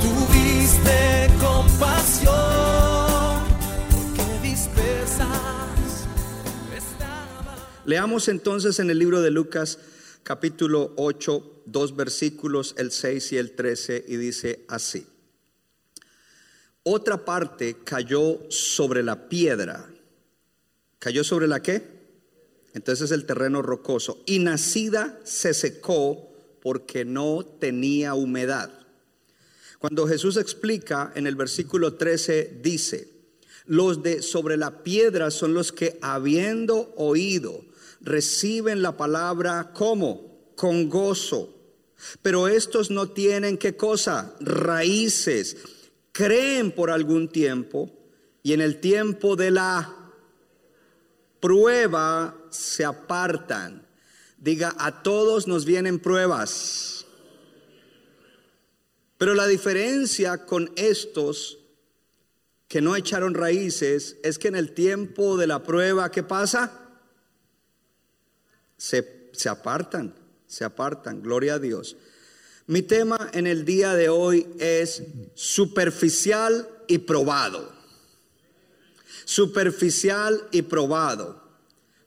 tuviste 0.00 1.30
compasión, 1.40 2.34
porque. 3.90 4.26
Leamos 7.84 8.28
entonces 8.28 8.80
en 8.80 8.90
el 8.90 8.98
libro 8.98 9.20
de 9.22 9.30
Lucas 9.30 9.78
capítulo 10.24 10.92
8, 10.96 11.62
dos 11.66 11.94
versículos, 11.94 12.74
el 12.78 12.90
6 12.90 13.32
y 13.32 13.36
el 13.36 13.52
13, 13.52 14.04
y 14.08 14.16
dice 14.16 14.64
así. 14.66 15.06
Otra 16.82 17.24
parte 17.24 17.76
cayó 17.84 18.40
sobre 18.50 19.04
la 19.04 19.28
piedra. 19.28 19.88
¿Cayó 20.98 21.22
sobre 21.22 21.46
la 21.46 21.62
qué? 21.62 21.82
Entonces 22.74 23.12
el 23.12 23.24
terreno 23.24 23.62
rocoso. 23.62 24.20
Y 24.26 24.40
nacida 24.40 25.20
se 25.22 25.54
secó 25.54 26.35
porque 26.66 27.04
no 27.04 27.46
tenía 27.60 28.14
humedad. 28.14 28.72
Cuando 29.78 30.08
Jesús 30.08 30.36
explica 30.36 31.12
en 31.14 31.28
el 31.28 31.36
versículo 31.36 31.94
13, 31.94 32.58
dice, 32.60 33.08
los 33.66 34.02
de 34.02 34.20
sobre 34.20 34.56
la 34.56 34.82
piedra 34.82 35.30
son 35.30 35.54
los 35.54 35.70
que 35.70 35.96
habiendo 36.02 36.92
oído, 36.96 37.64
reciben 38.00 38.82
la 38.82 38.96
palabra 38.96 39.70
como 39.74 40.50
con 40.56 40.88
gozo. 40.88 41.54
Pero 42.20 42.48
estos 42.48 42.90
no 42.90 43.10
tienen 43.10 43.58
qué 43.58 43.76
cosa, 43.76 44.34
raíces, 44.40 45.58
creen 46.10 46.72
por 46.72 46.90
algún 46.90 47.28
tiempo 47.28 47.92
y 48.42 48.54
en 48.54 48.60
el 48.60 48.80
tiempo 48.80 49.36
de 49.36 49.52
la 49.52 49.94
prueba 51.38 52.36
se 52.50 52.84
apartan. 52.84 53.85
Diga, 54.46 54.76
a 54.78 55.02
todos 55.02 55.48
nos 55.48 55.64
vienen 55.64 55.98
pruebas. 55.98 57.04
Pero 59.18 59.34
la 59.34 59.48
diferencia 59.48 60.46
con 60.46 60.70
estos 60.76 61.58
que 62.68 62.80
no 62.80 62.94
echaron 62.94 63.34
raíces 63.34 64.18
es 64.22 64.38
que 64.38 64.46
en 64.46 64.54
el 64.54 64.72
tiempo 64.72 65.36
de 65.36 65.48
la 65.48 65.64
prueba, 65.64 66.12
¿qué 66.12 66.22
pasa? 66.22 66.70
Se, 68.76 69.30
se 69.32 69.48
apartan, 69.48 70.14
se 70.46 70.62
apartan, 70.62 71.22
gloria 71.22 71.54
a 71.54 71.58
Dios. 71.58 71.96
Mi 72.68 72.82
tema 72.82 73.30
en 73.32 73.48
el 73.48 73.64
día 73.64 73.94
de 73.94 74.10
hoy 74.10 74.46
es 74.60 75.02
superficial 75.34 76.68
y 76.86 76.98
probado. 76.98 77.72
Superficial 79.24 80.46
y 80.52 80.62
probado. 80.62 81.45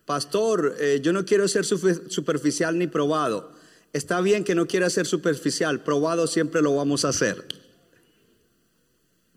Pastor, 0.09 0.75
eh, 0.79 1.01
yo 1.03 1.13
no 1.13 1.23
quiero 1.23 1.47
ser 1.47 1.65
superficial 1.65 2.79
ni 2.79 2.87
probado. 2.87 3.51
Está 3.93 4.21
bien 4.21 4.43
que 4.43 4.55
no 4.55 4.65
quiera 4.65 4.89
ser 4.89 5.05
superficial, 5.05 5.83
probado 5.83 6.25
siempre 6.25 6.63
lo 6.63 6.75
vamos 6.75 7.05
a 7.05 7.09
hacer. 7.09 7.45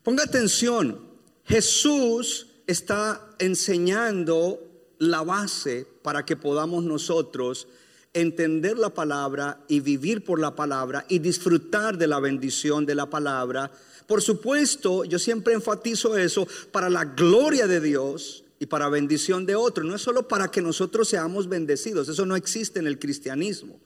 Ponga 0.02 0.24
atención, 0.24 0.98
Jesús 1.44 2.46
está 2.66 3.20
enseñando 3.38 4.60
la 4.96 5.20
base 5.20 5.86
para 6.00 6.24
que 6.24 6.36
podamos 6.36 6.82
nosotros 6.84 7.68
entender 8.14 8.78
la 8.78 8.94
palabra 8.94 9.60
y 9.68 9.80
vivir 9.80 10.24
por 10.24 10.40
la 10.40 10.56
palabra 10.56 11.04
y 11.06 11.18
disfrutar 11.18 11.98
de 11.98 12.06
la 12.06 12.18
bendición 12.18 12.86
de 12.86 12.94
la 12.94 13.10
palabra. 13.10 13.70
Por 14.06 14.22
supuesto, 14.22 15.04
yo 15.04 15.18
siempre 15.18 15.52
enfatizo 15.52 16.16
eso 16.16 16.48
para 16.70 16.88
la 16.88 17.04
gloria 17.04 17.66
de 17.66 17.82
Dios 17.82 18.41
y 18.62 18.66
para 18.66 18.88
bendición 18.88 19.44
de 19.44 19.56
otros. 19.56 19.84
No 19.84 19.96
es 19.96 20.02
solo 20.02 20.28
para 20.28 20.48
que 20.48 20.62
nosotros 20.62 21.08
seamos 21.08 21.48
bendecidos, 21.48 22.08
eso 22.08 22.24
no 22.26 22.36
existe 22.36 22.78
en 22.78 22.86
el 22.86 23.00
cristianismo. 23.00 23.80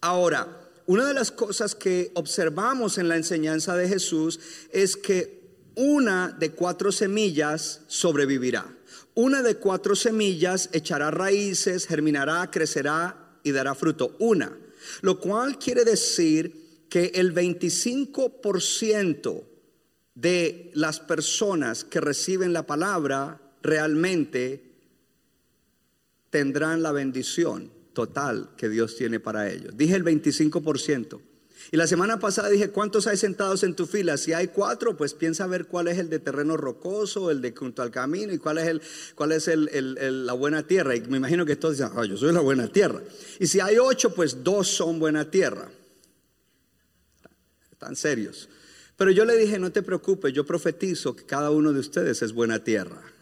Ahora, 0.00 0.68
una 0.86 1.06
de 1.06 1.14
las 1.14 1.30
cosas 1.30 1.76
que 1.76 2.10
observamos 2.14 2.98
en 2.98 3.08
la 3.08 3.14
enseñanza 3.14 3.76
de 3.76 3.88
Jesús 3.88 4.40
es 4.72 4.96
que 4.96 5.44
una 5.76 6.34
de 6.36 6.50
cuatro 6.50 6.90
semillas 6.90 7.82
sobrevivirá. 7.86 8.66
Una 9.14 9.44
de 9.44 9.58
cuatro 9.58 9.94
semillas 9.94 10.70
echará 10.72 11.12
raíces, 11.12 11.86
germinará, 11.86 12.50
crecerá 12.50 13.38
y 13.44 13.52
dará 13.52 13.76
fruto. 13.76 14.16
Una. 14.18 14.58
Lo 15.02 15.20
cual 15.20 15.56
quiere 15.56 15.84
decir 15.84 16.88
que 16.88 17.12
el 17.14 17.32
25% 17.32 19.44
de 20.16 20.72
las 20.74 20.98
personas 20.98 21.84
que 21.84 22.00
reciben 22.00 22.52
la 22.52 22.66
palabra 22.66 23.40
realmente 23.64 24.62
tendrán 26.30 26.82
la 26.82 26.92
bendición 26.92 27.72
total 27.94 28.50
que 28.56 28.68
Dios 28.68 28.96
tiene 28.96 29.18
para 29.20 29.50
ellos. 29.50 29.76
Dije 29.76 29.96
el 29.96 30.04
25%. 30.04 31.20
Y 31.72 31.78
la 31.78 31.86
semana 31.86 32.18
pasada 32.18 32.50
dije, 32.50 32.68
¿cuántos 32.68 33.06
hay 33.06 33.16
sentados 33.16 33.62
en 33.62 33.74
tu 33.74 33.86
fila? 33.86 34.18
Si 34.18 34.34
hay 34.34 34.48
cuatro, 34.48 34.98
pues 34.98 35.14
piensa 35.14 35.46
ver 35.46 35.64
cuál 35.66 35.88
es 35.88 35.98
el 35.98 36.10
de 36.10 36.18
terreno 36.18 36.58
rocoso, 36.58 37.30
el 37.30 37.40
de 37.40 37.52
junto 37.52 37.80
al 37.80 37.90
camino 37.90 38.34
y 38.34 38.38
cuál 38.38 38.58
es, 38.58 38.66
el, 38.66 38.82
cuál 39.14 39.32
es 39.32 39.48
el- 39.48 40.26
la 40.26 40.34
buena 40.34 40.66
tierra. 40.66 40.94
Y 40.94 41.00
me 41.02 41.16
imagino 41.16 41.46
que 41.46 41.56
todos 41.56 41.78
dicen, 41.78 41.90
ah, 41.96 42.04
yo 42.04 42.18
soy 42.18 42.32
la 42.34 42.40
buena 42.40 42.68
tierra. 42.68 43.00
Y 43.40 43.46
si 43.46 43.60
hay 43.60 43.78
ocho, 43.78 44.14
pues 44.14 44.44
dos 44.44 44.68
son 44.68 44.98
buena 44.98 45.30
tierra. 45.30 45.70
Están 47.72 47.96
serios. 47.96 48.50
Pero 48.98 49.10
yo 49.10 49.24
le 49.24 49.34
dije, 49.38 49.58
no 49.58 49.72
te 49.72 49.82
preocupes, 49.82 50.34
yo 50.34 50.44
profetizo 50.44 51.16
que 51.16 51.24
cada 51.24 51.50
uno 51.50 51.72
de 51.72 51.80
ustedes 51.80 52.20
es 52.20 52.32
buena 52.34 52.62
tierra. 52.62 53.13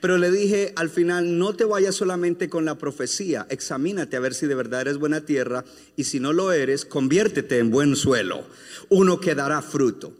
Pero 0.00 0.18
le 0.18 0.30
dije 0.30 0.72
al 0.76 0.90
final, 0.90 1.38
no 1.38 1.54
te 1.54 1.64
vayas 1.64 1.94
solamente 1.94 2.48
con 2.48 2.64
la 2.64 2.76
profecía, 2.76 3.46
examínate 3.50 4.16
a 4.16 4.20
ver 4.20 4.34
si 4.34 4.46
de 4.46 4.54
verdad 4.54 4.82
eres 4.82 4.98
buena 4.98 5.22
tierra 5.22 5.64
y 5.96 6.04
si 6.04 6.20
no 6.20 6.32
lo 6.32 6.52
eres, 6.52 6.84
conviértete 6.84 7.58
en 7.58 7.70
buen 7.70 7.96
suelo, 7.96 8.44
uno 8.88 9.20
que 9.20 9.34
dará 9.34 9.62
fruto. 9.62 10.12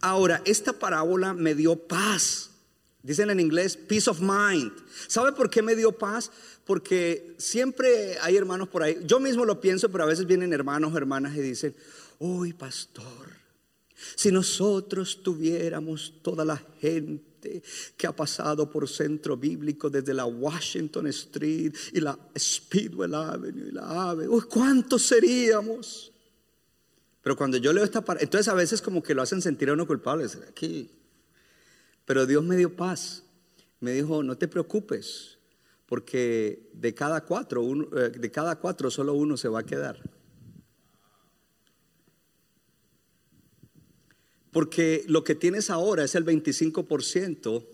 Ahora, 0.00 0.42
esta 0.44 0.72
parábola 0.72 1.34
me 1.34 1.54
dio 1.54 1.76
paz. 1.76 2.50
Dicen 3.02 3.30
en 3.30 3.40
inglés, 3.40 3.76
peace 3.76 4.10
of 4.10 4.20
mind. 4.20 4.72
¿Sabe 5.06 5.32
por 5.32 5.48
qué 5.48 5.62
me 5.62 5.74
dio 5.74 5.92
paz? 5.92 6.30
Porque 6.66 7.34
siempre 7.38 8.18
hay 8.20 8.36
hermanos 8.36 8.68
por 8.68 8.82
ahí, 8.82 8.98
yo 9.04 9.20
mismo 9.20 9.44
lo 9.44 9.60
pienso, 9.60 9.90
pero 9.90 10.04
a 10.04 10.06
veces 10.06 10.26
vienen 10.26 10.52
hermanos 10.52 10.92
o 10.92 10.96
hermanas 10.98 11.34
y 11.34 11.40
dicen, 11.40 11.74
uy, 12.18 12.52
pastor, 12.52 13.30
si 14.14 14.30
nosotros 14.30 15.22
tuviéramos 15.22 16.14
toda 16.22 16.44
la 16.44 16.62
gente 16.80 17.29
que 17.96 18.06
ha 18.06 18.12
pasado 18.14 18.70
por 18.70 18.88
centro 18.88 19.36
bíblico 19.36 19.88
desde 19.90 20.14
la 20.14 20.26
Washington 20.26 21.06
Street 21.08 21.74
y 21.92 22.00
la 22.00 22.18
Speedwell 22.38 23.14
Avenue 23.14 23.68
y 23.68 23.72
la 23.72 24.10
Ave, 24.10 24.28
uy, 24.28 24.42
¿cuántos 24.42 25.02
seríamos? 25.02 26.12
Pero 27.22 27.36
cuando 27.36 27.56
yo 27.58 27.72
leo 27.72 27.84
esta 27.84 28.02
parte, 28.02 28.24
entonces 28.24 28.48
a 28.48 28.54
veces 28.54 28.80
como 28.80 29.02
que 29.02 29.14
lo 29.14 29.22
hacen 29.22 29.42
sentir 29.42 29.68
a 29.68 29.74
uno 29.74 29.86
culpable, 29.86 30.26
aquí. 30.48 30.90
Pero 32.06 32.26
Dios 32.26 32.42
me 32.42 32.56
dio 32.56 32.74
paz. 32.74 33.24
Me 33.80 33.92
dijo, 33.92 34.22
no 34.22 34.36
te 34.36 34.46
preocupes, 34.46 35.38
porque 35.86 36.68
de 36.74 36.92
cada 36.94 37.24
cuatro, 37.24 37.62
uno- 37.62 37.88
eh, 37.96 38.10
de 38.10 38.30
cada 38.30 38.56
cuatro 38.56 38.90
solo 38.90 39.14
uno 39.14 39.36
se 39.38 39.48
va 39.48 39.60
a 39.60 39.64
quedar. 39.64 39.98
Porque 44.52 45.04
lo 45.06 45.22
que 45.24 45.34
tienes 45.34 45.70
ahora 45.70 46.04
es 46.04 46.14
el 46.14 46.24
25% 46.24 47.64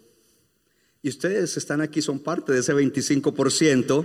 y 1.06 1.08
ustedes 1.08 1.56
están 1.56 1.80
aquí, 1.80 2.02
son 2.02 2.18
parte 2.18 2.52
de 2.52 2.58
ese 2.58 2.74
25%. 2.74 4.04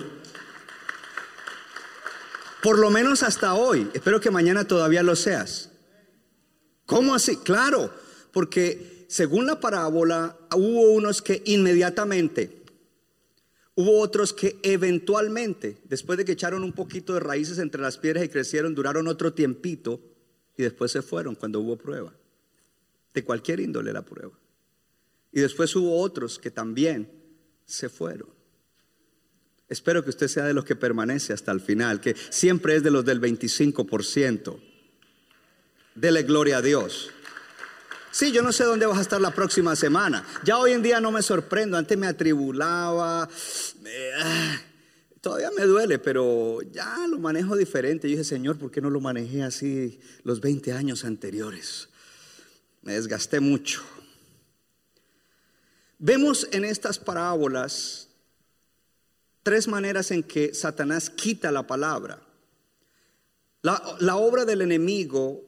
Por 2.61 2.77
lo 2.77 2.91
menos 2.91 3.23
hasta 3.23 3.55
hoy. 3.55 3.89
Espero 3.93 4.21
que 4.21 4.29
mañana 4.29 4.67
todavía 4.67 5.01
lo 5.01 5.15
seas. 5.15 5.71
¿Cómo 6.85 7.15
así? 7.15 7.37
Claro, 7.37 7.91
porque 8.31 9.07
según 9.07 9.47
la 9.47 9.59
parábola 9.59 10.37
hubo 10.55 10.91
unos 10.91 11.21
que 11.23 11.41
inmediatamente, 11.45 12.61
hubo 13.73 13.99
otros 13.99 14.31
que 14.31 14.59
eventualmente, 14.61 15.77
después 15.85 16.19
de 16.19 16.25
que 16.25 16.33
echaron 16.33 16.63
un 16.63 16.73
poquito 16.73 17.15
de 17.15 17.19
raíces 17.21 17.57
entre 17.57 17.81
las 17.81 17.97
piedras 17.97 18.23
y 18.23 18.29
crecieron, 18.29 18.75
duraron 18.75 19.07
otro 19.07 19.33
tiempito 19.33 19.99
y 20.55 20.61
después 20.61 20.91
se 20.91 21.01
fueron 21.01 21.33
cuando 21.33 21.59
hubo 21.61 21.77
prueba. 21.77 22.13
De 23.13 23.23
cualquier 23.23 23.59
índole 23.59 23.93
la 23.93 24.03
prueba. 24.03 24.37
Y 25.31 25.41
después 25.41 25.75
hubo 25.75 25.99
otros 25.99 26.39
que 26.39 26.51
también 26.51 27.09
se 27.65 27.89
fueron. 27.89 28.29
Espero 29.69 30.03
que 30.03 30.09
usted 30.09 30.27
sea 30.27 30.43
de 30.43 30.53
los 30.53 30.65
que 30.65 30.75
permanece 30.75 31.31
hasta 31.31 31.51
el 31.51 31.61
final, 31.61 32.01
que 32.01 32.15
siempre 32.29 32.75
es 32.75 32.83
de 32.83 32.91
los 32.91 33.05
del 33.05 33.21
25%. 33.21 34.59
Dele 35.95 36.23
gloria 36.23 36.57
a 36.57 36.61
Dios. 36.61 37.11
Sí, 38.11 38.33
yo 38.33 38.41
no 38.41 38.51
sé 38.51 38.65
dónde 38.65 38.85
vas 38.85 38.97
a 38.97 39.01
estar 39.01 39.21
la 39.21 39.31
próxima 39.31 39.73
semana. 39.77 40.25
Ya 40.43 40.57
hoy 40.57 40.73
en 40.73 40.83
día 40.83 40.99
no 40.99 41.11
me 41.11 41.21
sorprendo. 41.21 41.77
Antes 41.77 41.97
me 41.97 42.07
atribulaba. 42.07 43.29
Ah, 44.21 44.61
todavía 45.21 45.49
me 45.57 45.63
duele, 45.63 45.97
pero 45.99 46.61
ya 46.61 47.07
lo 47.07 47.19
manejo 47.19 47.55
diferente. 47.55 48.09
Yo 48.09 48.17
dije, 48.17 48.25
Señor, 48.25 48.57
¿por 48.57 48.71
qué 48.71 48.81
no 48.81 48.89
lo 48.89 48.99
manejé 48.99 49.43
así 49.43 50.01
los 50.23 50.41
20 50.41 50.73
años 50.73 51.05
anteriores? 51.05 51.87
Me 52.81 52.93
desgasté 52.93 53.39
mucho. 53.39 53.81
Vemos 55.99 56.47
en 56.51 56.65
estas 56.65 56.97
parábolas 56.97 58.09
tres 59.43 59.67
maneras 59.67 60.11
en 60.11 60.23
que 60.23 60.53
Satanás 60.53 61.09
quita 61.09 61.51
la 61.51 61.67
palabra. 61.67 62.19
La, 63.61 63.81
la, 63.99 64.15
obra 64.15 64.45
del 64.45 64.61
enemigo 64.61 65.43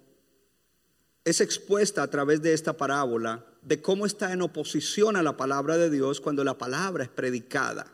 es 1.26 1.42
expuesta 1.42 2.04
a 2.04 2.10
través 2.10 2.44
de 2.44 2.54
esta 2.54 2.74
parábola 2.74 3.44
de 3.64 3.82
cómo 3.82 4.06
está 4.06 4.32
en 4.34 4.44
oposición 4.44 5.16
a 5.16 5.24
la 5.24 5.38
palabra 5.38 5.78
de 5.78 5.90
Dios 5.90 6.22
cuando 6.22 6.44
la 6.44 6.58
palabra 6.58 7.04
es 7.04 7.10
predicada. 7.10 7.88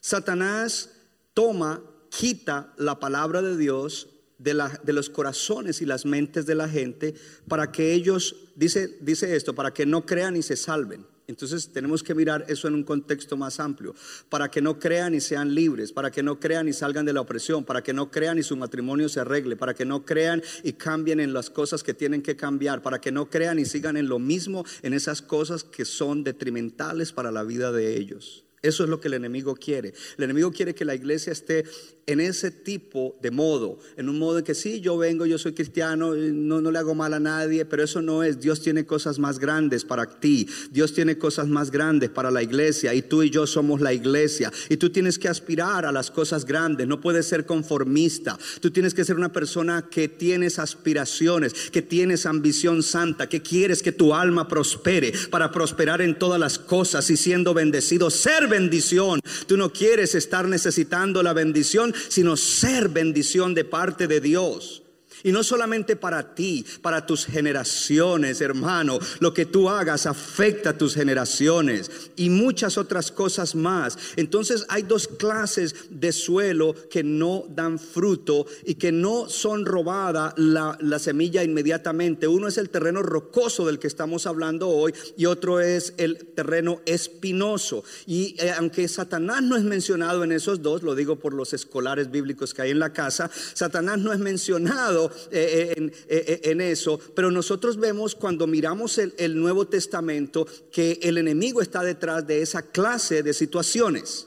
Satanás 0.00 0.90
toma, 1.34 1.82
quita 2.10 2.72
la 2.76 3.00
palabra 3.00 3.42
de 3.42 3.56
Dios 3.56 4.08
de, 4.42 4.92
los 4.92 5.10
corazones 5.10 5.82
y 5.82 5.86
las 5.86 6.06
mentes 6.06 6.46
de 6.46 6.54
la 6.54 6.68
gente 6.68 7.14
para 7.46 7.70
que 7.70 7.92
ellos, 7.92 8.36
dice, 8.56 8.96
dice 9.00 9.36
esto, 9.36 9.54
para 9.54 9.72
que 9.72 9.86
no 9.86 10.06
crean 10.06 10.36
y 10.36 10.42
se 10.42 10.56
salven. 10.56 11.06
Entonces 11.26 11.68
tenemos 11.72 12.02
que 12.02 12.14
mirar 12.14 12.44
eso 12.48 12.66
en 12.66 12.74
un 12.74 12.82
contexto 12.82 13.36
más 13.36 13.60
amplio, 13.60 13.94
para 14.28 14.50
que 14.50 14.60
no 14.60 14.80
crean 14.80 15.14
y 15.14 15.20
sean 15.20 15.54
libres, 15.54 15.92
para 15.92 16.10
que 16.10 16.24
no 16.24 16.40
crean 16.40 16.66
y 16.66 16.72
salgan 16.72 17.06
de 17.06 17.12
la 17.12 17.20
opresión, 17.20 17.64
para 17.64 17.84
que 17.84 17.92
no 17.92 18.10
crean 18.10 18.38
y 18.38 18.42
su 18.42 18.56
matrimonio 18.56 19.08
se 19.08 19.20
arregle, 19.20 19.54
para 19.54 19.74
que 19.74 19.84
no 19.84 20.04
crean 20.04 20.42
y 20.64 20.72
cambien 20.72 21.20
en 21.20 21.32
las 21.32 21.48
cosas 21.48 21.84
que 21.84 21.94
tienen 21.94 22.22
que 22.22 22.34
cambiar, 22.34 22.82
para 22.82 23.00
que 23.00 23.12
no 23.12 23.30
crean 23.30 23.60
y 23.60 23.64
sigan 23.64 23.96
en 23.96 24.08
lo 24.08 24.18
mismo, 24.18 24.64
en 24.82 24.92
esas 24.92 25.22
cosas 25.22 25.62
que 25.62 25.84
son 25.84 26.24
detrimentales 26.24 27.12
para 27.12 27.30
la 27.30 27.44
vida 27.44 27.70
de 27.70 27.96
ellos. 27.96 28.44
Eso 28.62 28.84
es 28.84 28.90
lo 28.90 29.00
que 29.00 29.08
el 29.08 29.14
enemigo 29.14 29.54
quiere. 29.54 29.94
El 30.18 30.24
enemigo 30.24 30.52
quiere 30.52 30.74
que 30.74 30.84
la 30.84 30.94
iglesia 30.94 31.32
esté 31.32 31.64
en 32.12 32.20
ese 32.20 32.50
tipo 32.50 33.16
de 33.22 33.30
modo, 33.30 33.78
en 33.96 34.08
un 34.08 34.18
modo 34.18 34.38
en 34.38 34.44
que 34.44 34.54
sí, 34.54 34.80
yo 34.80 34.96
vengo, 34.98 35.26
yo 35.26 35.38
soy 35.38 35.52
cristiano, 35.52 36.14
no, 36.14 36.60
no 36.60 36.70
le 36.70 36.78
hago 36.78 36.94
mal 36.94 37.14
a 37.14 37.20
nadie, 37.20 37.64
pero 37.64 37.84
eso 37.84 38.02
no 38.02 38.22
es. 38.22 38.40
Dios 38.40 38.60
tiene 38.60 38.84
cosas 38.84 39.18
más 39.18 39.38
grandes 39.38 39.84
para 39.84 40.06
ti. 40.18 40.48
Dios 40.70 40.92
tiene 40.92 41.18
cosas 41.18 41.46
más 41.46 41.70
grandes 41.70 42.10
para 42.10 42.30
la 42.30 42.42
iglesia 42.42 42.94
y 42.94 43.02
tú 43.02 43.22
y 43.22 43.30
yo 43.30 43.46
somos 43.46 43.80
la 43.80 43.92
iglesia. 43.92 44.52
Y 44.68 44.76
tú 44.76 44.90
tienes 44.90 45.18
que 45.18 45.28
aspirar 45.28 45.86
a 45.86 45.92
las 45.92 46.10
cosas 46.10 46.44
grandes, 46.44 46.88
no 46.88 47.00
puedes 47.00 47.26
ser 47.26 47.46
conformista. 47.46 48.38
Tú 48.60 48.70
tienes 48.70 48.94
que 48.94 49.04
ser 49.04 49.16
una 49.16 49.32
persona 49.32 49.88
que 49.90 50.08
tienes 50.08 50.58
aspiraciones, 50.58 51.70
que 51.70 51.82
tienes 51.82 52.26
ambición 52.26 52.82
santa, 52.82 53.28
que 53.28 53.40
quieres 53.40 53.82
que 53.82 53.92
tu 53.92 54.14
alma 54.14 54.48
prospere 54.48 55.12
para 55.30 55.52
prosperar 55.52 56.02
en 56.02 56.18
todas 56.18 56.40
las 56.40 56.58
cosas 56.58 57.08
y 57.10 57.16
siendo 57.16 57.54
bendecido, 57.54 58.10
ser 58.10 58.48
bendición. 58.48 59.20
Tú 59.46 59.56
no 59.56 59.72
quieres 59.72 60.14
estar 60.14 60.48
necesitando 60.48 61.22
la 61.22 61.32
bendición, 61.32 61.94
sino 62.08 62.36
ser 62.36 62.88
bendición 62.88 63.54
de 63.54 63.64
parte 63.64 64.06
de 64.06 64.20
Dios. 64.20 64.82
Y 65.22 65.32
no 65.32 65.42
solamente 65.42 65.96
para 65.96 66.34
ti, 66.34 66.64
para 66.82 67.06
tus 67.06 67.26
generaciones, 67.26 68.40
hermano. 68.40 68.98
Lo 69.20 69.34
que 69.34 69.46
tú 69.46 69.68
hagas 69.68 70.06
afecta 70.06 70.70
a 70.70 70.78
tus 70.78 70.94
generaciones 70.94 71.90
y 72.16 72.30
muchas 72.30 72.78
otras 72.78 73.10
cosas 73.10 73.54
más. 73.54 73.98
Entonces 74.16 74.64
hay 74.68 74.82
dos 74.82 75.08
clases 75.08 75.74
de 75.90 76.12
suelo 76.12 76.74
que 76.90 77.02
no 77.02 77.44
dan 77.48 77.78
fruto 77.78 78.46
y 78.64 78.74
que 78.74 78.92
no 78.92 79.28
son 79.28 79.64
robada 79.64 80.34
la, 80.36 80.76
la 80.80 80.98
semilla 80.98 81.42
inmediatamente. 81.42 82.26
Uno 82.26 82.48
es 82.48 82.58
el 82.58 82.70
terreno 82.70 83.02
rocoso 83.02 83.66
del 83.66 83.78
que 83.78 83.86
estamos 83.86 84.26
hablando 84.26 84.68
hoy 84.68 84.94
y 85.16 85.26
otro 85.26 85.60
es 85.60 85.94
el 85.96 86.18
terreno 86.34 86.80
espinoso. 86.86 87.84
Y 88.06 88.36
eh, 88.38 88.52
aunque 88.56 88.88
Satanás 88.88 89.42
no 89.42 89.56
es 89.56 89.62
mencionado 89.62 90.24
en 90.24 90.32
esos 90.32 90.62
dos, 90.62 90.82
lo 90.82 90.94
digo 90.94 91.16
por 91.16 91.34
los 91.34 91.52
escolares 91.52 92.10
bíblicos 92.10 92.54
que 92.54 92.62
hay 92.62 92.70
en 92.70 92.78
la 92.78 92.92
casa, 92.92 93.30
Satanás 93.54 93.98
no 93.98 94.12
es 94.12 94.18
mencionado 94.18 95.09
eh, 95.30 95.74
eh, 95.76 95.92
eh, 96.08 96.40
en, 96.44 96.60
eso, 96.60 96.98
pero 97.14 97.30
nosotros 97.30 97.78
vemos 97.78 98.14
cuando 98.14 98.46
miramos 98.46 98.98
el, 98.98 99.40
Nuevo 99.40 99.66
Testamento 99.66 100.46
que 100.72 100.98
el 101.02 101.18
enemigo 101.18 101.62
está 101.62 101.82
detrás 101.82 102.26
de 102.26 102.42
esa 102.42 102.62
clase 102.62 103.22
de 103.22 103.32
situaciones. 103.32 104.26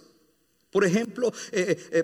Por 0.72 0.86
ejemplo, 0.86 1.32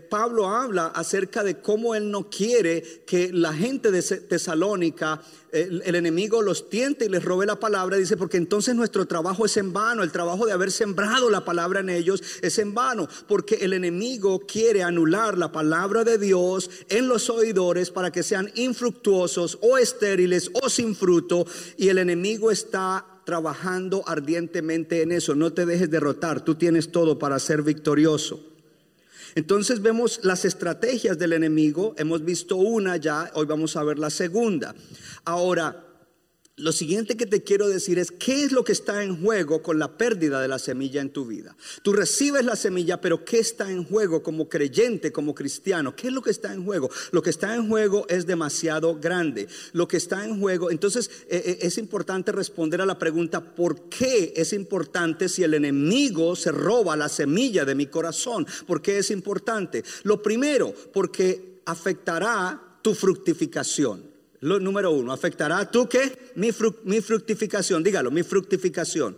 Pablo 0.09 0.47
habla 0.47 0.87
acerca 0.87 1.43
de 1.43 1.59
cómo 1.59 1.95
él 1.95 2.11
no 2.11 2.29
quiere 2.29 3.03
que 3.07 3.33
la 3.33 3.51
gente 3.51 3.89
de 3.89 4.03
Tesalónica, 4.03 5.23
el, 5.51 5.95
enemigo 5.95 6.41
los 6.41 6.69
tiente 6.69 7.05
y 7.05 7.09
les 7.09 7.23
robe 7.23 7.45
la 7.45 7.59
palabra. 7.59 7.97
Dice, 7.97 8.17
porque 8.17 8.37
entonces 8.37 8.75
nuestro 8.75 9.05
trabajo 9.05 9.45
es 9.45 9.57
en 9.57 9.73
vano, 9.73 10.03
el 10.03 10.11
trabajo 10.11 10.45
de 10.45 10.51
haber 10.51 10.71
sembrado 10.71 11.29
la 11.29 11.45
palabra 11.45 11.79
en 11.79 11.89
ellos 11.89 12.21
es 12.41 12.59
en 12.59 12.73
vano, 12.73 13.07
porque 13.27 13.55
el 13.61 13.73
enemigo 13.73 14.39
quiere 14.41 14.83
anular 14.83 15.37
la 15.37 15.51
palabra 15.51 16.03
de 16.03 16.17
Dios 16.17 16.69
en 16.89 17.07
los 17.07 17.29
oidores 17.29 17.91
para 17.91 18.11
que 18.11 18.23
sean 18.23 18.51
infructuosos 18.55 19.57
o 19.61 19.77
estériles 19.77 20.51
o 20.61 20.69
sin 20.69 20.95
fruto, 20.95 21.45
y 21.77 21.89
el 21.89 21.97
enemigo 21.97 22.51
está 22.51 23.05
trabajando 23.25 24.03
ardientemente 24.07 25.01
en 25.01 25.11
eso. 25.11 25.35
No 25.35 25.53
te 25.53 25.65
dejes 25.65 25.89
derrotar, 25.89 26.43
tú 26.43 26.55
tienes 26.55 26.91
todo 26.91 27.19
para 27.19 27.37
ser 27.39 27.61
victorioso. 27.61 28.48
Entonces 29.35 29.81
vemos 29.81 30.19
las 30.23 30.45
estrategias 30.45 31.17
del 31.17 31.33
enemigo, 31.33 31.93
hemos 31.97 32.23
visto 32.23 32.55
una 32.55 32.97
ya, 32.97 33.31
hoy 33.33 33.45
vamos 33.45 33.75
a 33.75 33.83
ver 33.83 33.99
la 33.99 34.09
segunda. 34.09 34.75
Ahora, 35.25 35.88
lo 36.59 36.73
siguiente 36.73 37.15
que 37.15 37.25
te 37.25 37.41
quiero 37.41 37.67
decir 37.67 37.99
es 37.99 38.11
qué 38.11 38.43
es 38.43 38.51
lo 38.51 38.63
que 38.63 38.73
está 38.73 39.01
en 39.03 39.23
juego 39.23 39.61
con 39.63 39.79
la 39.79 39.97
pérdida 39.97 40.41
de 40.41 40.47
la 40.47 40.59
semilla 40.59 41.01
en 41.01 41.09
tu 41.09 41.25
vida. 41.25 41.55
Tú 41.83 41.93
recibes 41.93 42.43
la 42.43 42.55
semilla, 42.55 42.99
pero 42.99 43.23
¿qué 43.23 43.39
está 43.39 43.71
en 43.71 43.85
juego 43.85 44.21
como 44.21 44.49
creyente, 44.49 45.11
como 45.11 45.33
cristiano? 45.33 45.95
¿Qué 45.95 46.07
es 46.07 46.13
lo 46.13 46.21
que 46.21 46.31
está 46.31 46.53
en 46.53 46.65
juego? 46.65 46.89
Lo 47.11 47.21
que 47.21 47.29
está 47.29 47.55
en 47.55 47.69
juego 47.69 48.05
es 48.09 48.25
demasiado 48.25 48.99
grande. 48.99 49.47
Lo 49.71 49.87
que 49.87 49.97
está 49.97 50.25
en 50.25 50.39
juego, 50.39 50.69
entonces 50.69 51.09
eh, 51.29 51.41
eh, 51.45 51.59
es 51.61 51.77
importante 51.77 52.31
responder 52.31 52.81
a 52.81 52.85
la 52.85 52.99
pregunta, 52.99 53.55
¿por 53.55 53.89
qué 53.89 54.33
es 54.35 54.51
importante 54.51 55.29
si 55.29 55.43
el 55.43 55.53
enemigo 55.53 56.35
se 56.35 56.51
roba 56.51 56.97
la 56.97 57.09
semilla 57.09 57.63
de 57.63 57.75
mi 57.75 57.87
corazón? 57.87 58.45
¿Por 58.67 58.81
qué 58.81 58.97
es 58.97 59.11
importante? 59.11 59.83
Lo 60.03 60.21
primero, 60.21 60.73
porque 60.91 61.61
afectará 61.65 62.79
tu 62.81 62.93
fructificación. 62.93 64.08
Lo 64.41 64.59
número 64.59 64.91
uno, 64.91 65.11
¿afectará 65.11 65.69
tú 65.69 65.89
qué? 65.89 66.31
Mi, 66.35 66.51
mi 66.83 67.01
fructificación, 67.01 67.83
dígalo, 67.83 68.09
mi 68.09 68.23
fructificación. 68.23 69.17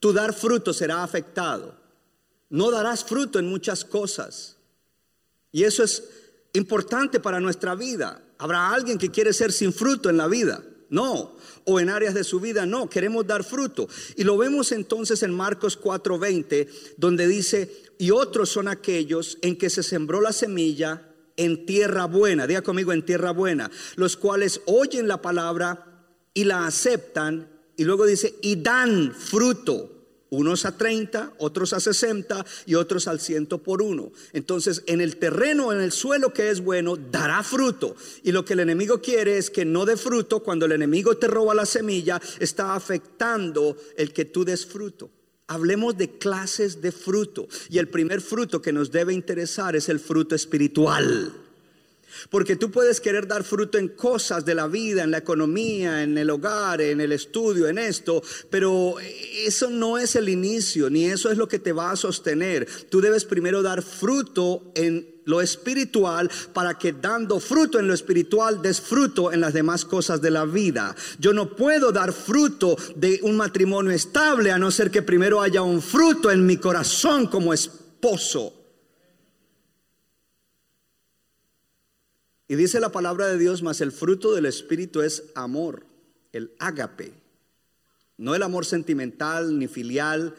Tu 0.00 0.12
dar 0.12 0.34
fruto 0.34 0.72
será 0.72 1.04
afectado. 1.04 1.76
No 2.50 2.70
darás 2.70 3.04
fruto 3.04 3.38
en 3.38 3.46
muchas 3.46 3.84
cosas. 3.84 4.56
Y 5.52 5.62
eso 5.62 5.84
es 5.84 6.02
importante 6.54 7.20
para 7.20 7.38
nuestra 7.38 7.74
vida. 7.74 8.20
¿Habrá 8.38 8.72
alguien 8.72 8.98
que 8.98 9.10
quiere 9.10 9.32
ser 9.32 9.52
sin 9.52 9.72
fruto 9.72 10.10
en 10.10 10.16
la 10.16 10.26
vida? 10.26 10.64
No. 10.90 11.36
O 11.64 11.78
en 11.78 11.88
áreas 11.88 12.14
de 12.14 12.24
su 12.24 12.40
vida, 12.40 12.66
no. 12.66 12.90
Queremos 12.90 13.26
dar 13.26 13.44
fruto. 13.44 13.88
Y 14.16 14.24
lo 14.24 14.36
vemos 14.36 14.72
entonces 14.72 15.22
en 15.22 15.32
Marcos 15.32 15.78
4:20, 15.80 16.68
donde 16.96 17.28
dice, 17.28 17.70
y 17.98 18.10
otros 18.10 18.48
son 18.48 18.66
aquellos 18.66 19.38
en 19.40 19.56
que 19.56 19.70
se 19.70 19.84
sembró 19.84 20.20
la 20.20 20.32
semilla 20.32 21.11
en 21.36 21.66
tierra 21.66 22.06
buena, 22.06 22.46
diga 22.46 22.62
conmigo 22.62 22.92
en 22.92 23.04
tierra 23.04 23.30
buena, 23.30 23.70
los 23.96 24.16
cuales 24.16 24.60
oyen 24.66 25.08
la 25.08 25.22
palabra 25.22 25.86
y 26.34 26.44
la 26.44 26.66
aceptan 26.66 27.48
y 27.76 27.84
luego 27.84 28.06
dice, 28.06 28.36
y 28.42 28.56
dan 28.56 29.14
fruto. 29.14 29.88
Unos 30.30 30.64
a 30.64 30.78
30, 30.78 31.34
otros 31.40 31.74
a 31.74 31.80
60 31.80 32.46
y 32.64 32.74
otros 32.74 33.06
al 33.06 33.20
ciento 33.20 33.62
por 33.62 33.82
uno. 33.82 34.12
Entonces, 34.32 34.82
en 34.86 35.02
el 35.02 35.18
terreno, 35.18 35.72
en 35.72 35.80
el 35.82 35.92
suelo 35.92 36.32
que 36.32 36.48
es 36.48 36.62
bueno, 36.62 36.96
dará 36.96 37.42
fruto. 37.42 37.96
Y 38.22 38.32
lo 38.32 38.42
que 38.42 38.54
el 38.54 38.60
enemigo 38.60 39.02
quiere 39.02 39.36
es 39.36 39.50
que 39.50 39.66
no 39.66 39.84
dé 39.84 39.98
fruto. 39.98 40.42
Cuando 40.42 40.64
el 40.64 40.72
enemigo 40.72 41.18
te 41.18 41.26
roba 41.26 41.54
la 41.54 41.66
semilla, 41.66 42.18
está 42.40 42.74
afectando 42.74 43.76
el 43.98 44.14
que 44.14 44.24
tú 44.24 44.42
des 44.42 44.64
fruto. 44.64 45.10
Hablemos 45.52 45.98
de 45.98 46.10
clases 46.10 46.80
de 46.80 46.92
fruto. 46.92 47.46
Y 47.68 47.78
el 47.78 47.88
primer 47.88 48.20
fruto 48.20 48.62
que 48.62 48.72
nos 48.72 48.90
debe 48.90 49.12
interesar 49.12 49.76
es 49.76 49.88
el 49.88 50.00
fruto 50.00 50.34
espiritual. 50.34 51.32
Porque 52.30 52.56
tú 52.56 52.70
puedes 52.70 53.00
querer 53.00 53.26
dar 53.26 53.44
fruto 53.44 53.78
en 53.78 53.88
cosas 53.88 54.44
de 54.44 54.54
la 54.54 54.66
vida, 54.66 55.02
en 55.02 55.10
la 55.10 55.18
economía, 55.18 56.02
en 56.02 56.16
el 56.16 56.30
hogar, 56.30 56.80
en 56.80 57.00
el 57.00 57.12
estudio, 57.12 57.68
en 57.68 57.78
esto, 57.78 58.22
pero 58.50 58.96
eso 59.00 59.70
no 59.70 59.98
es 59.98 60.16
el 60.16 60.28
inicio, 60.28 60.90
ni 60.90 61.06
eso 61.06 61.30
es 61.30 61.38
lo 61.38 61.48
que 61.48 61.58
te 61.58 61.72
va 61.72 61.90
a 61.90 61.96
sostener. 61.96 62.66
Tú 62.90 63.00
debes 63.00 63.24
primero 63.24 63.62
dar 63.62 63.82
fruto 63.82 64.72
en 64.74 65.11
lo 65.24 65.40
espiritual 65.40 66.30
para 66.52 66.78
que 66.78 66.92
dando 66.92 67.40
fruto 67.40 67.78
en 67.78 67.88
lo 67.88 67.94
espiritual 67.94 68.60
des 68.62 68.80
fruto 68.80 69.32
en 69.32 69.40
las 69.40 69.52
demás 69.52 69.84
cosas 69.84 70.20
de 70.20 70.30
la 70.30 70.44
vida. 70.44 70.94
Yo 71.18 71.32
no 71.32 71.54
puedo 71.56 71.92
dar 71.92 72.12
fruto 72.12 72.76
de 72.96 73.20
un 73.22 73.36
matrimonio 73.36 73.92
estable 73.92 74.50
a 74.50 74.58
no 74.58 74.70
ser 74.70 74.90
que 74.90 75.02
primero 75.02 75.40
haya 75.40 75.62
un 75.62 75.80
fruto 75.82 76.30
en 76.30 76.46
mi 76.46 76.56
corazón 76.56 77.26
como 77.26 77.52
esposo. 77.52 78.54
Y 82.48 82.54
dice 82.54 82.80
la 82.80 82.92
palabra 82.92 83.28
de 83.28 83.38
Dios, 83.38 83.62
mas 83.62 83.80
el 83.80 83.92
fruto 83.92 84.34
del 84.34 84.44
Espíritu 84.46 85.00
es 85.00 85.24
amor, 85.34 85.86
el 86.32 86.52
ágape. 86.58 87.14
No 88.18 88.34
el 88.34 88.42
amor 88.42 88.66
sentimental 88.66 89.58
ni 89.58 89.68
filial, 89.68 90.34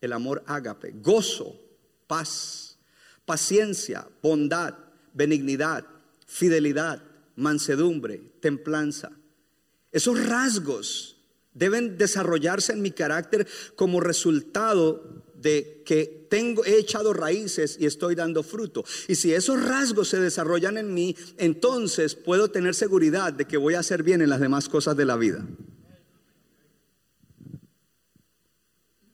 el 0.00 0.12
amor 0.12 0.44
ágape. 0.46 0.94
Gozo, 1.02 1.56
paz, 2.06 2.67
paciencia, 3.28 4.08
bondad, 4.22 4.74
benignidad, 5.12 5.84
fidelidad, 6.26 7.02
mansedumbre, 7.36 8.22
templanza. 8.40 9.12
Esos 9.92 10.26
rasgos 10.26 11.18
deben 11.52 11.98
desarrollarse 11.98 12.72
en 12.72 12.80
mi 12.80 12.90
carácter 12.90 13.46
como 13.76 14.00
resultado 14.00 15.24
de 15.34 15.82
que 15.84 16.26
tengo, 16.30 16.64
he 16.64 16.78
echado 16.78 17.12
raíces 17.12 17.76
y 17.78 17.84
estoy 17.84 18.14
dando 18.14 18.42
fruto. 18.42 18.82
Y 19.08 19.16
si 19.16 19.34
esos 19.34 19.62
rasgos 19.62 20.08
se 20.08 20.20
desarrollan 20.20 20.78
en 20.78 20.94
mí, 20.94 21.14
entonces 21.36 22.14
puedo 22.14 22.48
tener 22.48 22.74
seguridad 22.74 23.34
de 23.34 23.44
que 23.44 23.58
voy 23.58 23.74
a 23.74 23.80
hacer 23.80 24.02
bien 24.02 24.22
en 24.22 24.30
las 24.30 24.40
demás 24.40 24.70
cosas 24.70 24.96
de 24.96 25.04
la 25.04 25.16
vida. 25.16 25.46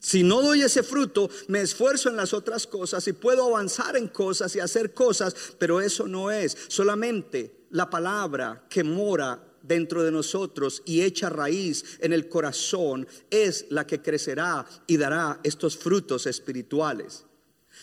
Si 0.05 0.23
no 0.23 0.43
doy 0.43 0.61
ese 0.61 0.83
fruto, 0.83 1.31
me 1.49 1.63
esfuerzo 1.63 2.11
en 2.11 2.17
las 2.17 2.35
otras 2.35 2.67
cosas 2.67 3.09
y 3.09 3.15
puedo 3.15 3.47
avanzar 3.47 3.97
en 3.97 4.09
cosas 4.09 4.55
y 4.55 4.61
hacer 4.61 4.93
cosas, 4.93 5.35
pero 5.59 5.81
eso 5.81 6.07
no 6.07 6.31
es. 6.31 6.59
Solamente 6.69 7.65
la 7.71 7.89
palabra 7.89 8.67
que 8.69 8.85
mora 8.85 9.43
dentro 9.63 10.03
de 10.03 10.13
nosotros 10.13 10.83
y 10.85 11.01
echa 11.01 11.31
raíz 11.31 11.97
en 12.01 12.13
el 12.13 12.29
corazón 12.29 13.09
es 13.31 13.65
la 13.71 13.87
que 13.87 14.03
crecerá 14.03 14.67
y 14.87 14.99
dará 14.99 15.41
estos 15.43 15.79
frutos 15.79 16.27
espirituales. 16.27 17.25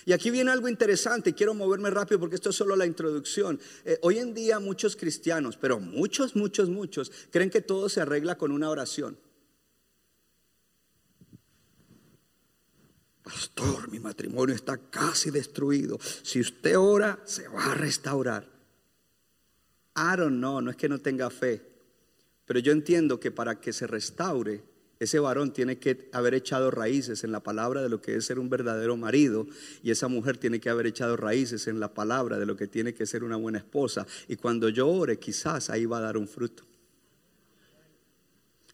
Y 0.05 0.13
aquí 0.13 0.29
viene 0.29 0.51
algo 0.51 0.67
interesante, 0.67 1.33
quiero 1.33 1.55
moverme 1.55 1.89
rápido 1.89 2.19
porque 2.19 2.35
esto 2.35 2.51
es 2.51 2.55
solo 2.55 2.75
la 2.75 2.85
introducción. 2.85 3.59
Eh, 3.83 3.97
hoy 4.03 4.19
en 4.19 4.35
día 4.35 4.59
muchos 4.59 4.95
cristianos, 4.95 5.57
pero 5.57 5.79
muchos, 5.79 6.35
muchos, 6.35 6.69
muchos, 6.69 7.11
creen 7.31 7.49
que 7.49 7.61
todo 7.61 7.89
se 7.89 7.99
arregla 7.99 8.37
con 8.37 8.51
una 8.51 8.69
oración. 8.69 9.17
Pastor, 13.31 13.89
mi 13.89 13.99
matrimonio 13.99 14.53
está 14.53 14.77
casi 14.77 15.31
destruido. 15.31 15.97
Si 16.21 16.41
usted 16.41 16.77
ora, 16.77 17.17
se 17.23 17.47
va 17.47 17.71
a 17.71 17.75
restaurar. 17.75 18.45
I 19.95 20.17
don't 20.17 20.37
know, 20.37 20.59
no 20.59 20.69
es 20.69 20.75
que 20.75 20.89
no 20.89 20.99
tenga 20.99 21.29
fe, 21.29 21.61
pero 22.45 22.59
yo 22.59 22.73
entiendo 22.73 23.19
que 23.19 23.31
para 23.31 23.61
que 23.61 23.71
se 23.71 23.87
restaure, 23.87 24.63
ese 24.99 25.19
varón 25.19 25.53
tiene 25.53 25.79
que 25.79 26.09
haber 26.11 26.33
echado 26.33 26.71
raíces 26.71 27.23
en 27.23 27.31
la 27.31 27.39
palabra 27.39 27.81
de 27.81 27.89
lo 27.89 28.01
que 28.01 28.15
es 28.15 28.25
ser 28.25 28.37
un 28.37 28.49
verdadero 28.49 28.97
marido 28.97 29.47
y 29.81 29.91
esa 29.91 30.09
mujer 30.09 30.37
tiene 30.37 30.59
que 30.59 30.69
haber 30.69 30.85
echado 30.85 31.15
raíces 31.17 31.67
en 31.67 31.79
la 31.79 31.93
palabra 31.93 32.37
de 32.37 32.45
lo 32.45 32.55
que 32.57 32.67
tiene 32.67 32.93
que 32.93 33.05
ser 33.05 33.23
una 33.23 33.37
buena 33.37 33.59
esposa. 33.59 34.05
Y 34.27 34.35
cuando 34.35 34.69
yo 34.69 34.87
ore, 34.89 35.17
quizás 35.17 35.69
ahí 35.69 35.85
va 35.85 35.99
a 35.99 36.01
dar 36.01 36.17
un 36.17 36.27
fruto. 36.27 36.63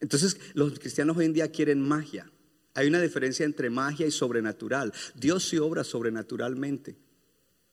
Entonces, 0.00 0.36
los 0.54 0.78
cristianos 0.78 1.16
hoy 1.16 1.26
en 1.26 1.32
día 1.32 1.50
quieren 1.50 1.80
magia. 1.80 2.30
Hay 2.74 2.86
una 2.86 3.00
diferencia 3.00 3.44
entre 3.44 3.70
magia 3.70 4.06
y 4.06 4.10
sobrenatural. 4.10 4.92
Dios 5.14 5.48
sí 5.48 5.58
obra 5.58 5.84
sobrenaturalmente, 5.84 6.96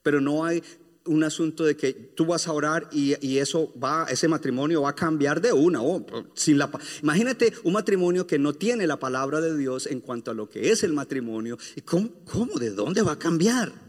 pero 0.02 0.20
no 0.20 0.44
hay 0.44 0.62
un 1.06 1.24
asunto 1.24 1.64
de 1.64 1.76
que 1.76 1.92
tú 1.92 2.26
vas 2.26 2.48
a 2.48 2.52
orar 2.52 2.88
y, 2.92 3.38
eso 3.38 3.72
va, 3.82 4.06
ese 4.10 4.28
matrimonio 4.28 4.82
va 4.82 4.90
a 4.90 4.94
cambiar 4.94 5.40
de 5.40 5.52
una. 5.52 5.82
Oh, 5.82 6.04
sin 6.34 6.58
la, 6.58 6.70
imagínate 7.02 7.52
un 7.64 7.74
matrimonio 7.74 8.26
que 8.26 8.38
no 8.38 8.52
tiene 8.52 8.86
la 8.86 8.98
palabra 8.98 9.40
de 9.40 9.56
Dios 9.56 9.86
en 9.86 10.00
cuanto 10.00 10.30
a 10.30 10.34
lo 10.34 10.48
que 10.48 10.70
es 10.70 10.82
el 10.82 10.92
matrimonio. 10.92 11.58
¿Y 11.76 11.82
cómo, 11.82 12.10
cómo 12.24 12.58
de 12.58 12.70
dónde 12.70 13.02
va 13.02 13.12
a 13.12 13.18
cambiar? 13.18 13.85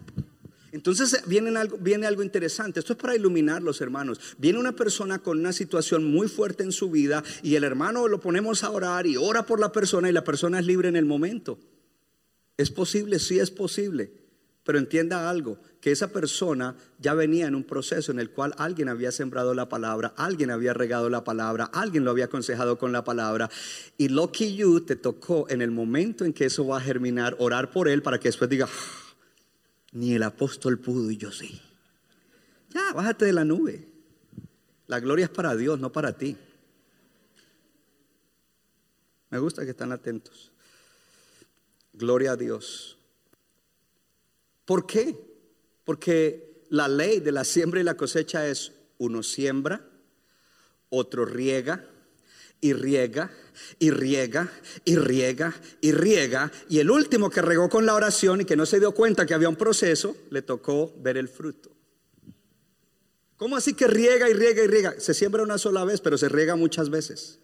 Entonces 0.77 1.23
viene 1.25 1.57
algo, 1.57 1.75
viene 1.79 2.05
algo 2.05 2.21
interesante. 2.21 2.79
Esto 2.79 2.93
es 2.93 2.99
para 2.99 3.15
iluminar 3.15 3.63
los 3.63 3.81
hermanos. 3.81 4.19
Viene 4.37 4.59
una 4.59 4.73
persona 4.73 5.17
con 5.17 5.39
una 5.39 5.51
situación 5.51 6.03
muy 6.03 6.27
fuerte 6.27 6.61
en 6.61 6.71
su 6.71 6.91
vida 6.91 7.23
y 7.41 7.55
el 7.55 7.63
hermano 7.63 8.07
lo 8.07 8.19
ponemos 8.19 8.63
a 8.63 8.69
orar 8.69 9.07
y 9.07 9.17
ora 9.17 9.43
por 9.43 9.59
la 9.59 9.71
persona 9.71 10.07
y 10.07 10.13
la 10.13 10.23
persona 10.23 10.59
es 10.59 10.67
libre 10.67 10.87
en 10.87 10.95
el 10.95 11.05
momento. 11.05 11.57
¿Es 12.57 12.69
posible? 12.69 13.17
Sí 13.17 13.39
es 13.39 13.49
posible. 13.49 14.11
Pero 14.63 14.77
entienda 14.77 15.31
algo, 15.31 15.57
que 15.81 15.91
esa 15.91 16.09
persona 16.09 16.75
ya 16.99 17.15
venía 17.15 17.47
en 17.47 17.55
un 17.55 17.63
proceso 17.63 18.11
en 18.11 18.19
el 18.19 18.29
cual 18.29 18.53
alguien 18.59 18.87
había 18.87 19.11
sembrado 19.11 19.55
la 19.55 19.69
palabra, 19.69 20.13
alguien 20.15 20.51
había 20.51 20.75
regado 20.75 21.09
la 21.09 21.23
palabra, 21.23 21.71
alguien 21.73 22.05
lo 22.05 22.11
había 22.11 22.25
aconsejado 22.25 22.77
con 22.77 22.91
la 22.91 23.03
palabra. 23.03 23.49
Y 23.97 24.09
Lucky 24.09 24.55
You 24.55 24.81
te 24.81 24.95
tocó 24.95 25.47
en 25.49 25.63
el 25.63 25.71
momento 25.71 26.23
en 26.23 26.33
que 26.33 26.45
eso 26.45 26.67
va 26.67 26.77
a 26.77 26.81
germinar, 26.81 27.35
orar 27.39 27.71
por 27.71 27.87
él 27.87 28.03
para 28.03 28.19
que 28.19 28.27
después 28.27 28.47
diga, 28.47 28.67
ni 29.91 30.13
el 30.13 30.23
apóstol 30.23 30.79
pudo 30.79 31.09
y 31.11 31.17
yo 31.17 31.31
sí. 31.31 31.61
Ya, 32.69 32.93
bájate 32.93 33.25
de 33.25 33.33
la 33.33 33.45
nube. 33.45 33.87
La 34.87 34.99
gloria 34.99 35.25
es 35.25 35.31
para 35.31 35.55
Dios, 35.55 35.79
no 35.79 35.91
para 35.91 36.17
ti. 36.17 36.37
Me 39.29 39.39
gusta 39.39 39.65
que 39.65 39.71
están 39.71 39.91
atentos. 39.91 40.51
Gloria 41.93 42.33
a 42.33 42.35
Dios. 42.37 42.97
¿Por 44.65 44.85
qué? 44.85 45.15
Porque 45.83 46.63
la 46.69 46.87
ley 46.87 47.19
de 47.19 47.31
la 47.31 47.43
siembra 47.43 47.79
y 47.79 47.83
la 47.83 47.97
cosecha 47.97 48.47
es 48.47 48.73
uno 48.97 49.23
siembra, 49.23 49.85
otro 50.89 51.25
riega, 51.25 51.85
y 52.59 52.73
riega 52.73 53.31
y 53.79 53.91
riega 53.91 54.51
y 54.85 54.95
riega 54.95 55.53
y 55.81 55.91
riega. 55.91 56.51
Y 56.69 56.79
el 56.79 56.91
último 56.91 57.29
que 57.29 57.41
regó 57.41 57.69
con 57.69 57.85
la 57.85 57.95
oración 57.95 58.41
y 58.41 58.45
que 58.45 58.55
no 58.55 58.65
se 58.65 58.79
dio 58.79 58.93
cuenta 58.93 59.25
que 59.25 59.33
había 59.33 59.49
un 59.49 59.55
proceso, 59.55 60.15
le 60.29 60.41
tocó 60.41 60.93
ver 60.99 61.17
el 61.17 61.27
fruto. 61.27 61.71
¿Cómo 63.37 63.55
así 63.55 63.73
que 63.73 63.87
riega 63.87 64.29
y 64.29 64.33
riega 64.33 64.63
y 64.63 64.67
riega? 64.67 64.99
Se 64.99 65.13
siembra 65.13 65.43
una 65.43 65.57
sola 65.57 65.85
vez, 65.85 66.01
pero 66.01 66.17
se 66.17 66.27
riega 66.27 66.55
muchas 66.55 66.89
veces. 66.89 67.39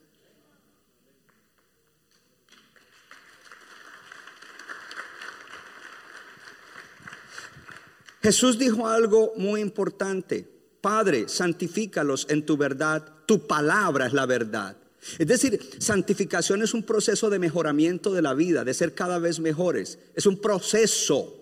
Jesús 8.24 8.58
dijo 8.58 8.88
algo 8.88 9.34
muy 9.36 9.60
importante. 9.60 10.50
Padre, 10.80 11.28
santifícalos 11.28 12.26
en 12.30 12.46
tu 12.46 12.58
verdad. 12.58 13.06
Tu 13.26 13.46
palabra 13.46 14.08
es 14.08 14.14
la 14.14 14.26
verdad. 14.26 14.78
Es 15.18 15.28
decir, 15.28 15.60
santificación 15.80 16.62
es 16.62 16.74
un 16.74 16.84
proceso 16.84 17.30
de 17.30 17.40
mejoramiento 17.40 18.14
de 18.14 18.22
la 18.22 18.34
vida, 18.34 18.64
de 18.64 18.74
ser 18.74 18.94
cada 18.94 19.20
vez 19.20 19.40
mejores. 19.40 20.00
Es 20.16 20.26
un 20.26 20.40
proceso. 20.40 21.40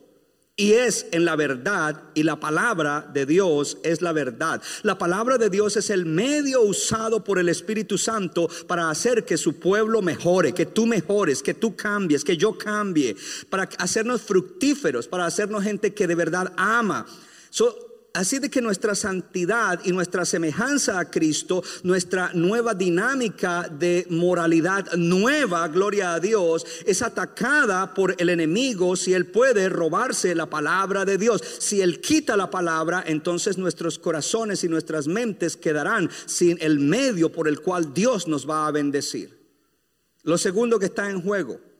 Y 0.58 0.74
es 0.74 1.08
en 1.12 1.26
la 1.26 1.36
verdad 1.36 2.04
y 2.14 2.24
la 2.24 2.40
palabra 2.40 3.10
de 3.14 3.26
Dios 3.26 3.78
es 3.84 4.02
la 4.02 4.12
verdad. 4.12 4.62
La 4.84 4.98
palabra 4.98 5.38
de 5.38 5.50
Dios 5.50 5.78
es 5.78 5.90
el 5.90 6.06
medio 6.06 6.62
usado 6.62 7.24
por 7.24 7.40
el 7.40 7.50
Espíritu 7.50 7.98
Santo 7.98 8.50
para 8.68 8.90
hacer 8.90 9.24
que 9.26 9.38
su 9.38 9.60
pueblo 9.60 10.02
mejore, 10.02 10.54
que 10.54 10.66
tú 10.66 10.86
mejores, 10.86 11.42
que 11.42 11.54
tú 11.54 11.76
cambies, 11.76 12.24
que 12.24 12.38
yo 12.38 12.58
cambie, 12.58 13.16
para 13.50 13.64
hacernos 13.80 14.22
fructíferos, 14.22 15.08
para 15.08 15.26
hacernos 15.26 15.64
gente 15.64 15.94
que 15.94 16.06
de 16.06 16.16
verdad 16.16 16.54
ama. 16.58 17.08
Así 18.14 18.40
de 18.40 18.50
que 18.50 18.62
nuestra 18.62 18.94
santidad 18.94 19.80
y 19.86 19.94
nuestra 19.94 20.26
semejanza 20.26 21.00
a 21.00 21.10
Cristo, 21.10 21.64
nuestra 21.84 22.32
nueva 22.34 22.74
dinámica 22.74 23.70
de 23.70 24.06
moralidad 24.10 24.92
nueva, 24.98 25.66
gloria 25.70 26.16
a 26.16 26.20
Dios, 26.20 26.66
es 26.86 27.02
atacada 27.02 27.94
por 27.94 28.16
el 28.18 28.28
enemigo 28.28 28.98
si 28.98 29.14
él 29.14 29.28
puede 29.28 29.70
robarse 29.70 30.36
la 30.36 30.46
palabra 30.48 31.06
de 31.06 31.18
Dios. 31.18 31.42
Si 31.60 31.80
él 31.80 32.02
quita 32.02 32.36
la 32.36 32.50
palabra, 32.50 33.02
entonces 33.08 33.58
nuestros 33.58 33.98
corazones 33.98 34.66
y 34.66 34.68
nuestras 34.68 35.08
mentes 35.08 35.56
quedarán 35.56 36.10
sin 36.26 36.58
el 36.60 36.80
medio 36.80 37.32
por 37.32 37.48
el 37.48 37.62
cual 37.62 37.94
Dios 37.94 38.28
nos 38.28 38.50
va 38.50 38.68
a 38.68 38.72
bendecir. 38.72 39.40
Lo 40.24 40.38
segundo 40.38 40.80
que 40.80 40.88
está 40.88 41.10
en 41.10 41.22
juego 41.22 41.71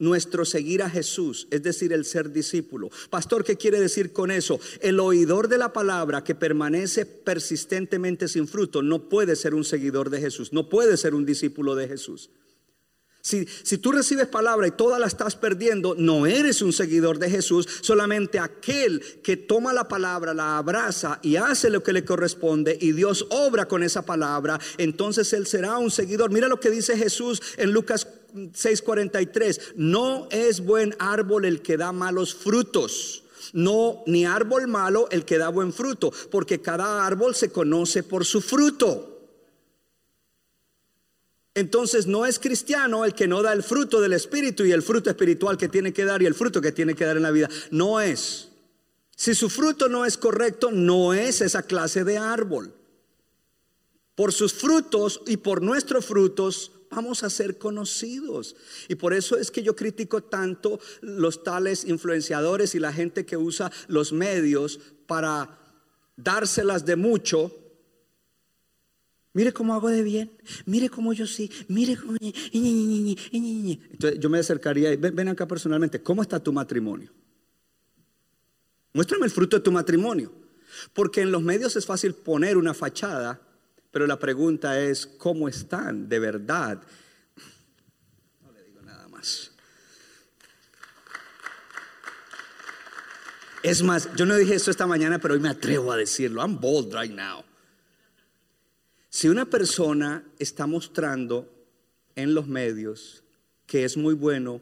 nuestro 0.00 0.44
seguir 0.44 0.82
a 0.82 0.90
Jesús, 0.90 1.46
es 1.50 1.62
decir, 1.62 1.92
el 1.92 2.04
ser 2.04 2.32
discípulo. 2.32 2.90
Pastor, 3.10 3.44
¿qué 3.44 3.56
quiere 3.56 3.78
decir 3.78 4.12
con 4.12 4.30
eso? 4.32 4.58
El 4.80 4.98
oidor 4.98 5.46
de 5.46 5.58
la 5.58 5.72
palabra 5.72 6.24
que 6.24 6.34
permanece 6.34 7.06
persistentemente 7.06 8.26
sin 8.26 8.48
fruto 8.48 8.82
no 8.82 9.08
puede 9.08 9.36
ser 9.36 9.54
un 9.54 9.64
seguidor 9.64 10.10
de 10.10 10.20
Jesús, 10.20 10.52
no 10.52 10.68
puede 10.68 10.96
ser 10.96 11.14
un 11.14 11.24
discípulo 11.24 11.74
de 11.76 11.86
Jesús. 11.86 12.30
Si, 13.22 13.46
si, 13.64 13.76
tú 13.76 13.92
recibes 13.92 14.28
palabra 14.28 14.66
y 14.66 14.70
toda 14.70 14.98
la 14.98 15.06
estás 15.06 15.36
perdiendo, 15.36 15.94
no 15.94 16.26
eres 16.26 16.62
un 16.62 16.72
seguidor 16.72 17.18
de 17.18 17.28
Jesús, 17.28 17.68
solamente 17.82 18.38
aquel 18.38 19.02
que 19.22 19.36
toma 19.36 19.74
la 19.74 19.88
palabra, 19.88 20.32
la 20.32 20.56
abraza 20.56 21.20
y 21.22 21.36
hace 21.36 21.68
lo 21.68 21.82
que 21.82 21.92
le 21.92 22.06
corresponde 22.06 22.78
y 22.80 22.92
Dios 22.92 23.26
obra 23.28 23.68
con 23.68 23.82
esa 23.82 24.06
palabra, 24.06 24.58
entonces 24.78 25.34
él 25.34 25.46
será 25.46 25.76
un 25.76 25.90
seguidor. 25.90 26.30
Mira 26.30 26.48
lo 26.48 26.60
que 26.60 26.70
dice 26.70 26.96
Jesús 26.96 27.42
en 27.58 27.72
Lucas 27.72 28.06
6:43, 28.34 29.74
no 29.76 30.28
es 30.30 30.64
buen 30.64 30.94
árbol 30.98 31.44
el 31.44 31.62
que 31.62 31.76
da 31.76 31.92
malos 31.92 32.34
frutos. 32.34 33.24
No, 33.52 34.02
ni 34.06 34.24
árbol 34.24 34.68
malo 34.68 35.08
el 35.10 35.24
que 35.24 35.38
da 35.38 35.48
buen 35.48 35.72
fruto, 35.72 36.12
porque 36.30 36.60
cada 36.60 37.06
árbol 37.06 37.34
se 37.34 37.50
conoce 37.50 38.02
por 38.02 38.24
su 38.24 38.40
fruto. 38.40 39.10
Entonces 41.54 42.06
no 42.06 42.26
es 42.26 42.38
cristiano 42.38 43.04
el 43.04 43.14
que 43.14 43.26
no 43.26 43.42
da 43.42 43.52
el 43.52 43.62
fruto 43.62 44.00
del 44.00 44.12
Espíritu 44.12 44.64
y 44.64 44.72
el 44.72 44.82
fruto 44.82 45.10
espiritual 45.10 45.58
que 45.58 45.68
tiene 45.68 45.92
que 45.92 46.04
dar 46.04 46.22
y 46.22 46.26
el 46.26 46.34
fruto 46.34 46.60
que 46.60 46.72
tiene 46.72 46.94
que 46.94 47.04
dar 47.04 47.16
en 47.16 47.24
la 47.24 47.32
vida. 47.32 47.48
No 47.70 48.00
es. 48.00 48.48
Si 49.16 49.34
su 49.34 49.50
fruto 49.50 49.88
no 49.88 50.06
es 50.06 50.16
correcto, 50.16 50.70
no 50.70 51.12
es 51.12 51.40
esa 51.40 51.62
clase 51.62 52.04
de 52.04 52.18
árbol. 52.18 52.72
Por 54.14 54.32
sus 54.32 54.54
frutos 54.54 55.22
y 55.26 55.38
por 55.38 55.60
nuestros 55.60 56.06
frutos 56.06 56.72
vamos 56.90 57.22
a 57.22 57.30
ser 57.30 57.58
conocidos. 57.58 58.56
Y 58.88 58.96
por 58.96 59.14
eso 59.14 59.38
es 59.38 59.50
que 59.50 59.62
yo 59.62 59.76
critico 59.76 60.22
tanto 60.22 60.80
los 61.00 61.42
tales 61.42 61.84
influenciadores 61.84 62.74
y 62.74 62.80
la 62.80 62.92
gente 62.92 63.24
que 63.24 63.36
usa 63.36 63.70
los 63.88 64.12
medios 64.12 64.80
para 65.06 65.58
dárselas 66.16 66.84
de 66.84 66.96
mucho. 66.96 67.56
Mire 69.32 69.52
cómo 69.52 69.74
hago 69.74 69.88
de 69.88 70.02
bien, 70.02 70.32
mire 70.66 70.90
cómo 70.90 71.12
yo 71.12 71.24
sí, 71.26 71.50
mire 71.68 71.96
cómo... 71.96 72.16
Entonces 72.20 74.18
yo 74.18 74.28
me 74.28 74.40
acercaría 74.40 74.92
y 74.92 74.96
ven, 74.96 75.14
ven 75.14 75.28
acá 75.28 75.46
personalmente, 75.46 76.02
¿cómo 76.02 76.20
está 76.20 76.42
tu 76.42 76.52
matrimonio? 76.52 77.12
Muéstrame 78.92 79.26
el 79.26 79.30
fruto 79.30 79.56
de 79.56 79.62
tu 79.62 79.70
matrimonio. 79.70 80.32
Porque 80.92 81.20
en 81.20 81.32
los 81.32 81.42
medios 81.42 81.76
es 81.76 81.86
fácil 81.86 82.14
poner 82.14 82.56
una 82.56 82.74
fachada, 82.74 83.40
pero 83.90 84.06
la 84.06 84.18
pregunta 84.18 84.80
es, 84.80 85.06
¿cómo 85.06 85.48
están 85.48 86.08
de 86.08 86.18
verdad? 86.18 86.80
No 88.42 88.52
le 88.52 88.62
digo 88.62 88.82
nada 88.82 89.08
más. 89.08 89.50
Es 93.62 93.82
más, 93.82 94.08
yo 94.16 94.24
no 94.24 94.36
dije 94.36 94.54
esto 94.54 94.70
esta 94.70 94.86
mañana, 94.86 95.18
pero 95.18 95.34
hoy 95.34 95.40
me 95.40 95.50
atrevo 95.50 95.92
a 95.92 95.96
decirlo. 95.96 96.40
I'm 96.40 96.58
bold 96.58 96.94
right 96.94 97.12
now. 97.12 97.44
Si 99.10 99.28
una 99.28 99.44
persona 99.44 100.24
está 100.38 100.66
mostrando 100.66 101.52
en 102.14 102.32
los 102.32 102.46
medios 102.46 103.24
que 103.66 103.84
es 103.84 103.96
muy 103.96 104.14
bueno 104.14 104.60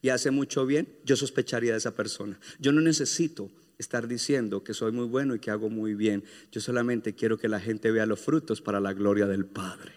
y 0.00 0.08
hace 0.08 0.30
mucho 0.30 0.64
bien, 0.64 0.88
yo 1.04 1.16
sospecharía 1.16 1.72
de 1.72 1.78
esa 1.78 1.92
persona. 1.92 2.40
Yo 2.58 2.72
no 2.72 2.80
necesito 2.80 3.50
estar 3.78 4.08
diciendo 4.08 4.64
que 4.64 4.74
soy 4.74 4.92
muy 4.92 5.06
bueno 5.06 5.34
y 5.34 5.38
que 5.38 5.50
hago 5.50 5.70
muy 5.70 5.94
bien. 5.94 6.24
Yo 6.50 6.60
solamente 6.60 7.14
quiero 7.14 7.38
que 7.38 7.48
la 7.48 7.60
gente 7.60 7.90
vea 7.90 8.06
los 8.06 8.20
frutos 8.20 8.60
para 8.60 8.80
la 8.80 8.92
gloria 8.92 9.26
del 9.26 9.46
Padre. 9.46 9.92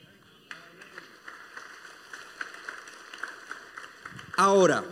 Ahora, 4.38 4.86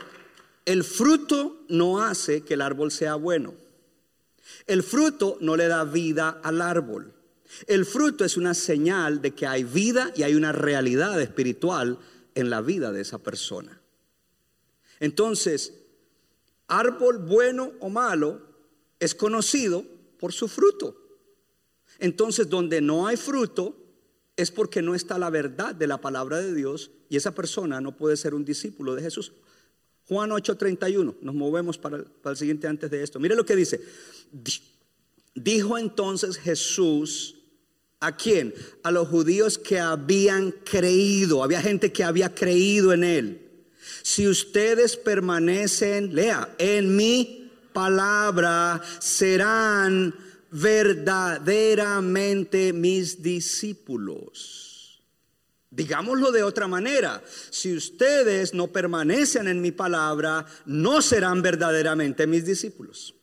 el 0.66 0.84
fruto 0.84 1.66
no 1.70 2.04
hace 2.04 2.42
que 2.42 2.56
el 2.56 2.62
árbol 2.62 2.92
sea 2.92 3.16
bueno. 3.16 3.54
El 4.68 4.84
fruto 4.84 5.38
no 5.42 5.56
le 5.56 5.68
da 5.68 5.84
vida 5.84 6.42
al 6.44 6.62
árbol. 6.62 7.14
El 7.68 7.86
fruto 7.86 8.26
es 8.26 8.38
una 8.38 8.54
señal 8.54 9.22
de 9.22 9.32
que 9.32 9.48
hay 9.48 9.64
vida 9.64 10.12
y 10.16 10.24
hay 10.24 10.36
una 10.36 10.52
realidad 10.52 11.20
espiritual 11.22 11.98
en 12.36 12.50
la 12.50 12.62
vida 12.62 12.92
de 12.92 13.02
esa 13.02 13.20
persona. 13.20 13.82
Entonces, 15.00 15.74
árbol 16.68 17.20
bueno 17.20 17.72
o 17.80 17.90
malo 17.90 18.49
es 19.00 19.16
conocido 19.16 19.86
por 20.20 20.34
su 20.34 20.48
fruto. 20.48 20.96
Entonces, 22.00 22.50
donde 22.50 22.82
no 22.82 23.08
hay 23.08 23.18
fruto 23.18 23.76
es 24.36 24.52
porque 24.52 24.82
no 24.82 24.96
está 24.96 25.18
la 25.18 25.30
verdad 25.30 25.76
de 25.76 25.88
la 25.88 26.00
palabra 26.00 26.38
de 26.38 26.54
Dios 26.54 26.92
y 27.10 27.18
esa 27.18 27.36
persona 27.36 27.82
no 27.82 27.98
puede 27.98 28.16
ser 28.16 28.34
un 28.34 28.46
discípulo 28.46 28.96
de 28.96 29.02
Jesús. 29.02 29.34
Juan 30.08 30.32
8:31, 30.32 31.18
nos 31.22 31.36
movemos 31.36 31.78
para 31.78 31.98
el, 31.98 32.06
para 32.06 32.32
el 32.32 32.38
siguiente 32.38 32.68
antes 32.68 32.90
de 32.90 33.04
esto. 33.04 33.20
Mire 33.20 33.36
lo 33.36 33.46
que 33.46 33.56
dice. 33.56 33.82
Dijo 35.36 35.78
entonces 35.78 36.38
Jesús 36.38 37.36
¿A 38.02 38.16
quién? 38.16 38.54
A 38.84 38.92
los 38.92 39.10
judíos 39.10 39.58
que 39.58 39.80
habían 39.80 40.52
creído. 40.52 41.44
Había 41.44 41.62
gente 41.62 41.92
que 41.92 42.04
había 42.04 42.34
creído 42.34 42.94
en 42.94 43.04
él. 43.04 43.42
Si 44.04 44.28
ustedes 44.28 44.96
permanecen, 44.96 46.16
lea, 46.16 46.56
en 46.60 46.96
mi 46.96 47.39
palabra, 47.74 48.82
serán 49.00 50.16
verdaderamente 50.52 52.74
mis 52.74 53.22
discípulos. 53.22 55.02
Digámoslo 55.72 56.32
de 56.32 56.44
otra 56.44 56.68
manera, 56.68 57.24
si 57.52 57.76
ustedes 57.76 58.54
no 58.54 58.68
permanecen 58.68 59.48
en 59.48 59.62
mi 59.62 59.72
palabra, 59.72 60.46
no 60.66 61.02
serán 61.02 61.42
verdaderamente 61.42 62.28
mis 62.28 62.46
discípulos. 62.46 63.16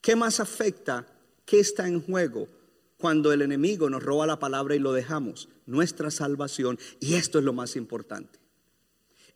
¿Qué 0.00 0.16
más 0.16 0.40
afecta? 0.40 1.06
¿Qué 1.44 1.60
está 1.60 1.86
en 1.86 2.00
juego? 2.00 2.48
cuando 3.00 3.32
el 3.32 3.42
enemigo 3.42 3.90
nos 3.90 4.02
roba 4.02 4.26
la 4.26 4.38
palabra 4.38 4.76
y 4.76 4.78
lo 4.78 4.92
dejamos, 4.92 5.48
nuestra 5.66 6.10
salvación, 6.10 6.78
y 7.00 7.14
esto 7.14 7.38
es 7.38 7.44
lo 7.44 7.52
más 7.52 7.74
importante, 7.74 8.38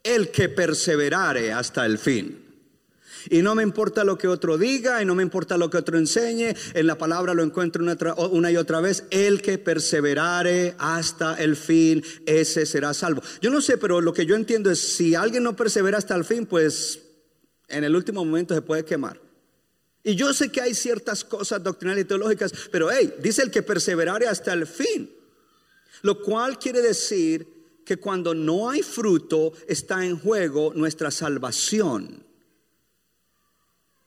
el 0.03 0.31
que 0.31 0.51
perseverare 0.51 1.53
hasta 1.53 1.87
el 1.87 1.99
fin. 1.99 2.44
Y 3.31 3.43
no 3.43 3.55
me 3.55 3.63
importa 3.63 4.05
lo 4.05 4.19
que 4.19 4.29
otro 4.29 4.59
diga, 4.59 5.03
y 5.03 5.05
no 5.05 5.15
me 5.15 5.23
importa 5.23 5.57
lo 5.57 5.71
que 5.71 5.79
otro 5.79 5.99
enseñe, 5.99 6.55
en 6.75 6.87
la 6.87 6.99
palabra 6.99 7.35
lo 7.35 7.43
encuentro 7.43 7.83
una, 7.83 7.97
una, 8.31 8.51
y 8.51 8.57
otra 8.57 8.81
vez, 8.81 9.05
el 9.11 9.43
que 9.43 9.59
perseverare 9.59 10.75
hasta 10.79 11.35
el 11.35 11.57
fin, 11.57 12.03
ese 12.27 12.67
será 12.67 12.95
salvo. 12.95 13.23
Yo 13.41 13.51
no 13.51 13.61
sé, 13.61 13.79
pero 13.79 14.01
lo 14.01 14.13
que 14.13 14.27
yo 14.27 14.35
entiendo 14.35 14.71
es, 14.71 14.81
si 14.81 15.15
alguien 15.15 15.43
no 15.43 15.57
persevera 15.57 15.99
hasta 15.99 16.15
el 16.15 16.25
fin, 16.25 16.47
pues 16.47 17.01
en 17.69 17.85
el 17.85 17.97
último 17.97 18.25
momento 18.25 18.55
se 18.55 18.63
puede 18.63 18.85
quemar. 18.85 19.21
Y 20.03 20.15
yo 20.17 20.35
sé 20.35 20.51
que 20.51 20.61
hay 20.61 20.75
ciertas 20.75 21.25
cosas 21.25 21.63
doctrinales 21.63 22.05
y 22.05 22.09
teológicas, 22.09 22.53
pero 22.71 22.91
hey, 22.93 23.15
dice 23.23 23.43
el 23.43 23.51
que 23.51 23.63
perseverare 23.63 24.29
hasta 24.29 24.53
el 24.53 24.67
fin. 24.67 25.11
Lo 26.03 26.21
cual 26.21 26.59
quiere 26.59 26.83
decir 26.83 27.49
que 27.87 27.97
cuando 27.97 28.35
no 28.35 28.69
hay 28.69 28.83
fruto 28.83 29.53
está 29.67 30.05
en 30.05 30.19
juego 30.19 30.73
nuestra 30.75 31.11
salvación. 31.11 32.23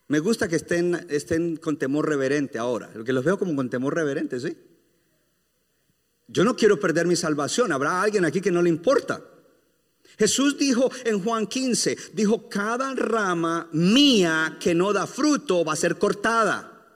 Me 0.08 0.20
gusta 0.20 0.48
que 0.48 0.56
estén, 0.56 1.06
estén 1.10 1.56
con 1.56 1.76
temor 1.76 2.08
reverente 2.08 2.58
ahora, 2.58 2.90
que 3.04 3.12
los 3.12 3.24
veo 3.24 3.38
como 3.38 3.54
con 3.54 3.68
temor 3.68 3.94
reverente, 3.94 4.40
¿sí? 4.40 4.56
Yo 6.26 6.44
no 6.44 6.56
quiero 6.56 6.80
perder 6.80 7.06
mi 7.06 7.16
salvación. 7.16 7.72
Habrá 7.72 8.02
alguien 8.02 8.24
aquí 8.24 8.40
que 8.40 8.50
no 8.50 8.62
le 8.62 8.68
importa. 8.68 9.22
Jesús 10.18 10.58
dijo 10.58 10.90
en 11.04 11.22
Juan 11.22 11.46
15, 11.46 11.96
dijo, 12.12 12.48
cada 12.48 12.94
rama 12.94 13.68
mía 13.72 14.56
que 14.60 14.74
no 14.74 14.92
da 14.92 15.06
fruto 15.06 15.64
va 15.64 15.74
a 15.74 15.76
ser 15.76 15.96
cortada. 15.96 16.86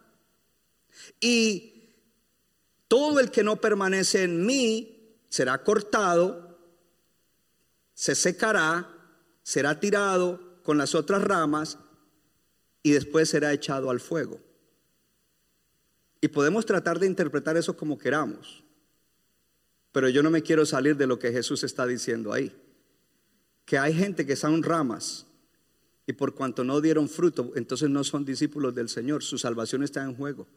Y 1.21 1.95
todo 2.89 3.21
el 3.21 3.31
que 3.31 3.45
no 3.45 3.61
permanece 3.61 4.25
en 4.25 4.45
mí 4.45 5.19
será 5.29 5.63
cortado, 5.63 6.59
se 7.95 8.15
secará, 8.15 8.89
será 9.43 9.79
tirado 9.79 10.59
con 10.63 10.77
las 10.79 10.95
otras 10.95 11.23
ramas 11.23 11.79
y 12.83 12.93
después 12.93 13.29
será 13.29 13.53
echado 13.53 13.91
al 13.91 14.01
fuego. 14.01 14.41
Y 16.21 16.29
podemos 16.29 16.67
tratar 16.67 16.99
de 16.99 17.07
interpretar 17.07 17.57
eso 17.57 17.77
como 17.77 17.99
queramos, 17.99 18.63
pero 19.91 20.09
yo 20.09 20.23
no 20.23 20.31
me 20.31 20.43
quiero 20.43 20.65
salir 20.65 20.97
de 20.97 21.07
lo 21.07 21.19
que 21.19 21.33
Jesús 21.33 21.65
está 21.65 21.87
diciendo 21.87 22.33
ahí 22.33 22.55
que 23.65 23.79
hay 23.79 23.95
gente 23.95 24.27
que 24.27 24.37
son 24.37 24.63
ramas 24.63 25.27
y 26.07 26.13
por 26.13 26.35
cuanto 26.35 26.65
no 26.65 26.81
dieron 26.81 27.09
fruto, 27.09 27.53
entonces 27.55 27.89
no 27.89 28.05
son 28.05 28.25
discípulos 28.25 28.75
del 28.75 28.89
Señor, 28.89 29.23
su 29.23 29.39
salvación 29.39 29.83
está 29.83 30.03
en 30.03 30.15
juego. 30.15 30.49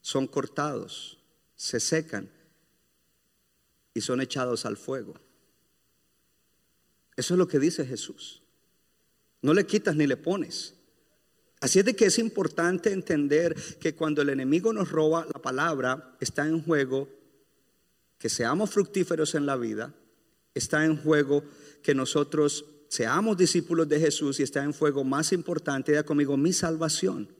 Son 0.00 0.26
cortados, 0.26 1.18
se 1.56 1.80
secan 1.80 2.30
y 3.94 4.02
son 4.02 4.20
echados 4.20 4.66
al 4.66 4.76
fuego. 4.76 5.14
Eso 7.16 7.34
es 7.34 7.38
lo 7.38 7.48
que 7.48 7.58
dice 7.58 7.86
Jesús. 7.86 8.42
No 9.40 9.54
le 9.54 9.66
quitas 9.66 9.96
ni 9.96 10.06
le 10.06 10.16
pones. 10.16 10.74
Así 11.64 11.78
es 11.78 11.86
de 11.86 11.96
que 11.96 12.04
es 12.04 12.18
importante 12.18 12.92
entender 12.92 13.54
que 13.80 13.94
cuando 13.94 14.20
el 14.20 14.28
enemigo 14.28 14.74
nos 14.74 14.90
roba 14.90 15.24
la 15.24 15.40
palabra, 15.40 16.14
está 16.20 16.46
en 16.46 16.62
juego 16.62 17.08
que 18.18 18.28
seamos 18.28 18.68
fructíferos 18.68 19.34
en 19.34 19.46
la 19.46 19.56
vida, 19.56 19.94
está 20.52 20.84
en 20.84 20.98
juego 20.98 21.42
que 21.82 21.94
nosotros 21.94 22.66
seamos 22.88 23.38
discípulos 23.38 23.88
de 23.88 23.98
Jesús 23.98 24.40
y 24.40 24.42
está 24.42 24.62
en 24.62 24.74
fuego 24.74 25.04
más 25.04 25.32
importante, 25.32 25.94
ya 25.94 26.02
conmigo, 26.02 26.36
mi 26.36 26.52
salvación. 26.52 27.34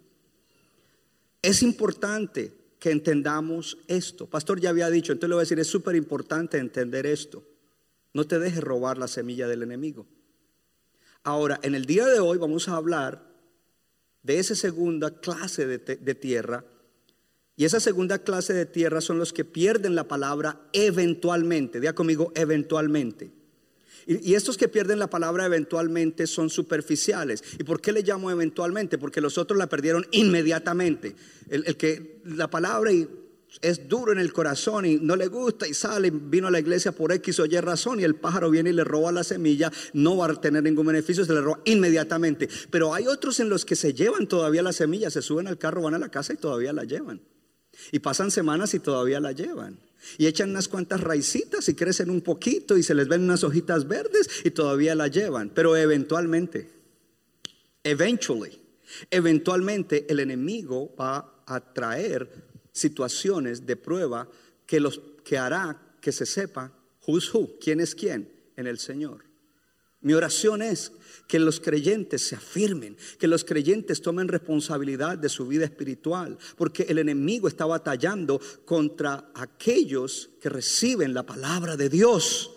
Es 1.43 1.63
importante 1.63 2.51
que 2.79 2.93
entendamos 2.93 3.77
esto. 3.89 4.27
Pastor 4.27 4.59
ya 4.59 4.71
había 4.71 4.89
dicho, 4.89 5.13
entonces 5.13 5.29
le 5.29 5.35
voy 5.35 5.41
a 5.43 5.45
decir, 5.45 5.61
es 5.61 5.67
súper 5.67 5.97
importante 5.97 6.57
entender 6.57 7.05
esto. 7.05 7.45
No 8.15 8.27
te 8.27 8.39
dejes 8.39 8.65
robar 8.65 8.97
la 8.97 9.07
semilla 9.07 9.49
del 9.49 9.63
enemigo. 9.63 10.07
Ahora, 11.25 11.61
en 11.63 11.75
el 11.75 11.85
día 11.85 12.07
de 12.07 12.21
hoy 12.21 12.39
vamos 12.39 12.71
a 12.71 12.77
hablar 12.77 13.34
de 14.25 14.41
esa 14.41 14.57
segunda 14.57 15.21
clase 15.21 15.67
de, 15.67 15.79
de 15.79 16.15
tierra. 16.17 16.65
Y 17.57 17.65
esa 17.65 17.79
segunda 17.79 18.19
clase 18.19 18.53
de 18.53 18.67
tierra 18.67 19.01
son 19.01 19.19
los 19.19 19.33
que 19.33 19.45
pierden 19.45 19.95
la 19.95 20.09
palabra 20.09 20.61
eventualmente. 20.73 21.79
Diga 21.79 21.95
conmigo, 21.95 22.33
eventualmente. 22.35 23.31
Y, 24.07 24.35
estos 24.35 24.57
que 24.57 24.69
pierden 24.69 24.99
la 24.99 25.09
palabra 25.09 25.47
eventualmente 25.47 26.27
son 26.27 26.51
superficiales. 26.51 27.43
¿Y 27.59 27.65
por 27.65 27.81
qué 27.81 27.93
le 27.93 28.03
llamo 28.03 28.31
eventualmente? 28.31 28.99
Porque 28.99 29.21
los 29.21 29.39
otros 29.39 29.59
la 29.59 29.69
perdieron 29.69 30.07
inmediatamente. 30.11 31.15
El, 31.49 31.77
que 31.77 32.21
la 32.25 32.51
palabra 32.51 32.93
y 32.93 33.09
es 33.61 33.89
duro 33.89 34.13
en 34.13 34.19
el 34.19 34.33
corazón 34.33 34.87
y 34.87 34.97
no 34.97 35.17
le 35.17 35.29
gusta 35.29 35.67
y 35.67 35.75
sale, 35.75 36.11
vino 36.11 36.49
a 36.49 36.51
la 36.51 36.61
iglesia 36.61 36.93
por 36.93 37.13
X 37.13 37.41
o 37.41 37.47
Y 37.47 37.59
razón 37.61 38.01
y 38.01 38.05
el 38.05 38.17
pájaro 38.17 38.51
viene 38.51 38.71
y 38.71 38.73
le 38.73 38.85
roba 38.85 39.13
la 39.13 39.25
semilla, 39.25 39.73
no 39.93 40.17
va 40.17 40.27
a 40.27 40.41
tener 40.41 40.63
ningún 40.63 40.87
beneficio, 40.87 41.25
se 41.25 41.33
le 41.33 41.41
roba 41.41 41.61
inmediatamente. 41.65 42.49
Pero 42.71 42.95
hay 42.95 43.07
otros 43.07 43.41
en 43.41 43.49
los 43.49 43.65
que 43.65 43.77
se 43.77 43.95
llevan 43.95 44.27
todavía 44.27 44.63
la 44.63 44.73
semilla, 44.73 45.11
se 45.11 45.23
suben 45.23 45.47
al 45.47 45.59
carro, 45.59 45.83
van 45.83 45.95
a 45.95 45.99
la 45.99 46.09
casa 46.09 46.33
y 46.33 46.37
todavía 46.37 46.73
la 46.73 46.85
llevan. 46.85 47.21
Y 47.93 48.01
pasan 48.01 48.31
semanas 48.31 48.75
y 48.75 48.81
todavía 48.81 49.21
la 49.21 49.33
llevan. 49.33 49.79
Y 50.19 50.27
echan 50.27 50.51
unas 50.51 50.69
cuantas 50.69 51.01
raicitas 51.01 51.69
y 51.69 51.75
crecen 51.75 52.11
un 52.11 52.21
poquito 52.21 52.77
y 52.77 52.83
se 52.83 52.95
les 52.95 53.09
ven 53.09 53.23
unas 53.23 53.43
hojitas 53.43 53.89
verdes 53.89 54.29
y 54.45 54.51
todavía 54.51 54.95
la 54.95 55.09
llevan. 55.09 55.51
Pero 55.51 55.77
eventualmente, 55.77 56.71
eventually, 57.83 58.61
eventualmente 59.11 60.07
el 60.09 60.21
enemigo 60.21 60.95
va 60.97 61.43
a 61.47 61.73
traer 61.73 62.44
situaciones 62.75 63.65
de 63.65 63.77
prueba 63.77 64.29
que, 64.67 64.81
los, 64.81 65.01
que 65.25 65.39
hará 65.39 65.81
que 66.03 66.13
se 66.13 66.27
sepa 66.27 66.71
who's 67.07 67.33
who, 67.33 67.59
quién 67.59 67.81
es 67.81 67.95
quién 67.95 68.31
en 68.57 68.67
el 68.67 68.79
Señor. 68.79 69.25
Mi 70.01 70.13
oración 70.13 70.61
es 70.61 70.93
que 71.27 71.39
los 71.39 71.61
creyentes 71.61 72.29
se 72.29 72.37
afirmen, 72.37 72.99
que 73.19 73.27
los 73.27 73.43
creyentes 73.43 74.03
tomen 74.03 74.29
responsabilidad 74.29 75.17
de 75.17 75.31
su 75.31 75.47
vida 75.47 75.65
espiritual, 75.65 76.37
porque 76.57 76.83
el 76.91 76.99
enemigo 76.99 77.49
está 77.49 77.65
batallando 77.65 78.39
contra 78.67 79.31
aquellos 79.35 80.29
que 80.43 80.51
reciben 80.51 81.15
la 81.15 81.23
palabra 81.23 81.79
de 81.79 81.89
Dios. 81.89 82.51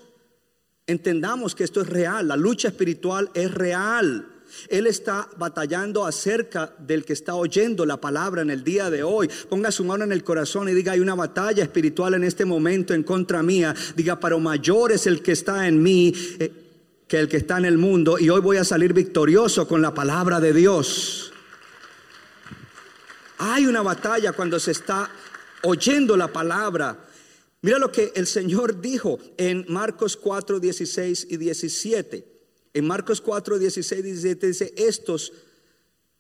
Entendamos 0.88 1.56
que 1.56 1.64
esto 1.64 1.80
es 1.80 1.88
real, 1.88 2.28
la 2.28 2.36
lucha 2.36 2.68
espiritual 2.68 3.32
es 3.34 3.54
real. 3.54 4.37
Él 4.70 4.88
está 4.88 5.30
batallando 5.38 6.06
acerca 6.06 6.74
del 6.80 7.06
que 7.06 7.14
está 7.14 7.36
oyendo 7.36 7.86
la 7.86 7.98
palabra 7.98 8.42
en 8.42 8.50
el 8.50 8.64
día 8.64 8.90
de 8.90 9.04
hoy. 9.04 9.30
Ponga 9.50 9.72
su 9.72 9.84
mano 9.84 10.04
en 10.04 10.12
el 10.12 10.24
corazón 10.24 10.70
y 10.70 10.74
diga, 10.74 10.94
hay 10.94 11.00
una 11.00 11.16
batalla 11.16 11.64
espiritual 11.64 12.14
en 12.14 12.24
este 12.24 12.46
momento 12.46 12.94
en 12.94 13.04
contra 13.04 13.44
mía. 13.44 13.76
Diga, 13.96 14.20
pero 14.20 14.40
mayor 14.40 14.92
es 14.92 15.08
el 15.08 15.22
que 15.22 15.34
está 15.34 15.68
en 15.68 15.82
mí 15.82 16.14
eh, 16.40 16.52
que 17.08 17.20
el 17.20 17.28
que 17.28 17.38
está 17.38 17.58
en 17.58 17.66
el 17.66 17.78
mundo. 17.78 18.20
Y 18.20 18.30
hoy 18.30 18.42
voy 18.42 18.58
a 18.58 18.64
salir 18.64 18.94
victorioso 18.94 19.68
con 19.68 19.82
la 19.82 19.94
palabra 19.94 20.40
de 20.40 20.54
Dios. 20.54 21.32
Hay 23.40 23.66
una 23.66 23.82
batalla 23.82 24.34
cuando 24.34 24.60
se 24.60 24.72
está 24.72 25.10
oyendo 25.64 26.18
la 26.18 26.28
palabra. 26.28 27.06
Mira 27.62 27.80
lo 27.80 27.92
que 27.92 28.12
el 28.16 28.28
Señor 28.28 28.82
dijo 28.82 29.20
en 29.38 29.66
Marcos 29.68 30.18
4, 30.18 30.60
16 30.60 31.28
y 31.30 31.38
17. 31.38 32.37
En 32.78 32.86
Marcos 32.86 33.22
4, 33.22 33.58
16, 33.58 34.04
17 34.04 34.48
dice, 34.48 34.74
estos 34.78 35.34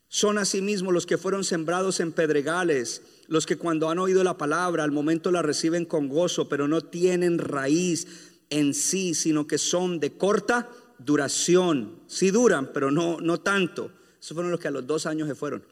son 0.08 0.39
asimismo 0.39 0.91
los 0.91 1.06
que 1.06 1.20
fueron 1.20 1.43
sembrados 1.43 2.00
en 2.00 2.12
pedregales, 2.12 3.04
los 3.28 3.46
que 3.46 3.58
cuando 3.58 3.91
han 3.91 4.00
oído 4.00 4.24
la 4.24 4.39
palabra 4.39 4.84
al 4.84 4.91
momento 4.91 5.30
la 5.30 5.43
reciben 5.43 5.86
con 5.86 6.10
gozo, 6.10 6.50
pero 6.50 6.67
no 6.67 6.82
tienen 6.82 7.38
raíz 7.38 8.08
en 8.50 8.74
sí, 8.74 9.13
sino 9.13 9.46
que 9.46 9.60
son 9.60 10.00
de 10.00 10.17
corta 10.17 10.67
duración. 10.98 12.00
Sí 12.08 12.32
duran, 12.32 12.72
pero 12.74 12.89
no, 12.89 13.22
no 13.22 13.39
tanto. 13.39 13.91
Esos 14.20 14.34
fueron 14.34 14.50
los 14.50 14.60
que 14.60 14.70
a 14.70 14.72
los 14.72 14.88
dos 14.88 15.06
años 15.06 15.28
se 15.28 15.36
fueron. 15.36 15.63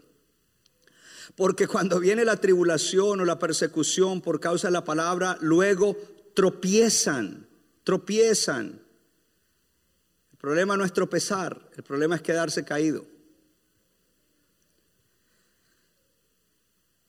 Porque 1.36 1.68
cuando 1.68 2.00
viene 2.00 2.26
la 2.26 2.40
tribulación 2.40 3.22
o 3.22 3.26
la 3.26 3.40
persecución 3.40 4.22
por 4.22 4.40
causa 4.40 4.68
de 4.68 4.74
la 4.74 4.84
palabra, 4.84 5.40
luego 5.42 5.98
tropiezan, 6.36 7.48
tropiezan. 7.84 8.85
El 10.46 10.50
problema 10.50 10.78
no 10.78 10.86
es 10.86 10.94
tropezar, 10.94 11.72
el 11.76 11.82
problema 11.82 12.18
es 12.18 12.22
quedarse 12.22 12.64
caído. 12.64 13.04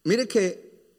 Mire 0.05 0.27
que 0.27 0.89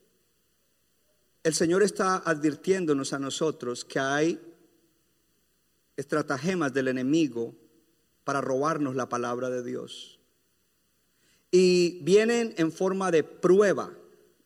el 1.42 1.52
Señor 1.52 1.82
está 1.82 2.18
advirtiéndonos 2.18 3.12
a 3.12 3.18
nosotros 3.18 3.84
que 3.84 3.98
hay 3.98 4.40
estratagemas 5.96 6.72
del 6.72 6.86
enemigo 6.86 7.56
para 8.22 8.40
robarnos 8.40 8.94
la 8.94 9.08
palabra 9.08 9.50
de 9.50 9.64
Dios. 9.64 10.20
Y 11.50 11.98
vienen 12.04 12.54
en 12.56 12.70
forma 12.70 13.10
de 13.10 13.24
prueba. 13.24 13.90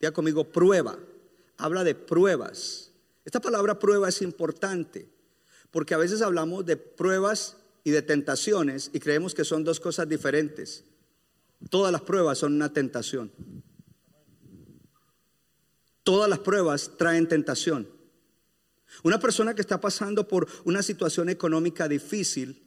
Diga 0.00 0.12
conmigo, 0.12 0.50
prueba. 0.50 0.98
Habla 1.58 1.84
de 1.84 1.94
pruebas. 1.94 2.90
Esta 3.26 3.40
palabra 3.40 3.78
prueba 3.78 4.08
es 4.08 4.22
importante 4.22 5.10
porque 5.70 5.92
a 5.92 5.98
veces 5.98 6.22
hablamos 6.22 6.64
de 6.64 6.78
pruebas 6.78 7.58
y 7.84 7.90
de 7.90 8.02
tentaciones 8.02 8.90
y 8.92 9.00
creemos 9.00 9.34
que 9.34 9.44
son 9.44 9.64
dos 9.64 9.80
cosas 9.80 10.08
diferentes. 10.08 10.84
Todas 11.70 11.92
las 11.92 12.02
pruebas 12.02 12.38
son 12.38 12.54
una 12.54 12.72
tentación. 12.72 13.32
Todas 16.02 16.28
las 16.28 16.40
pruebas 16.40 16.92
traen 16.96 17.28
tentación. 17.28 17.88
Una 19.02 19.18
persona 19.18 19.54
que 19.54 19.62
está 19.62 19.80
pasando 19.80 20.28
por 20.28 20.48
una 20.64 20.82
situación 20.82 21.28
económica 21.28 21.88
difícil, 21.88 22.62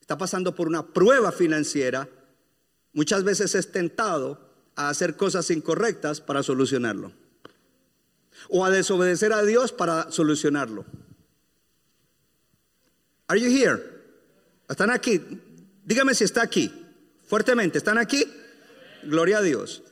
está 0.00 0.18
pasando 0.18 0.54
por 0.54 0.68
una 0.68 0.86
prueba 0.86 1.32
financiera, 1.32 2.08
muchas 2.92 3.24
veces 3.24 3.54
es 3.54 3.72
tentado 3.72 4.40
a 4.74 4.88
hacer 4.88 5.16
cosas 5.16 5.50
incorrectas 5.50 6.20
para 6.20 6.42
solucionarlo. 6.42 7.12
O 8.48 8.64
a 8.64 8.70
desobedecer 8.70 9.32
a 9.32 9.42
Dios 9.42 9.72
para 9.72 10.12
solucionarlo. 10.12 10.84
Are 13.26 13.40
you 13.40 13.50
here? 13.50 13.97
¿Están 14.68 14.90
aquí? 14.90 15.20
Dígame 15.84 16.14
si 16.14 16.24
está 16.24 16.42
aquí. 16.42 16.72
Fuertemente, 17.26 17.78
¿están 17.78 17.98
aquí? 17.98 18.24
Gloria 19.02 19.38
a 19.38 19.42
Dios. 19.42 19.82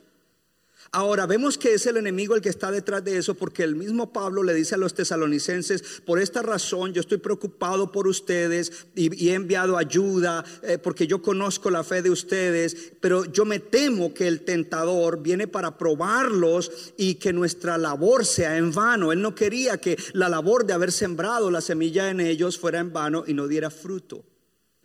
Ahora 0.93 1.27
vemos 1.27 1.59
que 1.59 1.75
es 1.75 1.85
el 1.87 1.97
enemigo 1.97 2.35
el 2.35 2.41
que 2.41 2.49
está 2.49 2.71
detrás 2.71 3.05
de 3.05 3.19
eso 3.19 3.35
porque 3.35 3.65
el 3.65 3.75
mismo 3.75 4.13
Pablo 4.13 4.43
le 4.43 4.55
dice 4.55 4.77
a 4.77 4.79
los 4.79 4.95
tesalonicenses, 4.95 6.01
por 6.07 6.21
esta 6.21 6.43
razón 6.43 6.93
yo 6.93 7.01
estoy 7.01 7.19
preocupado 7.19 7.91
por 7.91 8.07
ustedes 8.07 8.87
y, 8.95 9.29
he 9.29 9.35
enviado 9.35 9.77
ayuda 9.77 10.45
eh, 10.63 10.79
porque 10.79 11.07
yo 11.07 11.21
conozco 11.21 11.71
la 11.71 11.83
fe 11.83 12.03
de 12.03 12.11
ustedes, 12.11 12.93
pero 13.01 13.25
yo 13.25 13.45
me 13.45 13.59
temo 13.59 14.15
que 14.15 14.29
el 14.29 14.43
tentador 14.43 15.23
viene 15.23 15.49
para 15.49 15.77
probarlos 15.77 16.93
y 16.97 17.17
que 17.17 17.33
nuestra 17.33 17.77
labor 17.79 18.25
sea 18.25 18.57
en 18.57 18.73
vano. 18.73 19.13
Él 19.13 19.21
no 19.21 19.35
quería 19.35 19.79
que 19.79 19.99
la 20.13 20.29
labor 20.29 20.65
de 20.65 20.73
haber 20.73 20.93
sembrado 20.93 21.51
la 21.51 21.61
semilla 21.61 22.11
en 22.11 22.21
ellos 22.21 22.59
fuera 22.59 22.79
en 22.79 22.93
vano 22.93 23.25
y 23.27 23.35
no 23.35 23.49
diera 23.49 23.71
fruto. 23.71 24.25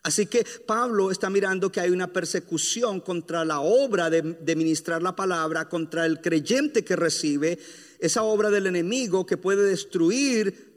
Así 0.04 0.26
que 0.26 0.46
Pablo 0.66 1.12
está 1.12 1.30
mirando 1.30 1.72
que 1.72 1.80
hay 1.80 1.92
una 1.92 2.12
persecución 2.12 3.02
contra 3.02 3.46
la 3.46 3.60
obra 3.60 4.10
de, 4.10 4.56
ministrar 4.56 5.04
la 5.04 5.16
palabra, 5.16 5.70
contra 5.70 6.08
el 6.08 6.22
creyente 6.22 6.84
que 6.84 6.96
recibe, 6.96 7.60
esa 8.00 8.24
obra 8.24 8.50
del 8.50 8.66
enemigo 8.66 9.28
que 9.28 9.38
puede 9.38 9.64
destruir 9.64 10.72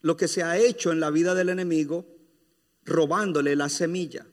lo 0.00 0.16
que 0.16 0.26
se 0.26 0.42
ha 0.42 0.56
hecho 0.56 0.90
en 0.90 1.00
la 1.00 1.10
vida 1.10 1.34
del 1.34 1.50
enemigo, 1.50 2.06
robándole 2.84 3.56
la 3.56 3.68
semilla. 3.68 4.26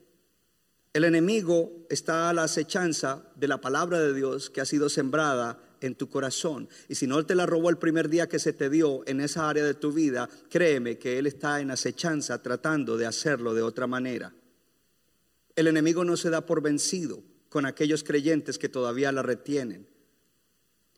El 0.93 1.03
enemigo 1.03 1.85
está 1.89 2.29
a 2.29 2.33
la 2.33 2.43
acechanza 2.43 3.27
de 3.35 3.47
la 3.47 3.59
palabra 3.59 3.99
de 3.99 4.13
Dios 4.13 4.49
que 4.49 4.61
ha 4.61 4.65
sido 4.65 4.87
sembrada 4.87 5.59
en 5.83 5.95
tu 5.95 6.09
corazón. 6.09 6.67
Y 6.87 6.95
si 6.95 7.07
no 7.07 7.25
te 7.25 7.35
la 7.35 7.45
robó 7.45 7.69
el 7.69 7.77
primer 7.77 8.09
día 8.09 8.27
que 8.27 8.39
se 8.39 8.53
te 8.53 8.69
dio 8.69 9.03
en 9.05 9.19
esa 9.19 9.49
área 9.49 9.63
de 9.63 9.73
tu 9.73 9.91
vida, 9.91 10.29
créeme 10.49 10.97
que 10.97 11.19
Él 11.19 11.27
está 11.27 11.59
en 11.61 11.71
acechanza 11.71 12.41
tratando 12.41 12.97
de 12.97 13.05
hacerlo 13.05 13.53
de 13.53 13.61
otra 13.61 13.85
manera. 13.85 14.33
El 15.55 15.67
enemigo 15.67 16.03
no 16.03 16.17
se 16.17 16.29
da 16.29 16.45
por 16.45 16.61
vencido 16.61 17.21
con 17.49 17.65
aquellos 17.65 18.03
creyentes 18.03 18.57
que 18.57 18.69
todavía 18.69 19.11
la 19.11 19.21
retienen. 19.21 19.87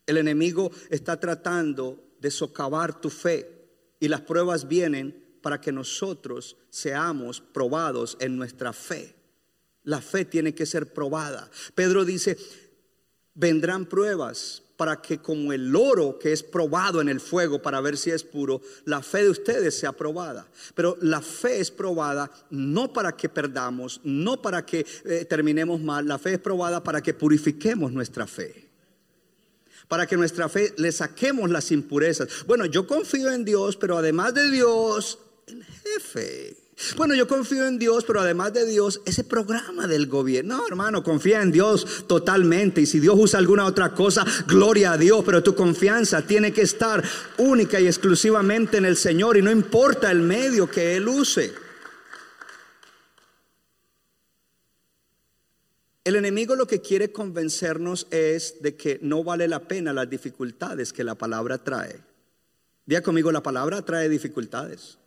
El 0.06 0.18
enemigo 0.18 0.72
está 0.90 1.20
tratando 1.20 2.16
de 2.22 2.32
socavar 2.32 3.02
tu 3.02 3.10
fe 3.10 3.68
y 4.00 4.08
las 4.08 4.22
pruebas 4.22 4.68
vienen 4.68 5.26
para 5.42 5.60
que 5.60 5.72
nosotros 5.72 6.58
seamos 6.70 7.42
probados 7.42 8.18
en 8.20 8.38
nuestra 8.38 8.72
fe. 8.72 9.16
La 9.84 10.02
fe 10.02 10.26
tiene 10.26 10.56
que 10.56 10.66
ser 10.66 10.94
probada. 10.94 11.50
Pedro 11.76 12.06
dice, 12.06 12.38
vendrán 13.36 13.86
pruebas, 13.86 14.64
para 14.78 15.02
que 15.02 15.20
como 15.20 15.54
el 15.54 15.76
oro 15.76 16.20
que 16.20 16.32
es 16.32 16.44
probado 16.44 17.02
en 17.02 17.10
el 17.10 17.20
fuego 17.20 17.62
para 17.62 17.82
ver 17.82 17.98
si 17.98 18.12
es 18.12 18.24
puro, 18.24 18.62
la 18.86 19.02
fe 19.02 19.24
de 19.24 19.30
ustedes 19.30 19.78
sea 19.78 19.94
probada. 19.94 20.48
Pero 20.74 20.98
la 21.02 21.22
fe 21.22 21.60
es 21.60 21.72
probada 21.72 22.30
no 22.50 22.92
para 22.92 23.16
que 23.16 23.30
perdamos, 23.30 24.02
no 24.04 24.42
para 24.42 24.66
que 24.66 24.86
eh, 25.06 25.26
terminemos 25.26 25.82
mal, 25.82 26.08
la 26.08 26.20
fe 26.20 26.34
es 26.34 26.40
probada 26.40 26.84
para 26.84 27.02
que 27.02 27.14
purifiquemos 27.14 27.92
nuestra 27.92 28.28
fe. 28.28 28.66
Para 29.88 30.08
que 30.08 30.18
nuestra 30.18 30.50
fe 30.50 30.74
le 30.78 30.92
saquemos 30.92 31.50
las 31.50 31.72
impurezas. 31.72 32.28
Bueno, 32.48 32.66
yo 32.66 32.88
confío 32.88 33.32
en 33.32 33.46
Dios, 33.46 33.78
pero 33.78 33.98
además 33.98 34.34
de 34.34 34.50
Dios, 34.50 35.20
el 35.48 35.64
jefe. 35.64 36.65
Bueno, 36.98 37.16
yo 37.16 37.26
confío 37.26 37.68
en 37.68 37.80
Dios, 37.80 38.04
pero 38.06 38.20
además 38.20 38.52
de 38.54 38.66
Dios, 38.66 39.02
ese 39.06 39.24
programa 39.24 39.88
del 39.88 40.08
gobierno. 40.08 40.58
No, 40.58 40.68
hermano, 40.68 41.04
confía 41.04 41.42
en 41.42 41.52
Dios 41.52 42.06
totalmente. 42.06 42.82
Y 42.82 42.86
si 42.86 43.00
Dios 43.00 43.16
usa 43.18 43.40
alguna 43.40 43.66
otra 43.66 43.94
cosa, 43.94 44.26
gloria 44.46 44.92
a 44.92 44.98
Dios. 44.98 45.24
Pero 45.26 45.42
tu 45.42 45.56
confianza 45.56 46.22
tiene 46.24 46.52
que 46.52 46.64
estar 46.64 47.04
única 47.38 47.80
y 47.80 47.88
exclusivamente 47.88 48.78
en 48.78 48.86
el 48.86 48.98
Señor. 48.98 49.38
Y 49.38 49.42
no 49.42 49.52
importa 49.52 50.12
el 50.12 50.20
medio 50.20 50.70
que 50.70 50.98
Él 50.98 51.08
use. 51.08 51.54
El 56.04 56.18
enemigo 56.18 56.56
lo 56.56 56.68
que 56.68 56.82
quiere 56.82 57.12
convencernos 57.12 58.06
es 58.12 58.62
de 58.62 58.76
que 58.76 59.00
no 59.02 59.24
vale 59.24 59.48
la 59.48 59.62
pena 59.62 59.94
las 59.94 60.10
dificultades 60.10 60.94
que 60.94 61.04
la 61.06 61.16
palabra 61.16 61.58
trae. 61.58 62.00
Día 62.86 63.02
conmigo, 63.02 63.32
la 63.32 63.42
palabra 63.42 63.82
trae 63.82 64.08
dificultades. 64.10 65.00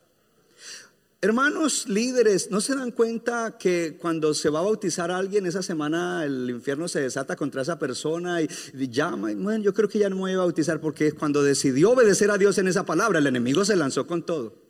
Hermanos 1.20 1.88
líderes, 1.88 2.48
¿no 2.52 2.60
se 2.60 2.76
dan 2.76 2.92
cuenta 2.92 3.58
que 3.58 3.98
cuando 4.00 4.34
se 4.34 4.50
va 4.50 4.60
a 4.60 4.62
bautizar 4.62 5.10
a 5.10 5.18
alguien 5.18 5.46
esa 5.46 5.64
semana 5.64 6.24
el 6.24 6.48
infierno 6.48 6.86
se 6.86 7.00
desata 7.00 7.34
contra 7.34 7.62
esa 7.62 7.76
persona 7.76 8.40
y, 8.40 8.48
llama? 8.88 9.32
Yo 9.58 9.74
creo 9.74 9.88
que 9.88 9.98
ya 9.98 10.08
no 10.08 10.14
me 10.14 10.22
voy 10.22 10.32
a 10.34 10.38
bautizar 10.38 10.80
porque 10.80 11.10
cuando 11.10 11.42
decidió 11.42 11.90
obedecer 11.90 12.30
a 12.30 12.38
Dios 12.38 12.56
en 12.58 12.68
esa 12.68 12.86
palabra, 12.86 13.18
el 13.18 13.26
enemigo 13.26 13.64
se 13.64 13.74
lanzó 13.74 14.06
con 14.06 14.24
todo. 14.24 14.67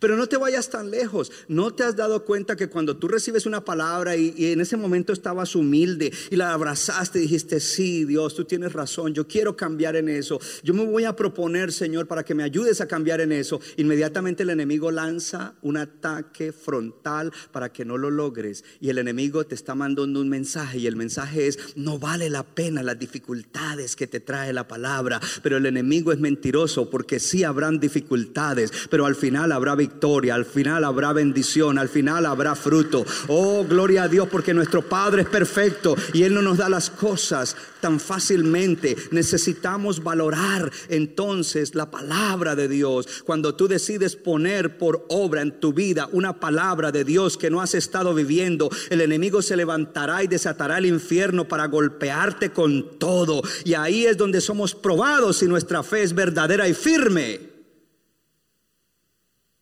Pero 0.00 0.16
no 0.16 0.26
te 0.26 0.36
vayas 0.36 0.70
tan 0.70 0.90
lejos. 0.90 1.32
¿No 1.48 1.72
te 1.72 1.84
has 1.84 1.96
dado 1.96 2.24
cuenta 2.24 2.56
que 2.56 2.68
cuando 2.68 2.96
tú 2.96 3.08
recibes 3.08 3.46
una 3.46 3.64
palabra 3.64 4.16
y, 4.16 4.34
en 4.52 4.60
ese 4.60 4.76
momento 4.76 5.12
estabas 5.12 5.54
humilde 5.54 6.12
y 6.30 6.36
la 6.36 6.52
abrazaste 6.52 7.18
y 7.18 7.22
dijiste, 7.22 7.60
sí, 7.60 8.04
Dios, 8.04 8.34
tú 8.34 8.44
tienes 8.44 8.72
razón, 8.72 9.14
yo 9.14 9.26
quiero 9.26 9.56
cambiar 9.56 9.96
en 9.96 10.08
eso. 10.08 10.40
Yo 10.62 10.74
me 10.74 10.84
voy 10.84 11.04
a 11.04 11.16
proponer, 11.16 11.72
Señor, 11.72 12.06
para 12.06 12.24
que 12.24 12.34
me 12.34 12.42
ayudes 12.42 12.80
a 12.80 12.88
cambiar 12.88 13.20
en 13.20 13.32
eso. 13.32 13.60
Inmediatamente 13.76 14.42
el 14.42 14.50
enemigo 14.50 14.90
lanza 14.90 15.54
un 15.62 15.76
ataque 15.76 16.52
frontal 16.52 17.32
para 17.52 17.72
que 17.72 17.84
no 17.84 17.98
lo 17.98 18.10
logres. 18.10 18.64
Y 18.80 18.90
el 18.90 18.98
enemigo 18.98 19.44
te 19.44 19.54
está 19.54 19.74
mandando 19.74 20.20
un 20.20 20.28
mensaje 20.28 20.78
y 20.78 20.86
el 20.86 20.96
mensaje 20.96 21.46
es, 21.46 21.58
no 21.76 21.98
vale 21.98 22.30
la 22.30 22.42
pena 22.42 22.82
las 22.82 22.98
dificultades 22.98 23.96
que 23.96 24.06
te 24.06 24.20
trae 24.20 24.52
la 24.52 24.68
palabra. 24.68 25.20
Pero 25.42 25.56
el 25.58 25.66
enemigo 25.66 26.12
es 26.12 26.18
mentiroso 26.18 26.90
porque 26.90 27.20
sí 27.20 27.44
habrán 27.44 27.78
dificultades, 27.78 28.72
pero 28.90 29.06
al 29.06 29.14
final 29.14 29.52
habrá 29.52 29.75
victoria, 29.76 30.34
al 30.34 30.44
final 30.44 30.82
habrá 30.82 31.12
bendición, 31.12 31.78
al 31.78 31.88
final 31.88 32.26
habrá 32.26 32.56
fruto. 32.56 33.06
Oh, 33.28 33.64
gloria 33.64 34.02
a 34.02 34.08
Dios, 34.08 34.28
porque 34.28 34.52
nuestro 34.52 34.82
Padre 34.82 35.22
es 35.22 35.28
perfecto 35.28 35.94
y 36.12 36.24
Él 36.24 36.34
no 36.34 36.42
nos 36.42 36.58
da 36.58 36.68
las 36.68 36.90
cosas 36.90 37.56
tan 37.80 38.00
fácilmente. 38.00 38.96
Necesitamos 39.12 40.02
valorar 40.02 40.72
entonces 40.88 41.74
la 41.74 41.90
palabra 41.90 42.56
de 42.56 42.66
Dios. 42.66 43.06
Cuando 43.24 43.54
tú 43.54 43.68
decides 43.68 44.16
poner 44.16 44.78
por 44.78 45.06
obra 45.08 45.42
en 45.42 45.60
tu 45.60 45.72
vida 45.72 46.08
una 46.12 46.40
palabra 46.40 46.90
de 46.90 47.04
Dios 47.04 47.36
que 47.36 47.50
no 47.50 47.60
has 47.60 47.74
estado 47.74 48.14
viviendo, 48.14 48.70
el 48.90 49.00
enemigo 49.00 49.42
se 49.42 49.56
levantará 49.56 50.24
y 50.24 50.26
desatará 50.26 50.78
el 50.78 50.86
infierno 50.86 51.46
para 51.46 51.66
golpearte 51.66 52.50
con 52.50 52.98
todo. 52.98 53.42
Y 53.64 53.74
ahí 53.74 54.06
es 54.06 54.16
donde 54.16 54.40
somos 54.40 54.74
probados 54.74 55.38
si 55.38 55.46
nuestra 55.46 55.82
fe 55.82 56.02
es 56.02 56.14
verdadera 56.14 56.68
y 56.68 56.74
firme. 56.74 57.55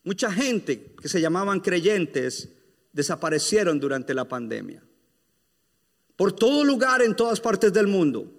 Mucha 0.04 0.30
gente 0.30 0.94
que 1.00 1.08
se 1.08 1.20
llamaban 1.20 1.60
creyentes 1.60 2.50
desaparecieron 2.92 3.80
durante 3.80 4.14
la 4.14 4.28
pandemia. 4.28 4.82
Por 6.14 6.32
todo 6.32 6.62
lugar, 6.62 7.02
en 7.02 7.16
todas 7.16 7.40
partes 7.40 7.72
del 7.72 7.86
mundo. 7.86 8.30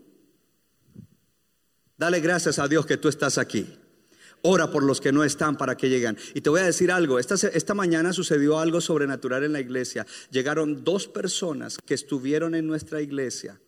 Dale 1.97 2.19
gracias 2.19 2.60
a 2.60 2.67
Dios 2.67 2.86
que 2.86 2.97
tú 2.97 3.10
estás 3.10 3.38
aquí. 3.38 3.67
Ora 4.43 4.69
por 4.69 4.84
los 4.84 5.01
que 5.01 5.12
no 5.12 5.23
están 5.23 5.58
para 5.58 5.75
que 5.75 5.89
lleguen. 5.89 6.17
Y 6.36 6.41
te 6.41 6.51
voy 6.51 6.62
a 6.62 6.65
decir 6.65 6.91
algo, 6.91 7.17
esta, 7.17 7.34
esta 7.47 7.73
mañana 7.73 8.13
sucedió 8.13 8.60
algo 8.60 8.80
sobrenatural 8.80 9.43
en 9.43 9.54
la 9.54 9.60
iglesia. 9.60 10.06
Llegaron 10.30 10.84
dos 10.84 11.08
personas 11.08 11.80
que 11.84 11.95
estuvieron 11.95 12.54
en 12.54 12.67
nuestra 12.67 13.01
iglesia 13.01 13.60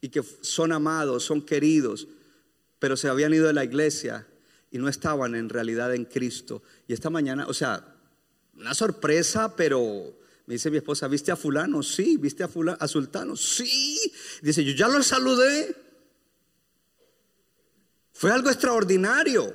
y 0.00 0.10
que 0.10 0.22
son 0.40 0.70
amados, 0.70 1.24
son 1.24 1.42
queridos, 1.42 2.06
pero 2.78 2.96
se 2.96 3.08
habían 3.08 3.34
ido 3.34 3.48
de 3.48 3.54
la 3.54 3.64
iglesia 3.64 4.26
y 4.74 4.78
no 4.78 4.88
estaban 4.88 5.36
en 5.36 5.48
realidad 5.48 5.94
en 5.94 6.04
Cristo. 6.04 6.64
Y 6.88 6.94
esta 6.94 7.08
mañana, 7.08 7.46
o 7.46 7.54
sea, 7.54 7.94
una 8.56 8.74
sorpresa, 8.74 9.54
pero 9.54 10.18
me 10.46 10.54
dice 10.54 10.68
mi 10.68 10.78
esposa, 10.78 11.06
¿viste 11.06 11.30
a 11.30 11.36
fulano? 11.36 11.80
Sí, 11.80 12.16
¿viste 12.16 12.42
a 12.42 12.48
fulano? 12.48 12.76
¿A 12.80 12.88
sultano? 12.88 13.36
Sí. 13.36 14.12
Dice, 14.42 14.64
yo 14.64 14.72
ya 14.72 14.88
lo 14.88 15.00
saludé. 15.00 15.76
Fue 18.14 18.32
algo 18.32 18.50
extraordinario. 18.50 19.54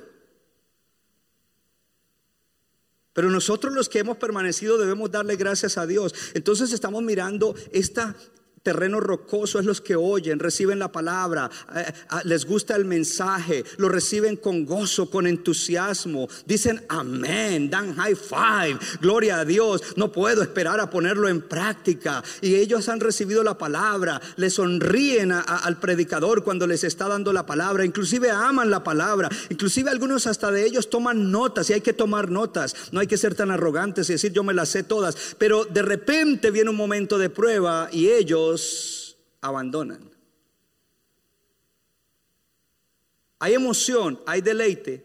Pero 3.12 3.28
nosotros 3.28 3.74
los 3.74 3.90
que 3.90 3.98
hemos 3.98 4.16
permanecido 4.16 4.78
debemos 4.78 5.10
darle 5.10 5.36
gracias 5.36 5.76
a 5.76 5.86
Dios. 5.86 6.14
Entonces 6.32 6.72
estamos 6.72 7.02
mirando 7.02 7.54
esta 7.72 8.16
terreno 8.62 9.00
rocoso 9.00 9.58
es 9.58 9.64
los 9.64 9.80
que 9.80 9.96
oyen, 9.96 10.38
reciben 10.38 10.78
la 10.78 10.92
palabra, 10.92 11.50
eh, 11.74 11.84
eh, 11.88 11.92
les 12.24 12.44
gusta 12.44 12.76
el 12.76 12.84
mensaje, 12.84 13.64
lo 13.78 13.88
reciben 13.88 14.36
con 14.36 14.66
gozo, 14.66 15.08
con 15.08 15.26
entusiasmo, 15.26 16.28
dicen 16.44 16.84
amén, 16.88 17.70
dan 17.70 17.94
high 17.96 18.14
five, 18.14 18.78
gloria 19.00 19.40
a 19.40 19.44
Dios, 19.46 19.82
no 19.96 20.12
puedo 20.12 20.42
esperar 20.42 20.78
a 20.78 20.90
ponerlo 20.90 21.28
en 21.28 21.40
práctica. 21.40 22.22
Y 22.42 22.56
ellos 22.56 22.88
han 22.90 23.00
recibido 23.00 23.42
la 23.42 23.56
palabra, 23.56 24.20
le 24.36 24.50
sonríen 24.50 25.32
al 25.32 25.78
predicador 25.78 26.44
cuando 26.44 26.66
les 26.66 26.84
está 26.84 27.08
dando 27.08 27.32
la 27.32 27.46
palabra, 27.46 27.86
inclusive 27.86 28.30
aman 28.30 28.68
la 28.68 28.84
palabra, 28.84 29.30
inclusive 29.48 29.90
algunos 29.90 30.26
hasta 30.26 30.50
de 30.50 30.66
ellos 30.66 30.90
toman 30.90 31.30
notas 31.30 31.70
y 31.70 31.72
hay 31.72 31.80
que 31.80 31.94
tomar 31.94 32.30
notas, 32.30 32.76
no 32.92 33.00
hay 33.00 33.06
que 33.06 33.16
ser 33.16 33.34
tan 33.34 33.50
arrogantes 33.50 34.10
y 34.10 34.14
decir 34.14 34.32
yo 34.32 34.44
me 34.44 34.52
las 34.52 34.68
sé 34.68 34.82
todas, 34.82 35.16
pero 35.38 35.64
de 35.64 35.80
repente 35.80 36.50
viene 36.50 36.68
un 36.68 36.76
momento 36.76 37.16
de 37.16 37.30
prueba 37.30 37.88
y 37.90 38.08
ellos 38.08 38.49
abandonan. 39.40 40.10
Hay 43.38 43.54
emoción, 43.54 44.20
hay 44.26 44.42
deleite, 44.42 45.04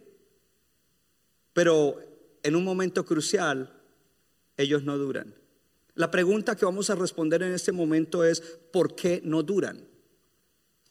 pero 1.54 1.98
en 2.44 2.56
un 2.56 2.64
momento 2.64 3.06
crucial 3.06 3.74
ellos 4.58 4.84
no 4.84 4.98
duran. 4.98 5.34
La 5.96 6.12
pregunta 6.12 6.58
que 6.58 6.66
vamos 6.66 6.90
a 6.90 6.96
responder 6.96 7.42
en 7.44 7.54
este 7.54 7.72
momento 7.72 8.26
es, 8.26 8.42
¿por 8.42 8.96
qué 8.96 9.22
no 9.24 9.44
duran? 9.44 9.88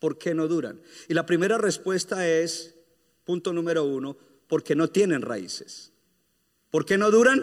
¿Por 0.01 0.17
qué 0.17 0.35
no 0.35 0.49
duran? 0.49 0.81
Y 1.09 1.15
la 1.15 1.27
primera 1.27 1.59
respuesta 1.59 2.27
es, 2.27 2.75
punto 3.25 3.53
número 3.53 3.85
uno, 3.85 4.17
porque 4.49 4.75
no 4.75 4.89
tienen 4.89 5.21
raíces. 5.21 5.93
¿Por 6.71 6.87
qué 6.87 6.97
no 6.97 7.11
duran? 7.11 7.43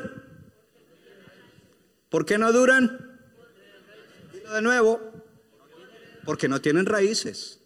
¿Por 2.10 2.26
qué 2.26 2.40
no 2.40 2.52
duran? 2.52 3.11
De 4.54 4.62
nuevo, 4.62 5.00
porque 6.26 6.48
no 6.48 6.60
tienen 6.62 6.86
raíces. 6.86 7.60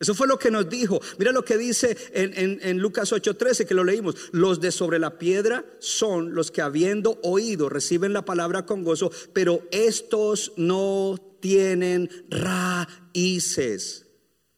Eso 0.00 0.14
fue 0.14 0.28
lo 0.28 0.38
que 0.38 0.50
nos 0.52 0.68
dijo. 0.68 1.00
Mira 1.18 1.32
lo 1.32 1.44
que 1.44 1.58
dice 1.58 1.96
en, 2.12 2.32
en- 2.38 2.60
en 2.62 2.78
Lucas 2.78 3.12
8:13 3.12 3.66
que 3.66 3.74
lo 3.74 3.82
leímos. 3.82 4.14
Los 4.32 4.60
de 4.60 4.70
sobre 4.70 5.00
la 5.00 5.18
piedra 5.18 5.64
son 5.80 6.34
los 6.34 6.52
que 6.52 6.62
habiendo 6.62 7.18
oído 7.24 7.68
reciben 7.68 8.12
la 8.12 8.24
palabra 8.24 8.64
con 8.64 8.84
gozo, 8.84 9.10
pero 9.32 9.62
estos 9.72 10.52
no 10.56 11.16
tienen 11.40 12.08
raíces. 12.30 14.06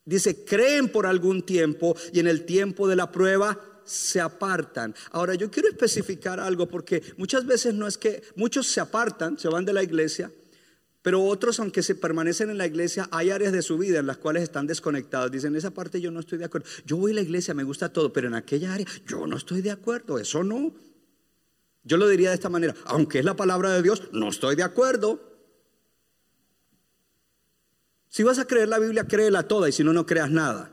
Dice, 0.04 0.44
creen 0.44 0.88
por 0.90 1.06
algún 1.06 1.42
tiempo 1.42 1.96
y 2.12 2.20
en 2.20 2.26
el 2.26 2.44
tiempo 2.44 2.86
de 2.86 2.96
la 2.96 3.10
prueba 3.10 3.58
se 3.84 4.20
apartan. 4.20 4.94
Ahora 5.10 5.34
yo 5.34 5.50
quiero 5.50 5.68
especificar 5.70 6.38
algo 6.38 6.68
porque 6.68 7.02
muchas 7.16 7.46
veces 7.46 7.72
no 7.74 7.86
es 7.86 7.96
que 7.96 8.22
muchos 8.36 8.66
se 8.66 8.80
apartan, 8.80 9.38
se 9.38 9.48
van 9.48 9.64
de 9.64 9.72
la 9.72 9.82
iglesia, 9.82 10.30
pero 11.02 11.22
otros, 11.24 11.58
aunque 11.60 11.82
se 11.82 11.94
permanecen 11.94 12.50
en 12.50 12.58
la 12.58 12.66
iglesia, 12.66 13.08
hay 13.10 13.30
áreas 13.30 13.52
de 13.52 13.62
su 13.62 13.78
vida 13.78 14.00
en 14.00 14.06
las 14.06 14.18
cuales 14.18 14.42
están 14.42 14.66
desconectados. 14.66 15.30
Dicen, 15.30 15.56
esa 15.56 15.70
parte 15.70 16.00
yo 16.00 16.10
no 16.10 16.20
estoy 16.20 16.38
de 16.38 16.44
acuerdo. 16.44 16.68
Yo 16.84 16.98
voy 16.98 17.12
a 17.12 17.14
la 17.14 17.20
iglesia, 17.22 17.54
me 17.54 17.64
gusta 17.64 17.90
todo, 17.90 18.12
pero 18.12 18.28
en 18.28 18.34
aquella 18.34 18.74
área 18.74 18.86
yo 19.06 19.26
no 19.26 19.36
estoy 19.36 19.62
de 19.62 19.70
acuerdo. 19.70 20.18
Eso 20.18 20.44
no. 20.44 20.74
Yo 21.82 21.96
lo 21.96 22.06
diría 22.06 22.28
de 22.28 22.34
esta 22.34 22.50
manera, 22.50 22.74
aunque 22.84 23.20
es 23.20 23.24
la 23.24 23.34
palabra 23.34 23.72
de 23.72 23.82
Dios, 23.82 24.08
no 24.12 24.28
estoy 24.28 24.56
de 24.56 24.62
acuerdo. 24.62 25.26
Si 28.08 28.22
vas 28.22 28.38
a 28.38 28.44
creer 28.44 28.68
la 28.68 28.78
Biblia, 28.78 29.06
créela 29.06 29.48
toda 29.48 29.68
y 29.68 29.72
si 29.72 29.82
no, 29.82 29.94
no 29.94 30.04
creas 30.04 30.30
nada. 30.30 30.70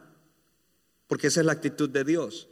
Porque 1.07 1.27
esa 1.27 1.39
es 1.39 1.45
la 1.45 1.53
actitud 1.53 1.89
de 1.89 2.03
Dios. 2.03 2.49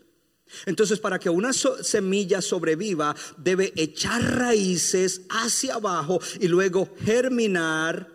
Entonces, 0.65 0.99
para 0.99 1.19
que 1.19 1.29
una 1.29 1.51
semilla 1.53 2.41
sobreviva, 2.41 3.15
debe 3.37 3.73
echar 3.75 4.21
raíces 4.21 5.21
hacia 5.29 5.75
abajo 5.75 6.19
y 6.39 6.47
luego 6.47 6.89
germinar. 7.03 8.14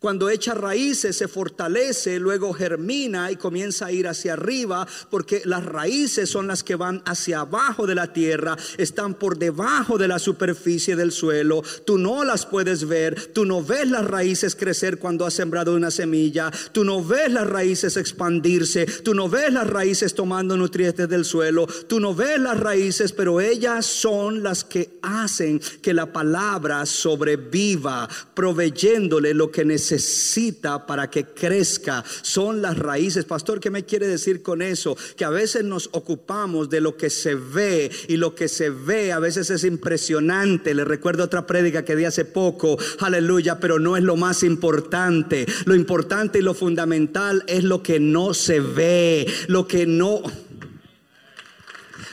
Cuando 0.00 0.30
echa 0.30 0.54
raíces 0.54 1.16
se 1.16 1.28
fortalece, 1.28 2.18
luego 2.18 2.52
germina 2.52 3.30
y 3.30 3.36
comienza 3.36 3.86
a 3.86 3.92
ir 3.92 4.06
hacia 4.06 4.34
arriba, 4.34 4.86
porque 5.10 5.42
las 5.44 5.64
raíces 5.64 6.30
son 6.30 6.46
las 6.46 6.62
que 6.62 6.76
van 6.76 7.02
hacia 7.06 7.40
abajo 7.40 7.86
de 7.86 7.94
la 7.94 8.12
tierra, 8.12 8.56
están 8.76 9.14
por 9.14 9.38
debajo 9.38 9.98
de 9.98 10.08
la 10.08 10.18
superficie 10.18 10.96
del 10.96 11.12
suelo. 11.12 11.62
Tú 11.84 11.98
no 11.98 12.24
las 12.24 12.46
puedes 12.46 12.86
ver, 12.86 13.32
tú 13.32 13.44
no 13.44 13.62
ves 13.62 13.88
las 13.88 14.04
raíces 14.04 14.54
crecer 14.54 14.98
cuando 14.98 15.26
has 15.26 15.34
sembrado 15.34 15.74
una 15.74 15.90
semilla, 15.90 16.50
tú 16.72 16.84
no 16.84 17.04
ves 17.04 17.32
las 17.32 17.46
raíces 17.46 17.96
expandirse, 17.96 18.86
tú 18.86 19.14
no 19.14 19.28
ves 19.28 19.52
las 19.52 19.66
raíces 19.66 20.14
tomando 20.14 20.56
nutrientes 20.56 21.08
del 21.08 21.24
suelo, 21.24 21.66
tú 21.66 22.00
no 22.00 22.14
ves 22.14 22.38
las 22.38 22.58
raíces, 22.58 23.12
pero 23.12 23.40
ellas 23.40 23.86
son 23.86 24.42
las 24.42 24.64
que 24.64 24.98
hacen 25.02 25.60
que 25.82 25.94
la 25.94 26.12
palabra 26.12 26.84
sobreviva, 26.86 28.08
proveyéndole 28.34 29.34
lo 29.34 29.50
que 29.50 29.64
necesita 29.64 29.77
necesita 29.78 30.86
para 30.86 31.08
que 31.08 31.26
crezca 31.26 32.04
son 32.22 32.60
las 32.60 32.76
raíces. 32.76 33.24
Pastor, 33.24 33.60
¿qué 33.60 33.70
me 33.70 33.84
quiere 33.84 34.08
decir 34.08 34.42
con 34.42 34.60
eso? 34.60 34.96
Que 35.16 35.24
a 35.24 35.30
veces 35.30 35.62
nos 35.62 35.88
ocupamos 35.92 36.68
de 36.68 36.80
lo 36.80 36.96
que 36.96 37.10
se 37.10 37.36
ve 37.36 37.92
y 38.08 38.16
lo 38.16 38.34
que 38.34 38.48
se 38.48 38.70
ve 38.70 39.12
a 39.12 39.20
veces 39.20 39.50
es 39.50 39.62
impresionante. 39.62 40.74
Le 40.74 40.84
recuerdo 40.84 41.22
otra 41.22 41.46
prédica 41.46 41.84
que 41.84 41.94
di 41.94 42.06
hace 42.06 42.24
poco, 42.24 42.76
aleluya, 42.98 43.60
pero 43.60 43.78
no 43.78 43.96
es 43.96 44.02
lo 44.02 44.16
más 44.16 44.42
importante. 44.42 45.46
Lo 45.64 45.76
importante 45.76 46.40
y 46.40 46.42
lo 46.42 46.54
fundamental 46.54 47.44
es 47.46 47.62
lo 47.62 47.80
que 47.80 48.00
no 48.00 48.34
se 48.34 48.58
ve, 48.58 49.32
lo 49.46 49.68
que 49.68 49.86
no 49.86 50.22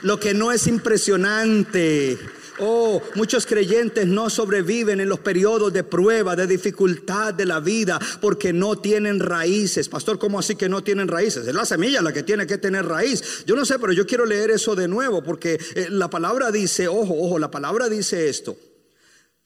lo 0.03 0.19
que 0.19 0.35
no 0.35 0.51
es 0.51 0.67
impresionante. 0.67 2.19
Oh, 2.59 3.01
muchos 3.15 3.45
creyentes 3.45 4.07
no 4.07 4.29
sobreviven 4.29 5.01
en 5.01 5.09
los 5.09 5.19
periodos 5.19 5.73
de 5.73 5.83
prueba, 5.83 6.35
de 6.35 6.47
dificultad 6.47 7.33
de 7.33 7.45
la 7.45 7.59
vida, 7.59 7.99
porque 8.21 8.53
no 8.53 8.77
tienen 8.77 9.19
raíces. 9.19 9.89
Pastor, 9.89 10.17
¿cómo 10.17 10.39
así 10.39 10.55
que 10.55 10.69
no 10.69 10.83
tienen 10.83 11.07
raíces? 11.07 11.47
Es 11.47 11.53
la 11.53 11.65
semilla 11.65 12.01
la 12.01 12.13
que 12.13 12.23
tiene 12.23 12.47
que 12.47 12.57
tener 12.57 12.85
raíz. 12.85 13.43
Yo 13.45 13.55
no 13.55 13.65
sé, 13.65 13.77
pero 13.79 13.91
yo 13.93 14.05
quiero 14.05 14.25
leer 14.25 14.51
eso 14.51 14.75
de 14.75 14.87
nuevo, 14.87 15.23
porque 15.23 15.59
eh, 15.75 15.87
la 15.89 16.09
palabra 16.09 16.51
dice, 16.51 16.87
ojo, 16.87 17.15
ojo, 17.19 17.39
la 17.39 17.51
palabra 17.51 17.89
dice 17.89 18.29
esto. 18.29 18.55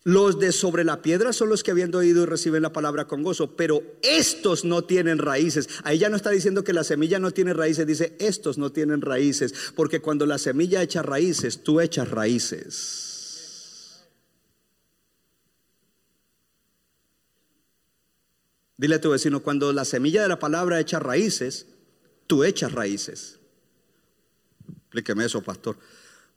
Los 0.06 0.40
de 0.40 0.54
sobre 0.54 0.86
la 0.86 1.02
piedra 1.02 1.34
son 1.34 1.50
los 1.50 1.62
que 1.62 1.72
habiendo 1.72 1.98
oído 1.98 2.24
y 2.24 2.26
reciben 2.26 2.62
la 2.62 2.72
palabra 2.72 3.06
con 3.06 3.22
gozo, 3.22 3.58
pero 3.58 3.84
estos 4.02 4.64
no 4.64 4.84
tienen 4.86 5.18
raíces. 5.18 5.68
Ahí 5.84 5.98
ya 5.98 6.10
no 6.10 6.16
está 6.16 6.30
diciendo 6.30 6.64
que 6.64 6.72
la 6.72 6.86
semilla 6.86 7.20
no 7.20 7.32
tiene 7.32 7.54
raíces, 7.54 7.86
dice 7.86 8.16
estos 8.20 8.58
no 8.58 8.72
tienen 8.72 9.02
raíces, 9.02 9.54
porque 9.76 10.00
cuando 10.00 10.26
la 10.26 10.38
semilla 10.38 10.82
echa 10.82 11.02
raíces, 11.02 11.64
tú 11.64 11.82
echas 11.82 12.10
raíces. 12.10 13.10
Dile 18.78 18.96
a 18.96 19.02
tu 19.02 19.10
vecino, 19.10 19.44
cuando 19.44 19.74
la 19.74 19.84
semilla 19.84 20.22
de 20.22 20.30
la 20.30 20.40
palabra 20.40 20.80
echa 20.80 21.00
raíces, 21.00 21.68
tú 22.28 22.46
echas 22.46 22.72
raíces. 22.72 23.38
Explíqueme 24.84 25.26
eso, 25.26 25.44
pastor. 25.44 25.78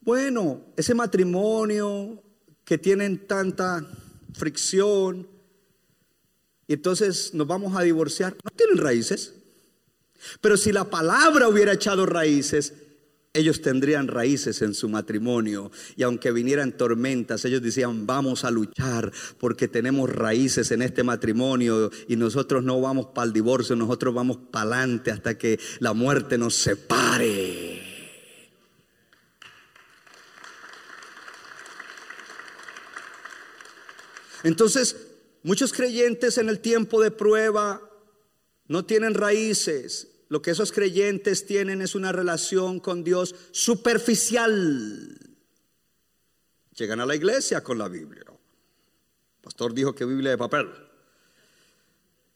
Bueno, 0.01 0.65
ese 0.75 0.93
matrimonio, 0.93 2.21
que 2.65 2.77
tienen 2.77 3.27
tanta 3.27 3.85
fricción 4.33 5.27
y 6.67 6.73
entonces 6.73 7.33
nos 7.33 7.47
vamos 7.47 7.75
a 7.75 7.81
divorciar, 7.81 8.35
no 8.43 8.51
tienen 8.51 8.77
raíces. 8.77 9.33
Pero 10.39 10.55
si 10.55 10.71
la 10.71 10.89
palabra 10.89 11.49
hubiera 11.49 11.73
echado 11.73 12.05
raíces, 12.05 12.73
ellos 13.33 13.61
tendrían 13.61 14.07
raíces 14.07 14.61
en 14.61 14.73
su 14.73 14.87
matrimonio. 14.87 15.71
Y 15.95 16.03
aunque 16.03 16.31
vinieran 16.31 16.77
tormentas, 16.77 17.43
ellos 17.45 17.61
decían, 17.61 18.05
vamos 18.05 18.45
a 18.45 18.51
luchar 18.51 19.11
porque 19.39 19.67
tenemos 19.67 20.09
raíces 20.09 20.71
en 20.71 20.81
este 20.83 21.03
matrimonio 21.03 21.91
y 22.07 22.15
nosotros 22.15 22.63
no 22.63 22.79
vamos 22.79 23.07
para 23.07 23.25
el 23.25 23.33
divorcio, 23.33 23.75
nosotros 23.75 24.13
vamos 24.13 24.37
para 24.51 24.75
adelante 24.75 25.11
hasta 25.11 25.37
que 25.37 25.59
la 25.79 25.93
muerte 25.93 26.37
nos 26.37 26.55
separe. 26.55 27.62
Entonces, 34.43 34.95
muchos 35.43 35.73
creyentes 35.73 36.37
en 36.37 36.49
el 36.49 36.59
tiempo 36.59 37.01
de 37.01 37.11
prueba 37.11 37.81
no 38.67 38.85
tienen 38.85 39.13
raíces. 39.13 40.09
Lo 40.29 40.41
que 40.41 40.51
esos 40.51 40.71
creyentes 40.71 41.45
tienen 41.45 41.81
es 41.81 41.95
una 41.95 42.11
relación 42.11 42.79
con 42.79 43.03
Dios 43.03 43.35
superficial. 43.51 45.19
Llegan 46.75 46.99
a 46.99 47.05
la 47.05 47.15
iglesia 47.15 47.63
con 47.63 47.77
la 47.77 47.87
Biblia. 47.87 48.23
El 48.27 49.41
pastor 49.41 49.73
dijo 49.73 49.93
que 49.93 50.05
Biblia 50.05 50.31
de 50.31 50.37
papel. 50.37 50.69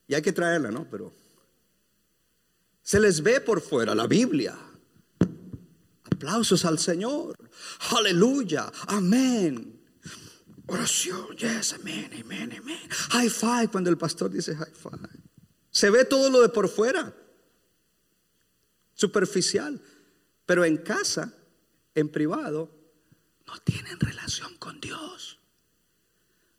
Y 0.08 0.14
hay 0.14 0.22
que 0.22 0.32
traerla, 0.32 0.72
¿no? 0.72 0.88
Pero 0.90 1.14
se 2.82 3.00
les 3.00 3.22
ve 3.22 3.42
por 3.42 3.62
fuera 3.62 3.94
la 3.94 4.08
Biblia. 4.08 4.58
Aplausos 6.04 6.64
al 6.66 6.80
Señor. 6.80 7.36
Aleluya. 7.98 8.72
Amén. 8.88 9.77
Oración, 10.68 11.36
yes, 11.38 11.74
amén, 11.74 12.10
amén, 12.22 12.54
amén. 12.58 12.90
High 12.90 13.30
five 13.30 13.68
cuando 13.70 13.90
el 13.90 13.98
pastor 13.98 14.30
dice 14.30 14.56
high 14.56 14.74
five. 14.74 15.10
Se 15.72 15.90
ve 15.90 16.06
todo 16.06 16.30
lo 16.30 16.42
de 16.42 16.50
por 16.50 16.68
fuera, 16.68 17.14
superficial, 18.94 19.82
pero 20.46 20.66
en 20.66 20.78
casa, 20.78 21.34
en 21.96 22.10
privado, 22.10 22.72
no 23.46 23.58
tienen 23.60 24.00
relación 24.00 24.58
con 24.58 24.82
Dios. 24.82 25.40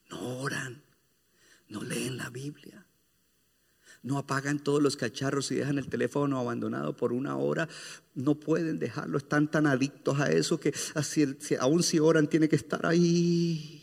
No 0.09 0.39
oran, 0.39 0.83
no 1.69 1.83
leen 1.83 2.17
la 2.17 2.31
Biblia. 2.31 2.87
No 4.03 4.17
apagan 4.17 4.61
todos 4.61 4.83
los 4.83 4.97
cacharros 4.97 5.51
y 5.51 5.57
dejan 5.57 5.77
el 5.77 5.89
teléfono 5.89 6.39
abandonado 6.39 6.97
por 6.97 7.13
una 7.13 7.37
hora. 7.37 7.69
No 8.15 8.37
pueden 8.37 8.79
dejarlo. 8.79 9.19
Están 9.19 9.51
tan 9.51 9.67
adictos 9.67 10.21
a 10.21 10.31
eso 10.31 10.61
que 10.61 10.73
así, 10.95 11.27
aún 11.59 11.83
si 11.83 11.99
oran 11.99 12.29
tiene 12.29 12.49
que 12.49 12.57
estar 12.57 12.87
ahí. 12.87 13.78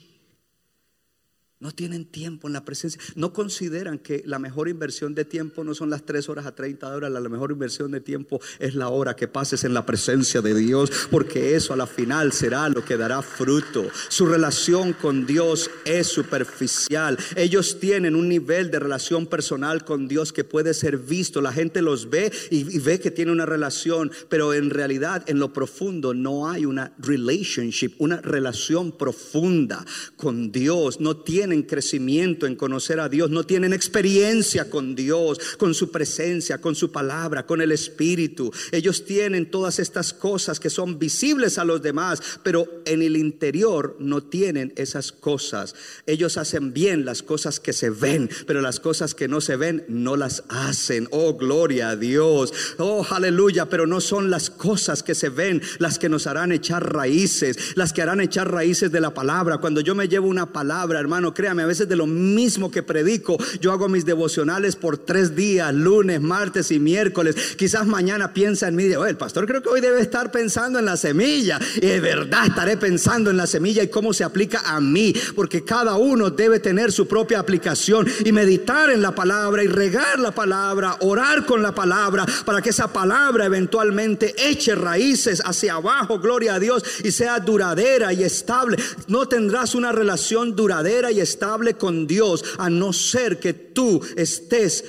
No 1.61 1.71
tienen 1.71 2.03
tiempo 2.03 2.47
en 2.47 2.53
la 2.53 2.65
presencia. 2.65 2.99
No 3.15 3.31
consideran 3.31 3.97
que 3.97 4.21
la 4.25 4.39
mejor 4.39 4.67
inversión 4.67 5.15
de 5.15 5.23
tiempo 5.23 5.63
no 5.63 5.73
son 5.73 5.89
las 5.89 6.05
3 6.05 6.27
horas 6.27 6.45
a 6.45 6.53
30 6.53 6.93
horas. 6.93 7.09
La 7.09 7.21
mejor 7.21 7.51
inversión 7.51 7.91
de 7.91 8.01
tiempo 8.01 8.41
es 8.59 8.75
la 8.75 8.89
hora 8.89 9.15
que 9.15 9.29
pases 9.29 9.63
en 9.63 9.73
la 9.73 9.85
presencia 9.85 10.41
de 10.41 10.53
Dios. 10.53 10.91
Porque 11.09 11.55
eso 11.55 11.71
a 11.71 11.77
la 11.77 11.87
final 11.87 12.33
será 12.33 12.67
lo 12.67 12.83
que 12.83 12.97
dará 12.97 13.21
fruto. 13.21 13.87
Su 14.09 14.25
relación 14.25 14.91
con 14.91 15.25
Dios 15.25 15.71
es 15.85 16.07
superficial. 16.07 17.17
Ellos 17.37 17.79
tienen 17.79 18.17
un 18.17 18.27
nivel 18.27 18.69
de 18.69 18.79
relación 18.79 19.25
personal 19.25 19.85
con 19.85 20.09
Dios 20.09 20.33
que 20.33 20.43
puede 20.43 20.73
ser 20.73 20.97
visto. 20.97 21.39
La 21.39 21.53
gente 21.53 21.81
los 21.81 22.09
ve 22.09 22.33
y, 22.51 22.79
ve 22.79 22.99
que 22.99 23.11
tiene 23.11 23.31
una 23.31 23.45
relación. 23.45 24.11
Pero 24.27 24.53
en 24.53 24.71
realidad 24.71 25.23
en 25.27 25.39
lo 25.39 25.53
profundo 25.53 26.13
no 26.13 26.49
hay 26.49 26.65
una 26.65 26.93
relationship, 26.97 27.93
una 27.97 28.19
relación 28.19 28.91
profunda 28.91 29.85
con 30.17 30.51
Dios. 30.51 30.99
No 30.99 31.15
tienen 31.45 31.61
crecimiento 31.61 32.47
en 32.47 32.55
conocer 32.55 32.99
a 32.99 33.07
Dios, 33.07 33.29
no 33.29 33.43
tienen 33.43 33.71
experiencia 33.71 34.67
con 34.67 34.95
Dios, 34.95 35.37
con 35.59 35.75
su 35.75 35.91
presencia, 35.91 36.59
con 36.59 36.73
su 36.73 36.91
palabra, 36.91 37.45
con 37.45 37.61
el 37.61 37.71
Espíritu. 37.71 38.51
Ellos 38.71 39.05
tienen 39.05 39.51
todas 39.51 39.77
estas 39.77 40.11
cosas 40.11 40.59
que 40.59 40.71
son 40.71 40.97
visibles 40.97 41.59
a 41.59 41.63
los 41.63 41.83
demás, 41.83 42.19
pero 42.41 42.81
en 42.85 43.03
el 43.03 43.15
interior 43.15 43.95
no 43.99 44.23
tienen 44.23 44.73
esas 44.75 45.11
cosas. 45.11 45.75
Ellos 46.07 46.37
hacen 46.37 46.73
bien 46.73 47.05
las 47.05 47.21
cosas 47.21 47.59
que 47.59 47.73
se 47.73 47.91
ven, 47.91 48.27
pero 48.47 48.59
las 48.59 48.79
cosas 48.79 49.13
que 49.13 49.27
no 49.27 49.39
se 49.39 49.55
ven 49.55 49.85
no 49.87 50.15
las 50.15 50.45
hacen. 50.49 51.07
Oh, 51.11 51.35
gloria 51.35 51.89
a 51.89 51.95
Dios. 51.95 52.53
Oh, 52.79 53.05
aleluya, 53.07 53.67
pero 53.69 53.85
no 53.85 54.01
son 54.01 54.31
las 54.31 54.49
cosas 54.49 55.03
que 55.03 55.13
se 55.13 55.29
ven 55.29 55.61
las 55.77 55.99
que 55.99 56.09
nos 56.09 56.25
harán 56.25 56.51
echar 56.51 56.91
raíces, 56.91 57.75
las 57.75 57.93
que 57.93 58.01
harán 58.01 58.19
echar 58.19 58.51
raíces 58.51 58.91
de 58.91 58.99
la 58.99 59.13
palabra. 59.13 59.59
Cuando 59.59 59.81
yo 59.81 59.93
me 59.93 60.07
llevo 60.07 60.27
una 60.27 60.51
palabra, 60.51 60.99
hermano, 60.99 61.34
créame, 61.35 61.61
a 61.61 61.67
veces 61.67 61.87
de 61.87 61.95
lo 61.95 62.07
mismo 62.07 62.71
que 62.71 62.81
predico, 62.81 63.37
yo 63.61 63.71
hago 63.71 63.87
mis 63.87 64.05
devocionales 64.05 64.75
por 64.75 64.97
tres 64.97 65.35
días, 65.35 65.71
lunes, 65.71 66.19
martes 66.21 66.71
y 66.71 66.79
miércoles. 66.79 67.35
Quizás 67.57 67.85
mañana 67.85 68.33
piensa 68.33 68.67
en 68.67 68.75
mí, 68.75 68.91
oh, 68.95 69.05
el 69.05 69.17
pastor 69.17 69.45
creo 69.45 69.61
que 69.61 69.69
hoy 69.69 69.81
debe 69.81 70.01
estar 70.01 70.31
pensando 70.31 70.79
en 70.79 70.85
la 70.85 70.97
semilla. 70.97 71.59
Y 71.75 71.85
de 71.85 71.99
verdad 71.99 72.47
estaré 72.47 72.77
pensando 72.77 73.29
en 73.29 73.37
la 73.37 73.45
semilla 73.45 73.83
y 73.83 73.89
cómo 73.89 74.13
se 74.13 74.23
aplica 74.23 74.61
a 74.65 74.81
mí, 74.81 75.13
porque 75.35 75.63
cada 75.63 75.97
uno 75.97 76.31
debe 76.31 76.59
tener 76.59 76.91
su 76.91 77.07
propia 77.07 77.39
aplicación 77.39 78.07
y 78.23 78.31
meditar 78.31 78.89
en 78.89 79.01
la 79.01 79.13
palabra 79.13 79.63
y 79.63 79.67
regar 79.67 80.19
la 80.19 80.31
palabra, 80.31 80.97
orar 81.01 81.45
con 81.45 81.61
la 81.61 81.75
palabra, 81.75 82.25
para 82.45 82.61
que 82.61 82.69
esa 82.69 82.91
palabra 82.91 83.45
eventualmente 83.45 84.33
eche 84.37 84.73
raíces 84.75 85.41
hacia 85.45 85.75
abajo, 85.75 86.19
gloria 86.19 86.55
a 86.55 86.59
Dios, 86.59 86.83
y 87.03 87.11
sea 87.11 87.39
duradera 87.39 88.13
y 88.13 88.23
estable. 88.23 88.77
No 89.07 89.27
tendrás 89.27 89.75
una 89.75 89.91
relación 89.91 90.55
duradera 90.55 91.11
y 91.11 91.19
estable 91.25 91.73
con 91.73 92.07
Dios 92.07 92.43
a 92.57 92.69
no 92.69 92.93
ser 92.93 93.39
que 93.39 93.53
tú 93.53 94.01
estés 94.15 94.83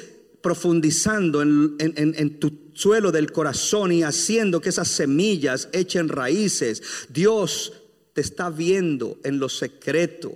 profundizando 0.47 1.43
en, 1.43 2.39
tu 2.39 2.71
suelo 2.73 3.11
del 3.11 3.33
corazón 3.33 3.91
y 3.91 4.05
haciendo 4.05 4.61
que 4.61 4.69
esas 4.69 4.87
semillas 4.87 5.69
echen 5.73 6.09
raíces. 6.09 6.83
Dios 7.09 7.73
te 8.13 8.21
está 8.21 8.49
viendo 8.49 9.19
en 9.25 9.41
lo 9.41 9.49
secreto. 9.49 10.33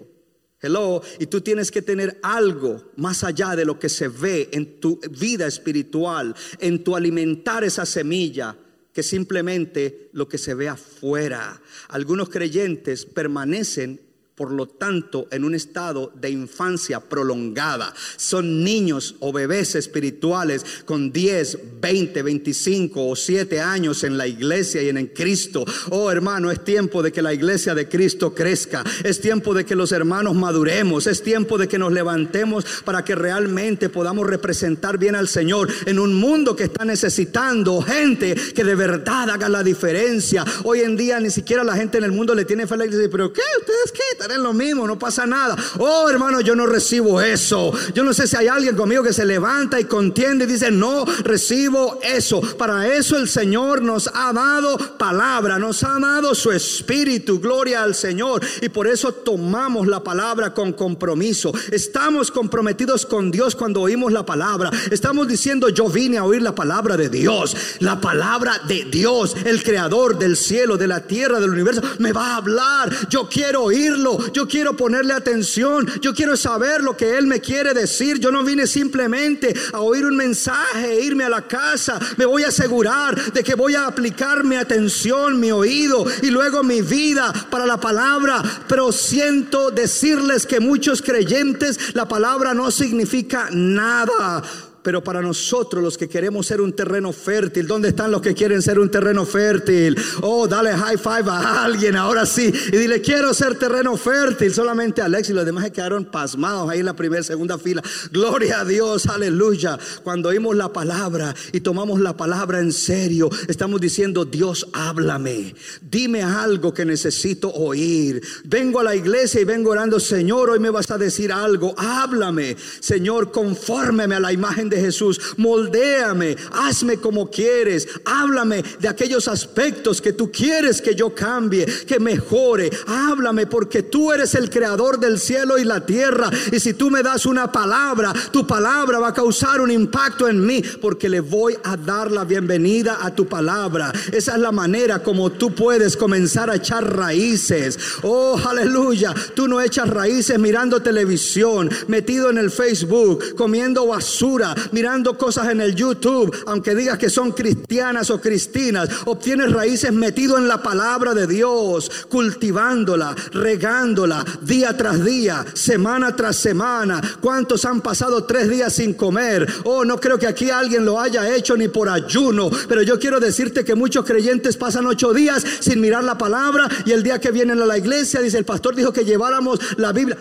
Hello, 0.60 1.00
y 1.18 1.26
tú 1.26 1.40
tienes 1.40 1.70
que 1.70 1.80
tener 1.80 2.18
algo 2.22 2.90
más 2.96 3.22
allá 3.22 3.54
de 3.54 3.64
lo 3.64 3.78
que 3.78 3.88
se 3.88 4.08
ve 4.08 4.48
en 4.52 4.80
tu 4.80 5.00
vida 5.18 5.46
espiritual, 5.46 6.34
en 6.58 6.82
tu 6.82 6.96
alimentar 6.96 7.62
esa 7.62 7.86
semilla, 7.86 8.56
que 8.92 9.02
simplemente 9.02 10.10
lo 10.12 10.28
que 10.28 10.38
se 10.38 10.54
ve 10.54 10.68
afuera. 10.68 11.62
Algunos 11.88 12.28
creyentes 12.28 13.06
permanecen 13.06 14.00
por 14.40 14.52
lo 14.52 14.66
tanto, 14.66 15.28
en 15.30 15.44
un 15.44 15.54
estado 15.54 16.14
de 16.18 16.30
infancia 16.30 16.98
prolongada. 16.98 17.92
Son 18.16 18.64
niños 18.64 19.16
o 19.20 19.34
bebés 19.34 19.74
espirituales 19.74 20.64
con 20.86 21.12
10, 21.12 21.58
20, 21.78 22.22
25 22.22 23.06
o 23.06 23.14
7 23.14 23.60
años 23.60 24.02
en 24.02 24.16
la 24.16 24.26
iglesia 24.26 24.80
y 24.80 24.88
en 24.88 25.08
Cristo. 25.08 25.66
Oh 25.90 26.10
hermano, 26.10 26.50
es 26.50 26.64
tiempo 26.64 27.02
de 27.02 27.12
que 27.12 27.20
la 27.20 27.34
iglesia 27.34 27.74
de 27.74 27.86
Cristo 27.86 28.34
crezca. 28.34 28.82
Es 29.04 29.20
tiempo 29.20 29.52
de 29.52 29.66
que 29.66 29.76
los 29.76 29.92
hermanos 29.92 30.34
maduremos. 30.34 31.06
Es 31.06 31.22
tiempo 31.22 31.58
de 31.58 31.68
que 31.68 31.78
nos 31.78 31.92
levantemos 31.92 32.64
para 32.86 33.04
que 33.04 33.14
realmente 33.14 33.90
podamos 33.90 34.26
representar 34.26 34.96
bien 34.96 35.16
al 35.16 35.28
Señor 35.28 35.68
en 35.84 35.98
un 35.98 36.14
mundo 36.14 36.56
que 36.56 36.64
está 36.64 36.86
necesitando 36.86 37.82
gente 37.82 38.34
que 38.54 38.64
de 38.64 38.74
verdad 38.74 39.28
haga 39.28 39.50
la 39.50 39.62
diferencia. 39.62 40.46
Hoy 40.64 40.80
en 40.80 40.96
día 40.96 41.20
ni 41.20 41.28
siquiera 41.28 41.62
la 41.62 41.76
gente 41.76 41.98
en 41.98 42.04
el 42.04 42.12
mundo 42.12 42.34
le 42.34 42.46
tiene 42.46 42.66
fe 42.66 42.72
a 42.72 42.78
la. 42.78 42.86
Pero 42.86 43.34
¿qué? 43.34 43.42
¿Ustedes 43.60 43.92
qué? 43.92 44.29
Están 44.30 44.38
en 44.38 44.44
lo 44.44 44.52
mismo, 44.52 44.86
no 44.86 44.96
pasa 44.96 45.26
nada. 45.26 45.56
Oh 45.78 46.08
hermano, 46.08 46.40
yo 46.40 46.54
no 46.54 46.64
recibo 46.64 47.20
eso. 47.20 47.72
Yo 47.94 48.04
no 48.04 48.14
sé 48.14 48.28
si 48.28 48.36
hay 48.36 48.46
alguien 48.46 48.76
conmigo 48.76 49.02
que 49.02 49.12
se 49.12 49.24
levanta 49.24 49.80
y 49.80 49.86
contiende 49.86 50.44
y 50.44 50.46
dice, 50.48 50.70
no 50.70 51.04
recibo 51.24 51.98
eso. 52.00 52.40
Para 52.56 52.86
eso 52.94 53.16
el 53.16 53.28
Señor 53.28 53.82
nos 53.82 54.08
ha 54.14 54.32
dado 54.32 54.78
palabra, 54.96 55.58
nos 55.58 55.82
ha 55.82 55.98
dado 55.98 56.32
su 56.36 56.52
espíritu. 56.52 57.40
Gloria 57.40 57.82
al 57.82 57.96
Señor. 57.96 58.40
Y 58.60 58.68
por 58.68 58.86
eso 58.86 59.12
tomamos 59.12 59.88
la 59.88 60.04
palabra 60.04 60.54
con 60.54 60.74
compromiso. 60.74 61.52
Estamos 61.72 62.30
comprometidos 62.30 63.06
con 63.06 63.32
Dios 63.32 63.56
cuando 63.56 63.80
oímos 63.80 64.12
la 64.12 64.24
palabra. 64.24 64.70
Estamos 64.92 65.26
diciendo, 65.26 65.70
yo 65.70 65.88
vine 65.88 66.18
a 66.18 66.24
oír 66.24 66.42
la 66.42 66.54
palabra 66.54 66.96
de 66.96 67.08
Dios. 67.08 67.56
La 67.80 68.00
palabra 68.00 68.60
de 68.68 68.84
Dios, 68.84 69.34
el 69.44 69.64
creador 69.64 70.18
del 70.18 70.36
cielo, 70.36 70.76
de 70.76 70.86
la 70.86 71.00
tierra, 71.00 71.40
del 71.40 71.50
universo, 71.50 71.82
me 71.98 72.12
va 72.12 72.34
a 72.34 72.36
hablar. 72.36 73.08
Yo 73.08 73.28
quiero 73.28 73.64
oírlo. 73.64 74.19
Yo 74.32 74.46
quiero 74.46 74.76
ponerle 74.76 75.12
atención. 75.12 75.86
Yo 76.00 76.14
quiero 76.14 76.36
saber 76.36 76.82
lo 76.82 76.96
que 76.96 77.16
Él 77.18 77.26
me 77.26 77.40
quiere 77.40 77.74
decir. 77.74 78.18
Yo 78.18 78.30
no 78.30 78.44
vine 78.44 78.66
simplemente 78.66 79.54
a 79.72 79.80
oír 79.80 80.04
un 80.04 80.16
mensaje, 80.16 80.92
e 80.92 81.04
irme 81.04 81.24
a 81.24 81.28
la 81.28 81.42
casa. 81.42 81.98
Me 82.16 82.26
voy 82.26 82.44
a 82.44 82.48
asegurar 82.48 83.32
de 83.32 83.42
que 83.42 83.54
voy 83.54 83.74
a 83.74 83.86
aplicar 83.86 84.44
mi 84.44 84.56
atención, 84.56 85.38
mi 85.38 85.50
oído 85.50 86.04
y 86.22 86.30
luego 86.30 86.62
mi 86.62 86.82
vida 86.82 87.32
para 87.50 87.66
la 87.66 87.80
palabra. 87.80 88.42
Pero 88.68 88.92
siento 88.92 89.70
decirles 89.70 90.46
que 90.46 90.60
muchos 90.60 91.02
creyentes 91.02 91.94
la 91.94 92.06
palabra 92.06 92.54
no 92.54 92.70
significa 92.70 93.48
nada. 93.52 94.42
Pero 94.82 95.04
para 95.04 95.20
nosotros 95.20 95.82
los 95.82 95.98
que 95.98 96.08
queremos 96.08 96.46
ser 96.46 96.60
un 96.60 96.72
terreno 96.72 97.12
fértil, 97.12 97.66
¿dónde 97.66 97.88
están 97.88 98.10
los 98.10 98.22
que 98.22 98.34
quieren 98.34 98.62
ser 98.62 98.78
un 98.78 98.90
terreno 98.90 99.26
fértil? 99.26 99.96
Oh, 100.22 100.48
dale 100.48 100.72
high 100.72 100.96
five 100.96 101.30
a 101.30 101.64
alguien 101.64 101.96
ahora 101.96 102.24
sí 102.24 102.52
y 102.72 102.76
dile, 102.76 103.02
quiero 103.02 103.34
ser 103.34 103.58
terreno 103.58 103.96
fértil. 103.96 104.52
Solamente 104.54 105.02
Alex 105.02 105.30
y 105.30 105.32
los 105.34 105.44
demás 105.44 105.64
se 105.64 105.72
quedaron 105.72 106.06
pasmados 106.06 106.70
ahí 106.70 106.80
en 106.80 106.86
la 106.86 106.96
primera, 106.96 107.22
segunda 107.22 107.58
fila. 107.58 107.82
Gloria 108.10 108.60
a 108.60 108.64
Dios, 108.64 109.06
aleluya. 109.06 109.78
Cuando 110.02 110.30
oímos 110.30 110.56
la 110.56 110.72
palabra 110.72 111.34
y 111.52 111.60
tomamos 111.60 112.00
la 112.00 112.16
palabra 112.16 112.60
en 112.60 112.72
serio, 112.72 113.28
estamos 113.48 113.80
diciendo, 113.80 114.24
Dios, 114.24 114.66
háblame. 114.72 115.54
Dime 115.82 116.22
algo 116.22 116.72
que 116.72 116.86
necesito 116.86 117.50
oír. 117.52 118.22
Vengo 118.44 118.80
a 118.80 118.84
la 118.84 118.96
iglesia 118.96 119.42
y 119.42 119.44
vengo 119.44 119.70
orando, 119.70 120.00
Señor, 120.00 120.48
hoy 120.48 120.58
me 120.58 120.70
vas 120.70 120.90
a 120.90 120.96
decir 120.96 121.32
algo. 121.32 121.74
Háblame, 121.76 122.56
Señor, 122.80 123.30
confórmeme 123.30 124.14
a 124.14 124.20
la 124.20 124.32
imagen 124.32 124.69
de 124.70 124.80
Jesús. 124.80 125.20
Moldéame, 125.36 126.36
hazme 126.52 126.96
como 126.96 127.30
quieres. 127.30 127.88
Háblame 128.04 128.64
de 128.78 128.88
aquellos 128.88 129.28
aspectos 129.28 130.00
que 130.00 130.12
tú 130.12 130.30
quieres 130.32 130.80
que 130.80 130.94
yo 130.94 131.14
cambie, 131.14 131.66
que 131.86 132.00
mejore. 132.00 132.70
Háblame 132.86 133.46
porque 133.46 133.82
tú 133.82 134.12
eres 134.12 134.34
el 134.34 134.48
creador 134.48 134.98
del 134.98 135.18
cielo 135.18 135.58
y 135.58 135.64
la 135.64 135.84
tierra. 135.84 136.30
Y 136.52 136.60
si 136.60 136.74
tú 136.74 136.90
me 136.90 137.02
das 137.02 137.26
una 137.26 137.52
palabra, 137.52 138.12
tu 138.32 138.46
palabra 138.46 138.98
va 138.98 139.08
a 139.08 139.14
causar 139.14 139.60
un 139.60 139.70
impacto 139.70 140.28
en 140.28 140.44
mí 140.44 140.62
porque 140.80 141.08
le 141.08 141.20
voy 141.20 141.56
a 141.64 141.76
dar 141.76 142.10
la 142.10 142.24
bienvenida 142.24 142.98
a 143.02 143.14
tu 143.14 143.26
palabra. 143.26 143.92
Esa 144.12 144.34
es 144.34 144.40
la 144.40 144.52
manera 144.52 145.02
como 145.02 145.30
tú 145.30 145.54
puedes 145.54 145.96
comenzar 145.96 146.48
a 146.50 146.56
echar 146.56 146.96
raíces. 146.96 147.78
Oh, 148.02 148.38
aleluya. 148.38 149.14
Tú 149.34 149.48
no 149.48 149.60
echas 149.60 149.88
raíces 149.88 150.38
mirando 150.38 150.80
televisión, 150.80 151.70
metido 151.88 152.30
en 152.30 152.38
el 152.38 152.50
Facebook, 152.50 153.34
comiendo 153.36 153.86
basura, 153.86 154.54
mirando 154.72 155.16
cosas 155.16 155.48
en 155.48 155.60
el 155.60 155.74
YouTube, 155.74 156.34
aunque 156.46 156.74
digas 156.74 156.98
que 156.98 157.10
son 157.10 157.32
cristianas 157.32 158.10
o 158.10 158.20
cristinas, 158.20 158.88
obtienes 159.06 159.52
raíces 159.52 159.92
metido 159.92 160.38
en 160.38 160.48
la 160.48 160.62
palabra 160.62 161.14
de 161.14 161.26
Dios, 161.26 161.90
cultivándola, 162.08 163.14
regándola 163.32 164.24
día 164.42 164.76
tras 164.76 165.04
día, 165.04 165.44
semana 165.54 166.14
tras 166.14 166.36
semana. 166.36 167.00
¿Cuántos 167.20 167.64
han 167.64 167.80
pasado 167.80 168.24
tres 168.24 168.48
días 168.48 168.72
sin 168.72 168.94
comer? 168.94 169.46
Oh, 169.64 169.84
no 169.84 169.98
creo 169.98 170.18
que 170.18 170.26
aquí 170.26 170.50
alguien 170.50 170.84
lo 170.84 171.00
haya 171.00 171.34
hecho 171.34 171.56
ni 171.56 171.68
por 171.68 171.88
ayuno, 171.88 172.50
pero 172.68 172.82
yo 172.82 172.98
quiero 172.98 173.20
decirte 173.20 173.64
que 173.64 173.74
muchos 173.74 174.04
creyentes 174.04 174.56
pasan 174.56 174.86
ocho 174.86 175.12
días 175.12 175.44
sin 175.60 175.80
mirar 175.80 176.04
la 176.04 176.18
palabra 176.18 176.68
y 176.84 176.92
el 176.92 177.02
día 177.02 177.20
que 177.20 177.30
vienen 177.30 177.60
a 177.60 177.66
la 177.66 177.78
iglesia, 177.78 178.20
dice 178.20 178.38
el 178.38 178.44
pastor, 178.44 178.74
dijo 178.74 178.92
que 178.92 179.04
lleváramos 179.04 179.58
la 179.76 179.92
Biblia. 179.92 180.18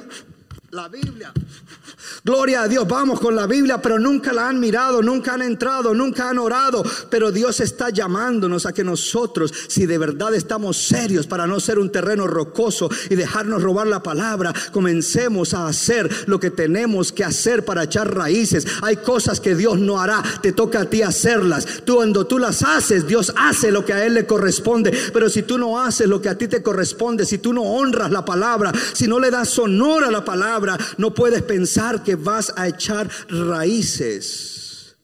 La 0.71 0.87
Biblia. 0.87 1.33
Gloria 2.23 2.63
a 2.63 2.67
Dios, 2.67 2.87
vamos 2.87 3.19
con 3.19 3.35
la 3.35 3.47
Biblia, 3.47 3.81
pero 3.81 3.99
nunca 3.99 4.33
la 4.33 4.49
han 4.49 4.59
mirado, 4.59 5.01
nunca 5.01 5.33
han 5.33 5.41
entrado, 5.41 5.93
nunca 5.93 6.29
han 6.29 6.39
orado. 6.39 6.83
Pero 7.09 7.31
Dios 7.31 7.59
está 7.59 7.89
llamándonos 7.89 8.65
a 8.65 8.73
que 8.73 8.83
nosotros, 8.83 9.53
si 9.67 9.85
de 9.85 9.97
verdad 9.97 10.33
estamos 10.33 10.77
serios 10.77 11.27
para 11.27 11.47
no 11.47 11.59
ser 11.59 11.79
un 11.79 11.91
terreno 11.91 12.27
rocoso 12.27 12.89
y 13.09 13.15
dejarnos 13.15 13.61
robar 13.63 13.87
la 13.87 14.03
palabra, 14.03 14.53
comencemos 14.71 15.53
a 15.53 15.67
hacer 15.67 16.09
lo 16.27 16.39
que 16.39 16.51
tenemos 16.51 17.11
que 17.11 17.23
hacer 17.23 17.63
para 17.65 17.83
echar 17.83 18.13
raíces. 18.13 18.65
Hay 18.81 18.97
cosas 18.97 19.39
que 19.39 19.55
Dios 19.55 19.79
no 19.79 19.99
hará, 19.99 20.23
te 20.41 20.51
toca 20.51 20.81
a 20.81 20.85
ti 20.85 21.01
hacerlas. 21.01 21.65
Tú 21.85 21.95
cuando 21.95 22.27
tú 22.27 22.39
las 22.39 22.63
haces, 22.63 23.07
Dios 23.07 23.33
hace 23.35 23.71
lo 23.71 23.85
que 23.85 23.93
a 23.93 24.05
Él 24.05 24.13
le 24.13 24.25
corresponde. 24.25 24.91
Pero 25.13 25.29
si 25.29 25.43
tú 25.43 25.57
no 25.57 25.79
haces 25.79 26.07
lo 26.07 26.21
que 26.21 26.29
a 26.29 26.37
ti 26.37 26.47
te 26.47 26.63
corresponde, 26.63 27.25
si 27.25 27.37
tú 27.37 27.53
no 27.53 27.63
honras 27.63 28.11
la 28.11 28.23
palabra, 28.23 28.71
si 28.93 29.07
no 29.07 29.19
le 29.19 29.31
das 29.31 29.57
honor 29.59 30.03
a 30.03 30.11
la 30.11 30.23
palabra, 30.23 30.77
no 30.97 31.13
puedes 31.13 31.41
pensar 31.43 31.98
que 32.03 32.15
vas 32.15 32.53
a 32.55 32.67
echar 32.67 33.09
raíces. 33.29 34.95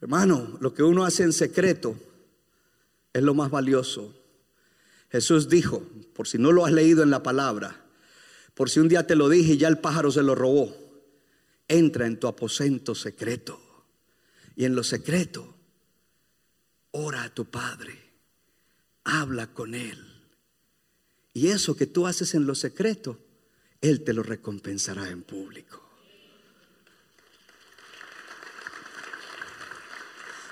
Hermano, 0.00 0.58
lo 0.60 0.74
que 0.74 0.82
uno 0.82 1.04
hace 1.04 1.22
en 1.22 1.32
secreto 1.32 1.96
es 3.12 3.22
lo 3.22 3.34
más 3.34 3.50
valioso. 3.50 4.14
Jesús 5.10 5.48
dijo, 5.48 5.82
por 6.14 6.26
si 6.26 6.38
no 6.38 6.52
lo 6.52 6.64
has 6.64 6.72
leído 6.72 7.02
en 7.02 7.10
la 7.10 7.22
palabra, 7.22 7.84
por 8.54 8.70
si 8.70 8.80
un 8.80 8.88
día 8.88 9.06
te 9.06 9.14
lo 9.14 9.28
dije 9.28 9.52
y 9.52 9.58
ya 9.58 9.68
el 9.68 9.78
pájaro 9.78 10.10
se 10.10 10.22
lo 10.22 10.34
robó, 10.34 10.74
entra 11.68 12.06
en 12.06 12.18
tu 12.18 12.26
aposento 12.26 12.94
secreto 12.94 13.60
y 14.56 14.64
en 14.64 14.74
lo 14.74 14.82
secreto 14.82 15.54
ora 16.92 17.24
a 17.24 17.34
tu 17.34 17.44
Padre, 17.46 17.98
habla 19.04 19.48
con 19.52 19.74
Él. 19.74 19.98
Y 21.34 21.48
eso 21.48 21.76
que 21.76 21.86
tú 21.86 22.06
haces 22.06 22.34
en 22.34 22.46
lo 22.46 22.54
secreto, 22.54 23.18
Él 23.82 24.02
te 24.04 24.14
lo 24.14 24.22
recompensará 24.22 25.10
en 25.10 25.22
público. 25.22 25.82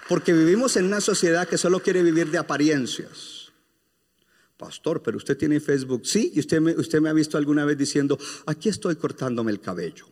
Porque 0.08 0.32
vivimos 0.32 0.76
en 0.76 0.86
una 0.86 1.00
sociedad 1.00 1.46
que 1.48 1.56
solo 1.56 1.80
quiere 1.80 2.02
vivir 2.02 2.32
de 2.32 2.38
apariencias. 2.38 3.52
Pastor, 4.56 5.00
pero 5.02 5.16
usted 5.16 5.38
tiene 5.38 5.60
Facebook. 5.60 6.04
Sí, 6.04 6.32
y 6.34 6.40
usted 6.40 6.60
me, 6.60 7.08
ha 7.08 7.12
visto 7.12 7.38
alguna 7.38 7.64
vez 7.64 7.78
diciendo, 7.78 8.18
aquí 8.46 8.68
estoy 8.68 8.96
cortándome 8.96 9.52
el 9.52 9.60
cabello. 9.60 10.06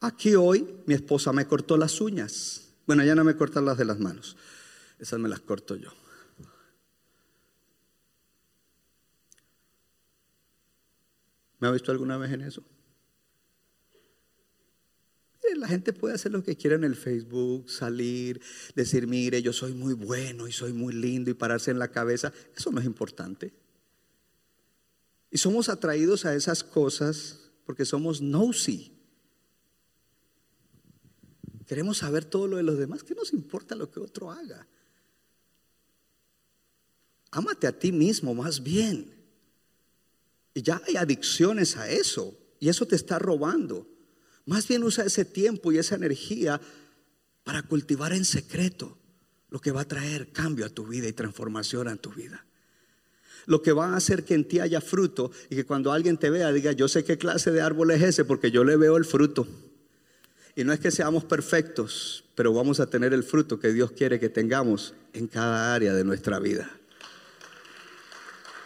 Aquí 0.00 0.36
hoy 0.36 0.66
mi 0.86 0.94
esposa 0.94 1.32
me 1.32 1.46
cortó 1.46 1.76
las 1.76 2.00
uñas. 2.00 2.68
Bueno, 2.86 3.04
ya 3.04 3.16
no 3.16 3.24
me 3.24 3.36
cortan 3.36 3.64
las 3.64 3.76
de 3.76 3.84
las 3.84 3.98
manos. 3.98 4.36
Esas 5.00 5.18
me 5.18 5.28
las 5.28 5.40
corto 5.40 5.74
yo. 5.74 5.90
¿Me 11.62 11.68
ha 11.68 11.70
visto 11.70 11.92
alguna 11.92 12.18
vez 12.18 12.32
en 12.32 12.40
eso? 12.40 12.64
La 15.56 15.68
gente 15.68 15.92
puede 15.92 16.16
hacer 16.16 16.32
lo 16.32 16.42
que 16.42 16.56
quiera 16.56 16.74
en 16.74 16.82
el 16.82 16.96
Facebook, 16.96 17.70
salir, 17.70 18.40
decir, 18.74 19.06
mire, 19.06 19.42
yo 19.42 19.52
soy 19.52 19.72
muy 19.72 19.94
bueno 19.94 20.48
y 20.48 20.52
soy 20.52 20.72
muy 20.72 20.92
lindo 20.92 21.30
y 21.30 21.34
pararse 21.34 21.70
en 21.70 21.78
la 21.78 21.92
cabeza. 21.92 22.32
Eso 22.56 22.72
no 22.72 22.80
es 22.80 22.84
importante. 22.84 23.54
Y 25.30 25.38
somos 25.38 25.68
atraídos 25.68 26.24
a 26.24 26.34
esas 26.34 26.64
cosas 26.64 27.52
porque 27.64 27.84
somos 27.84 28.20
nosy. 28.20 28.98
Queremos 31.68 31.98
saber 31.98 32.24
todo 32.24 32.48
lo 32.48 32.56
de 32.56 32.64
los 32.64 32.76
demás. 32.76 33.04
¿Qué 33.04 33.14
nos 33.14 33.32
importa 33.32 33.76
lo 33.76 33.88
que 33.88 34.00
otro 34.00 34.32
haga? 34.32 34.66
Ámate 37.30 37.68
a 37.68 37.78
ti 37.78 37.92
mismo 37.92 38.34
más 38.34 38.60
bien. 38.60 39.21
Y 40.54 40.62
ya 40.62 40.80
hay 40.86 40.96
adicciones 40.96 41.76
a 41.76 41.90
eso. 41.90 42.36
Y 42.60 42.68
eso 42.68 42.86
te 42.86 42.96
está 42.96 43.18
robando. 43.18 43.86
Más 44.46 44.66
bien 44.68 44.82
usa 44.82 45.04
ese 45.04 45.24
tiempo 45.24 45.72
y 45.72 45.78
esa 45.78 45.94
energía 45.94 46.60
para 47.44 47.62
cultivar 47.62 48.12
en 48.12 48.24
secreto 48.24 48.98
lo 49.50 49.60
que 49.60 49.72
va 49.72 49.82
a 49.82 49.88
traer 49.88 50.32
cambio 50.32 50.64
a 50.64 50.70
tu 50.70 50.86
vida 50.86 51.08
y 51.08 51.12
transformación 51.12 51.88
a 51.88 51.96
tu 51.96 52.10
vida. 52.10 52.44
Lo 53.46 53.60
que 53.60 53.72
va 53.72 53.88
a 53.88 53.96
hacer 53.96 54.24
que 54.24 54.34
en 54.34 54.46
ti 54.46 54.60
haya 54.60 54.80
fruto 54.80 55.30
y 55.50 55.56
que 55.56 55.66
cuando 55.66 55.92
alguien 55.92 56.16
te 56.16 56.30
vea 56.30 56.52
diga, 56.52 56.72
yo 56.72 56.88
sé 56.88 57.04
qué 57.04 57.18
clase 57.18 57.50
de 57.50 57.60
árbol 57.60 57.90
es 57.90 58.02
ese 58.02 58.24
porque 58.24 58.50
yo 58.50 58.64
le 58.64 58.76
veo 58.76 58.96
el 58.96 59.04
fruto. 59.04 59.46
Y 60.54 60.64
no 60.64 60.72
es 60.72 60.80
que 60.80 60.90
seamos 60.90 61.24
perfectos, 61.24 62.24
pero 62.34 62.52
vamos 62.52 62.78
a 62.78 62.88
tener 62.88 63.12
el 63.12 63.24
fruto 63.24 63.58
que 63.58 63.72
Dios 63.72 63.92
quiere 63.92 64.20
que 64.20 64.28
tengamos 64.28 64.94
en 65.12 65.26
cada 65.26 65.74
área 65.74 65.94
de 65.94 66.04
nuestra 66.04 66.38
vida. 66.38 66.70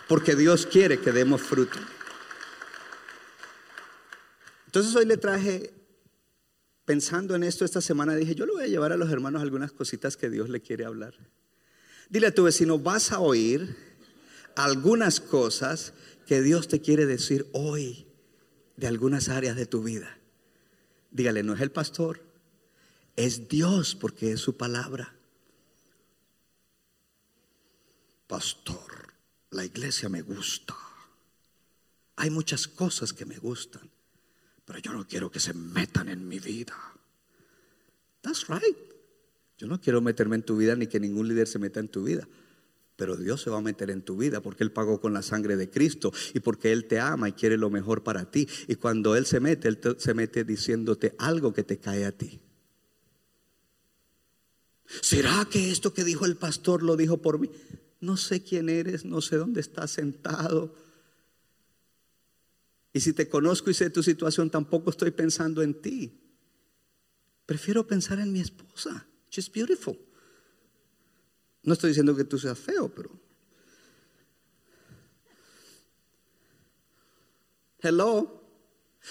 Porque 0.08 0.36
Dios 0.36 0.66
quiere 0.66 1.00
que 1.00 1.12
demos 1.12 1.42
fruto. 1.42 1.78
Entonces 4.66 4.94
hoy 4.94 5.06
le 5.06 5.16
traje, 5.16 5.72
pensando 6.84 7.34
en 7.34 7.42
esto 7.42 7.64
esta 7.64 7.80
semana, 7.80 8.14
dije, 8.14 8.34
yo 8.34 8.46
le 8.46 8.52
voy 8.52 8.64
a 8.64 8.68
llevar 8.68 8.92
a 8.92 8.96
los 8.96 9.10
hermanos 9.10 9.42
algunas 9.42 9.72
cositas 9.72 10.16
que 10.16 10.28
Dios 10.28 10.48
le 10.48 10.60
quiere 10.60 10.84
hablar. 10.84 11.14
Dile 12.08 12.28
a 12.28 12.34
tu 12.34 12.44
vecino, 12.44 12.78
vas 12.78 13.10
a 13.10 13.20
oír 13.20 13.74
algunas 14.54 15.20
cosas 15.20 15.92
que 16.26 16.42
Dios 16.42 16.68
te 16.68 16.80
quiere 16.80 17.06
decir 17.06 17.46
hoy 17.52 18.06
de 18.76 18.86
algunas 18.86 19.28
áreas 19.28 19.56
de 19.56 19.66
tu 19.66 19.82
vida. 19.82 20.18
Dígale, 21.10 21.42
no 21.42 21.54
es 21.54 21.60
el 21.60 21.70
pastor, 21.70 22.20
es 23.16 23.48
Dios 23.48 23.94
porque 23.94 24.32
es 24.32 24.40
su 24.40 24.56
palabra. 24.56 25.14
Pastor, 28.26 28.95
la 29.56 29.64
iglesia 29.64 30.08
me 30.08 30.22
gusta. 30.22 30.76
Hay 32.16 32.30
muchas 32.30 32.68
cosas 32.68 33.12
que 33.12 33.24
me 33.24 33.38
gustan, 33.38 33.90
pero 34.64 34.78
yo 34.78 34.92
no 34.92 35.06
quiero 35.06 35.30
que 35.30 35.40
se 35.40 35.54
metan 35.54 36.08
en 36.08 36.28
mi 36.28 36.38
vida. 36.38 36.76
That's 38.20 38.46
right. 38.48 38.76
Yo 39.58 39.66
no 39.66 39.80
quiero 39.80 40.00
meterme 40.00 40.36
en 40.36 40.42
tu 40.42 40.56
vida 40.56 40.76
ni 40.76 40.86
que 40.86 41.00
ningún 41.00 41.28
líder 41.28 41.48
se 41.48 41.58
meta 41.58 41.80
en 41.80 41.88
tu 41.88 42.04
vida. 42.04 42.28
Pero 42.96 43.16
Dios 43.16 43.42
se 43.42 43.50
va 43.50 43.58
a 43.58 43.62
meter 43.62 43.90
en 43.90 44.02
tu 44.02 44.16
vida 44.16 44.40
porque 44.40 44.64
Él 44.64 44.72
pagó 44.72 45.00
con 45.00 45.12
la 45.12 45.22
sangre 45.22 45.56
de 45.56 45.70
Cristo 45.70 46.12
y 46.34 46.40
porque 46.40 46.72
Él 46.72 46.86
te 46.86 46.98
ama 46.98 47.28
y 47.28 47.32
quiere 47.32 47.56
lo 47.58 47.68
mejor 47.70 48.02
para 48.02 48.30
ti. 48.30 48.48
Y 48.68 48.76
cuando 48.76 49.16
Él 49.16 49.26
se 49.26 49.40
mete, 49.40 49.68
Él 49.68 49.78
te- 49.78 49.98
se 50.00 50.14
mete 50.14 50.44
diciéndote 50.44 51.14
algo 51.18 51.52
que 51.52 51.62
te 51.62 51.78
cae 51.78 52.06
a 52.06 52.12
ti. 52.12 52.40
¿Será 55.02 55.46
que 55.50 55.70
esto 55.70 55.92
que 55.92 56.04
dijo 56.04 56.24
el 56.24 56.36
pastor 56.36 56.82
lo 56.82 56.96
dijo 56.96 57.18
por 57.18 57.38
mí? 57.38 57.50
No 58.00 58.16
sé 58.16 58.42
quién 58.42 58.68
eres, 58.68 59.04
no 59.04 59.20
sé 59.20 59.36
dónde 59.36 59.60
estás 59.60 59.90
sentado. 59.90 60.74
Y 62.92 63.00
si 63.00 63.12
te 63.12 63.28
conozco 63.28 63.70
y 63.70 63.74
sé 63.74 63.90
tu 63.90 64.02
situación, 64.02 64.50
tampoco 64.50 64.90
estoy 64.90 65.10
pensando 65.10 65.62
en 65.62 65.80
ti. 65.80 66.18
Prefiero 67.44 67.86
pensar 67.86 68.18
en 68.18 68.32
mi 68.32 68.40
esposa. 68.40 69.06
She's 69.30 69.50
beautiful. 69.50 69.98
No 71.62 71.72
estoy 71.74 71.90
diciendo 71.90 72.16
que 72.16 72.24
tú 72.24 72.38
seas 72.38 72.58
feo, 72.58 72.88
pero. 72.88 73.10
Hello. 77.80 78.42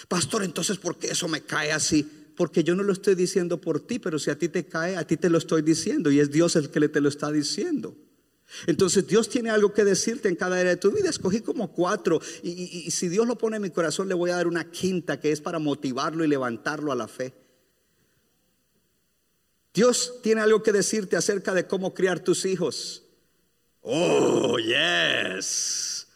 Pastor, 0.08 0.42
entonces, 0.42 0.78
¿por 0.78 0.98
qué 0.98 1.08
eso 1.08 1.28
me 1.28 1.42
cae 1.42 1.72
así? 1.72 2.02
Porque 2.36 2.62
yo 2.62 2.74
no 2.74 2.82
lo 2.82 2.92
estoy 2.92 3.14
diciendo 3.14 3.60
por 3.60 3.80
ti, 3.80 3.98
pero 3.98 4.18
si 4.18 4.30
a 4.30 4.38
ti 4.38 4.48
te 4.48 4.66
cae, 4.66 4.96
a 4.96 5.06
ti 5.06 5.16
te 5.16 5.30
lo 5.30 5.38
estoy 5.38 5.62
diciendo 5.62 6.10
y 6.10 6.20
es 6.20 6.30
Dios 6.30 6.56
el 6.56 6.70
que 6.70 6.88
te 6.88 7.00
lo 7.00 7.08
está 7.08 7.32
diciendo. 7.32 7.96
Entonces 8.66 9.06
Dios 9.06 9.28
tiene 9.28 9.50
algo 9.50 9.72
que 9.72 9.84
decirte 9.84 10.28
en 10.28 10.36
cada 10.36 10.58
área 10.58 10.70
de 10.70 10.76
tu 10.76 10.90
vida. 10.90 11.10
Escogí 11.10 11.40
como 11.40 11.72
cuatro 11.72 12.20
y, 12.42 12.90
si 12.90 13.08
Dios 13.08 13.26
lo 13.26 13.36
pone 13.36 13.56
en 13.56 13.62
mi 13.62 13.70
corazón 13.70 14.08
le 14.08 14.14
voy 14.14 14.30
a 14.30 14.36
dar 14.36 14.46
una 14.46 14.70
quinta 14.70 15.20
que 15.20 15.32
es 15.32 15.40
para 15.40 15.58
motivarlo 15.58 16.24
y 16.24 16.28
levantarlo 16.28 16.92
a 16.92 16.96
la 16.96 17.08
fe. 17.08 17.34
Dios 19.74 20.20
tiene 20.22 20.40
algo 20.40 20.62
que 20.62 20.72
decirte 20.72 21.16
acerca 21.16 21.52
de 21.52 21.66
cómo 21.66 21.92
criar 21.92 22.20
tus 22.20 22.46
hijos. 22.46 23.02
Oh, 23.82 24.56
yes. 24.58 26.06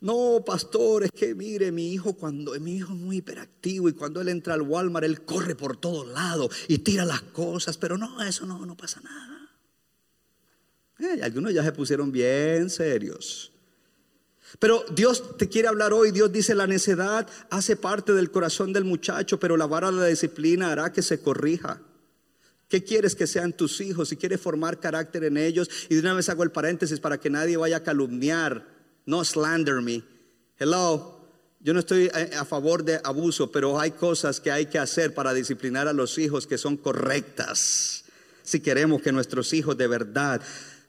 No, 0.00 0.44
pastor, 0.46 1.02
es 1.04 1.10
que 1.10 1.34
mire, 1.34 1.72
mi 1.72 1.92
hijo 1.92 2.12
cuando 2.12 2.52
mi 2.60 2.76
hijo 2.76 2.92
es 2.92 2.98
muy 2.98 3.16
hiperactivo 3.16 3.88
y 3.88 3.94
cuando 3.94 4.20
él 4.20 4.28
entra 4.28 4.54
al 4.54 4.62
Walmart 4.62 5.04
él 5.04 5.24
corre 5.24 5.56
por 5.56 5.76
todos 5.76 6.06
lados 6.06 6.54
y 6.68 6.78
tira 6.78 7.04
las 7.04 7.22
cosas, 7.22 7.76
pero 7.76 7.98
no, 7.98 8.22
eso 8.22 8.46
no, 8.46 8.64
no 8.64 8.76
pasa 8.76 9.00
nada. 9.00 9.37
Eh, 10.98 11.20
algunos 11.22 11.52
ya 11.52 11.62
se 11.62 11.72
pusieron 11.72 12.10
bien 12.10 12.70
serios. 12.70 13.52
Pero 14.58 14.84
Dios 14.94 15.36
te 15.36 15.48
quiere 15.48 15.68
hablar 15.68 15.92
hoy. 15.92 16.10
Dios 16.10 16.32
dice, 16.32 16.54
la 16.54 16.66
necedad 16.66 17.28
hace 17.50 17.76
parte 17.76 18.12
del 18.12 18.30
corazón 18.30 18.72
del 18.72 18.84
muchacho, 18.84 19.38
pero 19.38 19.56
la 19.56 19.66
vara 19.66 19.90
de 19.90 19.98
la 19.98 20.06
disciplina 20.06 20.72
hará 20.72 20.92
que 20.92 21.02
se 21.02 21.20
corrija. 21.20 21.80
¿Qué 22.68 22.82
quieres 22.84 23.14
que 23.14 23.26
sean 23.26 23.52
tus 23.52 23.80
hijos? 23.80 24.08
Si 24.08 24.16
quieres 24.16 24.40
formar 24.40 24.80
carácter 24.80 25.24
en 25.24 25.36
ellos. 25.36 25.68
Y 25.88 25.94
de 25.94 26.00
una 26.00 26.14
vez 26.14 26.28
hago 26.28 26.42
el 26.42 26.50
paréntesis 26.50 27.00
para 27.00 27.18
que 27.18 27.30
nadie 27.30 27.56
vaya 27.56 27.78
a 27.78 27.82
calumniar. 27.82 28.66
No 29.06 29.24
slander 29.24 29.80
me. 29.80 30.02
Hello. 30.58 31.16
Yo 31.60 31.74
no 31.74 31.80
estoy 31.80 32.08
a, 32.08 32.40
a 32.40 32.44
favor 32.44 32.84
de 32.84 33.00
abuso, 33.02 33.50
pero 33.50 33.80
hay 33.80 33.90
cosas 33.92 34.40
que 34.40 34.50
hay 34.50 34.66
que 34.66 34.78
hacer 34.78 35.12
para 35.12 35.34
disciplinar 35.34 35.88
a 35.88 35.92
los 35.92 36.16
hijos 36.18 36.46
que 36.46 36.56
son 36.56 36.76
correctas. 36.76 38.04
Si 38.42 38.60
queremos 38.60 39.02
que 39.02 39.12
nuestros 39.12 39.52
hijos 39.52 39.76
de 39.76 39.88
verdad 39.88 40.40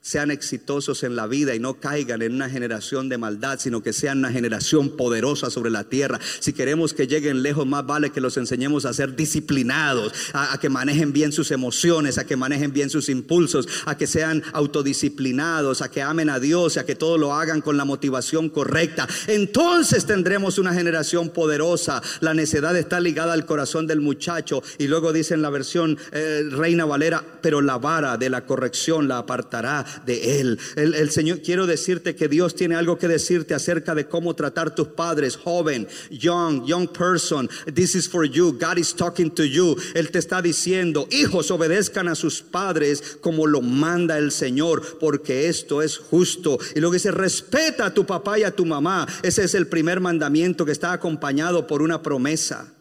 sean 0.02 0.30
exitosos 0.30 1.02
en 1.02 1.14
la 1.14 1.26
vida 1.26 1.54
y 1.54 1.58
no 1.58 1.74
caigan 1.74 2.22
en 2.22 2.34
una 2.34 2.48
generación 2.48 3.08
de 3.08 3.18
maldad, 3.18 3.58
sino 3.58 3.82
que 3.82 3.92
sean 3.92 4.18
una 4.18 4.32
generación 4.32 4.96
poderosa 4.96 5.50
sobre 5.50 5.70
la 5.70 5.84
tierra. 5.84 6.18
Si 6.40 6.54
queremos 6.54 6.94
que 6.94 7.06
lleguen 7.06 7.42
lejos, 7.42 7.66
más 7.66 7.84
vale 7.84 8.10
que 8.10 8.20
los 8.20 8.36
enseñemos 8.38 8.86
a 8.86 8.94
ser 8.94 9.14
disciplinados, 9.14 10.12
a, 10.32 10.58
que 10.58 10.70
manejen 10.70 11.12
bien 11.12 11.32
sus 11.32 11.50
emociones, 11.50 12.16
a 12.16 12.24
que 12.24 12.36
manejen 12.36 12.72
bien 12.72 12.88
sus 12.88 13.10
impulsos, 13.10 13.68
a 13.84 13.96
que 13.96 14.06
sean 14.06 14.42
autodisciplinados, 14.52 15.82
a 15.82 15.90
que 15.90 16.00
amen 16.00 16.30
a 16.30 16.40
Dios, 16.40 16.78
a 16.78 16.86
que 16.86 16.94
todo 16.94 17.18
lo 17.18 17.34
hagan 17.34 17.60
con 17.60 17.76
la 17.76 17.84
motivación 17.84 18.48
correcta. 18.48 19.06
Entonces 19.26 20.06
tendremos 20.06 20.58
una 20.58 20.72
generación 20.72 21.28
poderosa. 21.28 22.02
La 22.20 22.32
necedad 22.32 22.74
está 22.76 23.00
ligada 23.00 23.34
al 23.34 23.44
corazón 23.44 23.86
del 23.86 24.00
muchacho 24.00 24.62
y 24.78 24.86
luego 24.86 25.12
dice 25.12 25.34
en 25.34 25.42
la 25.42 25.50
versión 25.50 25.98
eh, 26.12 26.44
Reina 26.50 26.86
Valera, 26.86 27.22
pero 27.42 27.60
la 27.60 27.76
vara 27.76 28.16
de 28.16 28.30
la 28.30 28.46
corrección 28.46 29.06
la 29.06 29.18
apartará 29.18 29.84
de 30.06 30.40
él. 30.40 30.58
El, 30.76 30.94
el 30.94 31.10
Señor, 31.10 31.42
quiero 31.42 31.66
decirte 31.66 32.14
que 32.14 32.28
Dios 32.28 32.54
tiene 32.54 32.74
algo 32.74 32.98
que 32.98 33.08
decirte 33.08 33.54
acerca 33.54 33.94
de 33.94 34.06
cómo 34.06 34.34
tratar 34.34 34.74
tus 34.74 34.88
padres, 34.88 35.36
joven, 35.36 35.88
young, 36.10 36.64
young 36.66 36.88
person. 36.88 37.48
This 37.72 37.94
is 37.94 38.08
for 38.08 38.24
you. 38.24 38.52
God 38.52 38.78
is 38.78 38.94
talking 38.94 39.30
to 39.30 39.44
you. 39.44 39.76
Él 39.94 40.10
te 40.10 40.18
está 40.18 40.42
diciendo, 40.42 41.06
hijos, 41.10 41.50
obedezcan 41.50 42.08
a 42.08 42.14
sus 42.14 42.42
padres 42.42 43.18
como 43.20 43.46
lo 43.46 43.60
manda 43.60 44.18
el 44.18 44.32
Señor, 44.32 44.98
porque 44.98 45.48
esto 45.48 45.82
es 45.82 45.98
justo. 45.98 46.58
Y 46.74 46.80
luego 46.80 46.94
dice, 46.94 47.10
respeta 47.10 47.86
a 47.86 47.94
tu 47.94 48.06
papá 48.06 48.38
y 48.38 48.44
a 48.44 48.54
tu 48.54 48.64
mamá. 48.64 49.06
Ese 49.22 49.44
es 49.44 49.54
el 49.54 49.66
primer 49.66 50.00
mandamiento 50.00 50.64
que 50.64 50.72
está 50.72 50.92
acompañado 50.92 51.66
por 51.66 51.82
una 51.82 52.02
promesa. 52.02 52.72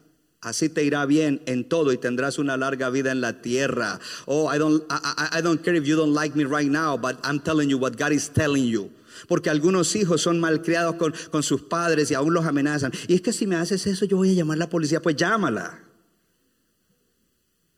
Así 0.42 0.70
te 0.70 0.84
irá 0.86 1.06
bien 1.06 1.42
en 1.48 1.68
todo 1.68 1.92
y 1.92 1.98
tendrás 1.98 2.40
una 2.40 2.56
larga 2.56 2.90
vida 2.90 3.12
en 3.12 3.20
la 3.20 3.42
tierra. 3.42 4.00
Oh, 4.26 4.50
I 4.54 4.58
don't, 4.58 4.84
I, 4.90 5.40
I- 5.40 5.42
don't 5.42 5.62
care 5.62 5.76
if 5.78 5.84
you 5.86 5.98
don't 5.98 6.14
like 6.14 6.34
me 6.38 6.46
right 6.46 6.70
now, 6.72 6.98
but 6.98 7.18
I'm 7.26 7.42
telling 7.42 7.70
you 7.70 7.78
what 7.78 7.98
God 7.98 8.12
is 8.14 8.30
telling 8.30 8.66
you. 8.66 8.90
Porque 9.28 9.50
algunos 9.50 9.94
hijos 9.98 10.22
son 10.22 10.40
malcriados 10.40 10.96
con, 10.96 11.14
con 11.30 11.44
sus 11.44 11.64
padres 11.64 12.10
y 12.12 12.14
aún 12.14 12.34
los 12.34 12.46
amenazan. 12.46 12.94
Y 13.10 13.16
es 13.16 13.22
que 13.22 13.34
si 13.34 13.46
me 13.48 13.58
haces 13.58 13.86
eso, 13.86 14.06
yo 14.06 14.16
voy 14.16 14.30
a 14.30 14.34
llamar 14.34 14.56
a 14.56 14.60
la 14.60 14.70
policía. 14.70 15.02
Pues 15.02 15.18
llámala. 15.18 15.84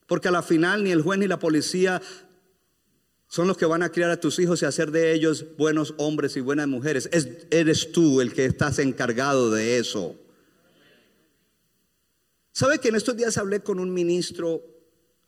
Porque 0.06 0.28
a 0.28 0.32
la 0.32 0.44
final 0.44 0.84
ni 0.84 0.92
el 0.92 1.02
juez 1.02 1.18
ni 1.20 1.28
la 1.28 1.40
policía 1.40 2.00
son 3.28 3.48
los 3.48 3.58
que 3.58 3.66
van 3.66 3.82
a 3.82 3.90
criar 3.90 4.12
a 4.12 4.20
tus 4.20 4.38
hijos 4.38 4.62
y 4.62 4.66
hacer 4.66 4.92
de 4.92 5.14
ellos 5.14 5.46
buenos 5.58 5.96
hombres 5.98 6.38
y 6.38 6.42
buenas 6.42 6.68
mujeres. 6.68 7.10
Es- 7.12 7.48
eres 7.50 7.92
tú 7.92 8.22
el 8.22 8.34
que 8.34 8.46
estás 8.46 8.78
encargado 8.78 9.50
de 9.50 9.78
eso. 9.80 10.16
¿Sabe 12.52 12.80
que 12.80 12.90
en 12.90 12.96
estos 12.96 13.16
días 13.16 13.38
hablé 13.38 13.62
con 13.62 13.80
un 13.80 13.94
ministro 13.94 14.62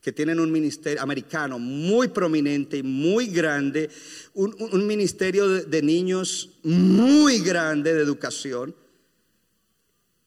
que 0.02 0.12
tienen 0.12 0.40
un 0.40 0.52
ministerio 0.52 1.02
americano 1.02 1.58
muy 1.60 2.10
prominente 2.10 2.78
y 2.78 2.84
muy 2.84 3.28
grande, 3.28 3.90
un, 4.34 4.54
un- 4.60 4.86
ministerio 4.86 5.48
de, 5.48 5.64
de 5.64 5.82
niños 5.82 6.60
muy 6.64 7.40
grande 7.40 7.94
de 7.94 8.02
educación? 8.02 8.76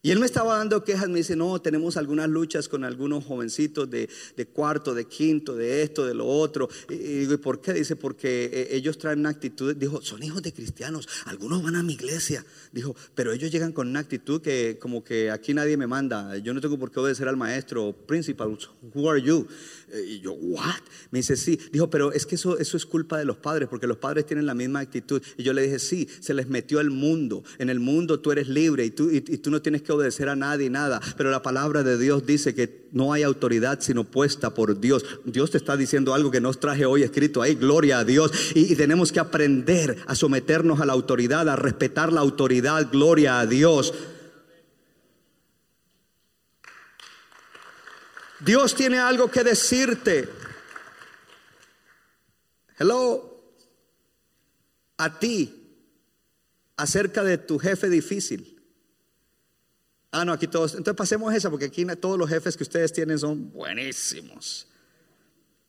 Y 0.06 0.12
él 0.12 0.20
me 0.20 0.26
estaba 0.26 0.58
dando 0.58 0.84
quejas, 0.84 1.08
me 1.08 1.18
dice, 1.18 1.34
no, 1.34 1.60
tenemos 1.60 1.96
algunas 1.96 2.28
luchas 2.28 2.68
con 2.68 2.84
algunos 2.84 3.24
jovencitos 3.24 3.90
de, 3.90 4.08
de 4.36 4.46
cuarto, 4.46 4.94
de 4.94 5.06
quinto, 5.06 5.56
de 5.56 5.82
esto, 5.82 6.06
de 6.06 6.14
lo 6.14 6.26
otro. 6.26 6.68
Y, 6.88 6.94
y 6.94 7.18
digo, 7.18 7.34
¿y 7.34 7.38
por 7.38 7.60
qué? 7.60 7.72
Dice, 7.72 7.96
porque 7.96 8.44
eh, 8.52 8.68
ellos 8.70 8.98
traen 8.98 9.18
una 9.18 9.30
actitud, 9.30 9.74
dijo, 9.74 10.00
son 10.02 10.22
hijos 10.22 10.42
de 10.42 10.52
cristianos, 10.52 11.08
algunos 11.24 11.60
van 11.60 11.74
a 11.74 11.82
mi 11.82 11.94
iglesia. 11.94 12.46
Dijo, 12.70 12.94
pero 13.16 13.32
ellos 13.32 13.50
llegan 13.50 13.72
con 13.72 13.88
una 13.88 13.98
actitud 13.98 14.40
que 14.40 14.78
como 14.80 15.02
que 15.02 15.32
aquí 15.32 15.54
nadie 15.54 15.76
me 15.76 15.88
manda, 15.88 16.36
yo 16.36 16.54
no 16.54 16.60
tengo 16.60 16.78
por 16.78 16.92
qué 16.92 17.00
obedecer 17.00 17.26
al 17.26 17.36
maestro, 17.36 17.92
principal, 17.92 18.56
who 18.94 19.10
are 19.10 19.20
you? 19.20 19.48
Eh, 19.92 20.04
Y 20.06 20.20
yo, 20.20 20.32
what? 20.32 20.80
Me 21.10 21.20
dice, 21.20 21.36
sí. 21.36 21.58
Dijo, 21.72 21.88
pero 21.90 22.12
es 22.12 22.26
que 22.26 22.34
eso, 22.34 22.58
eso 22.58 22.76
es 22.76 22.86
culpa 22.86 23.18
de 23.18 23.24
los 23.24 23.36
padres, 23.36 23.68
porque 23.68 23.86
los 23.86 23.98
padres 23.98 24.26
tienen 24.26 24.46
la 24.46 24.54
misma 24.54 24.80
actitud. 24.80 25.22
Y 25.36 25.42
yo 25.42 25.52
le 25.52 25.62
dije, 25.62 25.78
sí, 25.78 26.08
se 26.20 26.34
les 26.34 26.48
metió 26.48 26.80
el 26.80 26.90
mundo. 26.90 27.44
En 27.58 27.70
el 27.70 27.80
mundo 27.80 28.20
tú 28.20 28.32
eres 28.32 28.48
libre 28.48 28.84
y 28.84 28.90
tú, 28.90 29.10
y, 29.10 29.20
tú 29.20 29.50
no 29.50 29.62
tienes 29.62 29.82
que 29.82 29.92
obedecer 29.92 30.28
a 30.28 30.36
nadie, 30.36 30.70
nada. 30.70 31.00
Pero 31.16 31.30
la 31.30 31.42
palabra 31.42 31.82
de 31.82 31.98
Dios 31.98 32.26
dice 32.26 32.54
que 32.54 32.86
no 32.92 33.12
hay 33.12 33.22
autoridad 33.22 33.80
sino 33.80 34.04
puesta 34.04 34.54
por 34.54 34.80
Dios. 34.80 35.04
Dios 35.24 35.50
te 35.50 35.58
está 35.58 35.76
diciendo 35.76 36.14
algo 36.14 36.30
que 36.30 36.40
nos 36.40 36.60
traje 36.60 36.86
hoy 36.86 37.02
escrito 37.02 37.42
ahí, 37.42 37.54
gloria 37.54 37.98
a 38.00 38.04
Dios. 38.04 38.30
Y 38.54 38.74
tenemos 38.74 39.12
que 39.12 39.20
aprender 39.20 39.96
a 40.06 40.14
someternos 40.14 40.80
a 40.80 40.86
la 40.86 40.92
autoridad, 40.92 41.48
a 41.48 41.56
respetar 41.56 42.12
la 42.12 42.20
autoridad, 42.20 42.88
gloria 42.90 43.40
a 43.40 43.46
Dios. 43.46 43.92
Dios 48.40 48.74
tiene 48.74 48.98
algo 48.98 49.30
que 49.30 49.42
decirte. 49.42 50.28
Hello. 52.78 53.32
A 54.98 55.18
ti 55.18 55.62
acerca 56.76 57.22
de 57.22 57.38
tu 57.38 57.58
jefe 57.58 57.88
difícil. 57.88 58.62
Ah, 60.10 60.24
no, 60.24 60.32
aquí 60.32 60.46
todos. 60.46 60.74
Entonces 60.74 60.96
pasemos 60.96 61.34
esa 61.34 61.50
porque 61.50 61.66
aquí 61.66 61.84
todos 62.00 62.18
los 62.18 62.28
jefes 62.28 62.56
que 62.56 62.62
ustedes 62.62 62.92
tienen 62.92 63.18
son 63.18 63.50
buenísimos. 63.52 64.66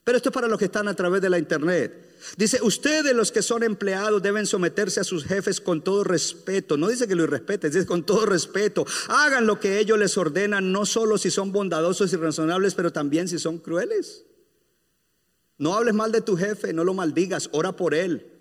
Pero 0.08 0.16
esto 0.16 0.30
es 0.30 0.34
para 0.34 0.48
los 0.48 0.58
que 0.58 0.64
están 0.64 0.88
a 0.88 0.94
través 0.94 1.22
de 1.22 1.30
la 1.30 1.38
internet. 1.38 2.16
Dice, 2.38 2.60
ustedes 2.62 3.14
los 3.14 3.30
que 3.30 3.42
son 3.42 3.62
empleados 3.62 4.24
deben 4.24 4.46
someterse 4.46 5.02
a 5.02 5.04
sus 5.04 5.26
jefes 5.26 5.60
con 5.60 5.84
todo 5.84 6.06
respeto. 6.06 6.78
No 6.78 6.88
dice 6.88 7.10
que 7.10 7.16
lo 7.16 7.24
irrespeten, 7.24 7.70
dice 7.70 7.86
con 7.86 8.06
todo 8.06 8.26
respeto. 8.26 8.86
Hagan 9.10 9.46
lo 9.46 9.60
que 9.60 9.80
ellos 9.80 10.00
les 10.00 10.18
ordenan, 10.18 10.72
no 10.72 10.86
solo 10.86 11.18
si 11.18 11.30
son 11.30 11.52
bondadosos 11.52 12.14
y 12.14 12.16
razonables, 12.16 12.74
pero 12.74 12.94
también 12.94 13.28
si 13.28 13.38
son 13.38 13.58
crueles. 13.58 14.24
No 15.58 15.76
hables 15.76 15.94
mal 15.94 16.14
de 16.14 16.22
tu 16.22 16.38
jefe, 16.38 16.72
no 16.72 16.86
lo 16.86 16.94
maldigas, 16.94 17.50
ora 17.52 17.76
por 17.76 17.94
él. 17.94 18.37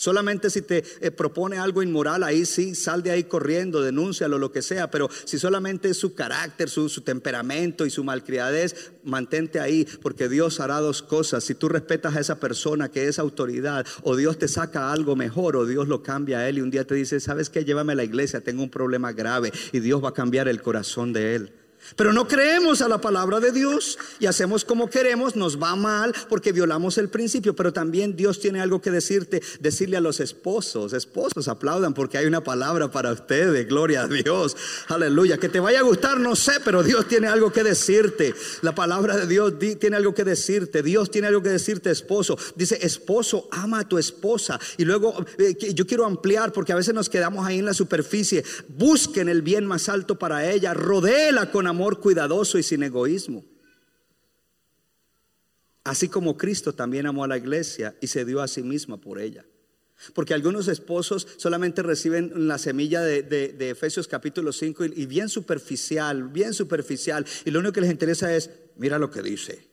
Solamente 0.00 0.48
si 0.48 0.62
te 0.62 0.82
eh, 1.02 1.10
propone 1.10 1.58
algo 1.58 1.82
inmoral, 1.82 2.22
ahí 2.22 2.46
sí, 2.46 2.74
sal 2.74 3.02
de 3.02 3.10
ahí 3.10 3.24
corriendo, 3.24 3.82
denúncialo, 3.82 4.38
lo 4.38 4.50
que 4.50 4.62
sea. 4.62 4.90
Pero 4.90 5.10
si 5.26 5.38
solamente 5.38 5.90
es 5.90 5.98
su 5.98 6.14
carácter, 6.14 6.70
su, 6.70 6.88
su, 6.88 7.02
temperamento 7.02 7.84
y 7.84 7.90
su 7.90 8.02
malcriadez, 8.02 8.92
mantente 9.04 9.60
ahí, 9.60 9.86
porque 10.00 10.30
Dios 10.30 10.58
hará 10.58 10.80
dos 10.80 11.02
cosas. 11.02 11.44
Si 11.44 11.54
tú 11.54 11.68
respetas 11.68 12.16
a 12.16 12.20
esa 12.20 12.40
persona 12.40 12.90
que 12.90 13.08
es 13.08 13.18
autoridad, 13.18 13.84
o 14.02 14.16
Dios 14.16 14.38
te 14.38 14.48
saca 14.48 14.90
algo 14.90 15.16
mejor, 15.16 15.54
o 15.54 15.66
Dios 15.66 15.86
lo 15.86 16.02
cambia 16.02 16.38
a 16.38 16.48
él 16.48 16.56
y 16.56 16.60
un 16.62 16.70
día 16.70 16.86
te 16.86 16.94
dice, 16.94 17.20
¿sabes 17.20 17.50
qué? 17.50 17.66
Llévame 17.66 17.92
a 17.92 17.96
la 17.96 18.04
iglesia, 18.04 18.40
tengo 18.40 18.62
un 18.62 18.70
problema 18.70 19.12
grave, 19.12 19.52
y 19.70 19.80
Dios 19.80 20.02
va 20.02 20.08
a 20.08 20.14
cambiar 20.14 20.48
el 20.48 20.62
corazón 20.62 21.12
de 21.12 21.34
él. 21.34 21.59
Pero 21.96 22.12
no 22.12 22.28
creemos 22.28 22.82
a 22.82 22.88
la 22.88 23.00
palabra 23.00 23.40
de 23.40 23.52
Dios 23.52 23.98
y 24.18 24.26
hacemos 24.26 24.64
como 24.64 24.88
queremos, 24.90 25.36
nos 25.36 25.60
va 25.60 25.76
mal 25.76 26.14
porque 26.28 26.52
violamos 26.52 26.98
el 26.98 27.08
principio, 27.08 27.54
pero 27.56 27.72
también 27.72 28.16
Dios 28.16 28.40
tiene 28.40 28.60
algo 28.60 28.80
que 28.80 28.90
decirte, 28.90 29.42
decirle 29.60 29.96
a 29.96 30.00
los 30.00 30.20
esposos, 30.20 30.92
esposos 30.92 31.48
aplaudan 31.48 31.94
porque 31.94 32.18
hay 32.18 32.26
una 32.26 32.42
palabra 32.42 32.90
para 32.90 33.12
ustedes, 33.12 33.66
gloria 33.66 34.02
a 34.02 34.08
Dios, 34.08 34.56
aleluya, 34.88 35.38
que 35.38 35.48
te 35.48 35.60
vaya 35.60 35.80
a 35.80 35.82
gustar, 35.82 36.20
no 36.20 36.36
sé, 36.36 36.52
pero 36.64 36.82
Dios 36.82 37.08
tiene 37.08 37.26
algo 37.26 37.52
que 37.52 37.62
decirte, 37.62 38.34
la 38.62 38.74
palabra 38.74 39.16
de 39.16 39.26
Dios 39.26 39.54
tiene 39.78 39.96
algo 39.96 40.14
que 40.14 40.24
decirte, 40.24 40.82
Dios 40.82 41.10
tiene 41.10 41.26
algo 41.26 41.42
que 41.42 41.50
decirte, 41.50 41.90
esposo, 41.90 42.38
dice, 42.54 42.78
esposo, 42.82 43.48
ama 43.50 43.80
a 43.80 43.88
tu 43.88 43.98
esposa. 43.98 44.58
Y 44.76 44.84
luego 44.84 45.24
eh, 45.38 45.56
yo 45.74 45.86
quiero 45.86 46.06
ampliar 46.06 46.52
porque 46.52 46.72
a 46.72 46.76
veces 46.76 46.94
nos 46.94 47.08
quedamos 47.08 47.46
ahí 47.46 47.58
en 47.58 47.64
la 47.64 47.74
superficie, 47.74 48.44
busquen 48.68 49.28
el 49.28 49.42
bien 49.42 49.66
más 49.66 49.88
alto 49.88 50.18
para 50.18 50.50
ella, 50.50 50.74
rodéela 50.74 51.50
con 51.50 51.66
amor 51.66 51.79
cuidadoso 52.00 52.58
y 52.58 52.62
sin 52.62 52.82
egoísmo. 52.82 53.44
Así 55.84 56.08
como 56.08 56.36
Cristo 56.36 56.74
también 56.74 57.06
amó 57.06 57.24
a 57.24 57.28
la 57.28 57.38
iglesia 57.38 57.96
y 58.00 58.06
se 58.06 58.24
dio 58.24 58.42
a 58.42 58.48
sí 58.48 58.62
misma 58.62 58.98
por 58.98 59.18
ella. 59.18 59.44
Porque 60.14 60.34
algunos 60.34 60.68
esposos 60.68 61.26
solamente 61.36 61.82
reciben 61.82 62.48
la 62.48 62.58
semilla 62.58 63.02
de 63.02 63.70
Efesios 63.70 64.08
capítulo 64.08 64.52
5 64.52 64.84
y, 64.86 65.02
y, 65.02 65.06
bien 65.06 65.28
superficial, 65.28 66.24
bien 66.28 66.54
superficial. 66.54 67.26
Y 67.44 67.50
lo 67.50 67.60
único 67.60 67.72
que 67.72 67.82
les 67.82 67.90
interesa 67.90 68.34
es, 68.34 68.50
mira 68.76 68.98
lo 68.98 69.10
que 69.10 69.22
dice, 69.22 69.68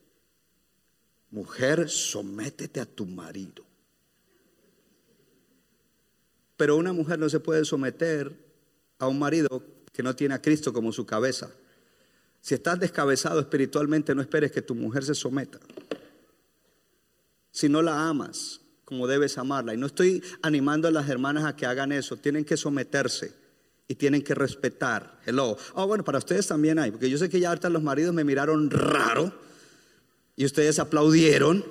mujer, 1.32 1.90
sométete 1.90 2.80
a 2.80 2.86
tu 2.86 3.06
marido. 3.06 3.66
Pero 6.58 6.76
una 6.76 6.92
mujer 6.92 7.20
no 7.20 7.30
se 7.30 7.40
puede 7.40 7.64
someter 7.64 8.36
a 9.00 9.08
un 9.08 9.20
marido 9.20 9.64
que 9.94 10.04
no 10.04 10.16
tiene 10.16 10.34
a 10.34 10.42
Cristo 10.42 10.74
como 10.74 10.92
su 10.92 11.06
cabeza. 11.06 11.52
Si 12.42 12.56
estás 12.56 12.80
descabezado 12.80 13.40
espiritualmente, 13.40 14.16
no 14.16 14.22
esperes 14.22 14.52
que 14.52 14.62
tu 14.62 14.76
mujer 14.76 15.04
se 15.04 15.16
someta. 15.16 15.60
Si 17.52 17.68
no 17.70 17.82
la 17.82 18.08
amas 18.08 18.62
como 18.88 19.06
debes 19.06 19.38
amarla. 19.38 19.74
Y 19.74 19.78
no 19.78 19.88
estoy 19.88 20.24
animando 20.42 20.88
a 20.88 20.92
las 20.92 21.10
hermanas 21.10 21.44
a 21.44 21.58
que 21.58 21.66
hagan 21.66 21.92
eso. 21.92 22.16
Tienen 22.16 22.46
que 22.46 22.56
someterse 22.56 23.34
y 23.86 23.96
tienen 23.96 24.22
que 24.22 24.34
respetar. 24.34 25.20
Hello. 25.26 25.58
Oh, 25.74 25.86
bueno, 25.88 26.06
para 26.06 26.20
ustedes 26.20 26.48
también 26.48 26.80
hay. 26.80 26.92
Porque 26.92 27.10
yo 27.10 27.18
sé 27.18 27.28
que 27.28 27.42
ya 27.42 27.50
ahorita 27.50 27.70
los 27.70 27.84
maridos 27.84 28.14
me 28.14 28.24
miraron 28.24 28.72
raro 28.72 29.34
y 30.38 30.46
ustedes 30.46 30.80
aplaudieron. 30.80 31.66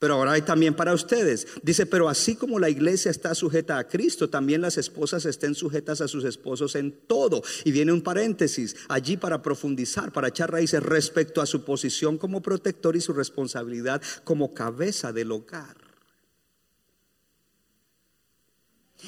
Pero 0.00 0.14
ahora 0.14 0.32
hay 0.32 0.40
también 0.40 0.74
para 0.74 0.94
ustedes. 0.94 1.46
Dice, 1.62 1.84
pero 1.84 2.08
así 2.08 2.34
como 2.34 2.58
la 2.58 2.70
iglesia 2.70 3.10
está 3.10 3.34
sujeta 3.34 3.76
a 3.76 3.86
Cristo, 3.86 4.30
también 4.30 4.62
las 4.62 4.78
esposas 4.78 5.26
estén 5.26 5.54
sujetas 5.54 6.00
a 6.00 6.08
sus 6.08 6.24
esposos 6.24 6.74
en 6.74 6.90
todo. 7.06 7.42
Y 7.64 7.70
viene 7.70 7.92
un 7.92 8.00
paréntesis 8.00 8.76
allí 8.88 9.18
para 9.18 9.42
profundizar, 9.42 10.10
para 10.10 10.28
echar 10.28 10.50
raíces 10.50 10.82
respecto 10.82 11.42
a 11.42 11.46
su 11.46 11.66
posición 11.66 12.16
como 12.16 12.40
protector 12.40 12.96
y 12.96 13.02
su 13.02 13.12
responsabilidad 13.12 14.00
como 14.24 14.54
cabeza 14.54 15.12
del 15.12 15.32
hogar. 15.32 15.76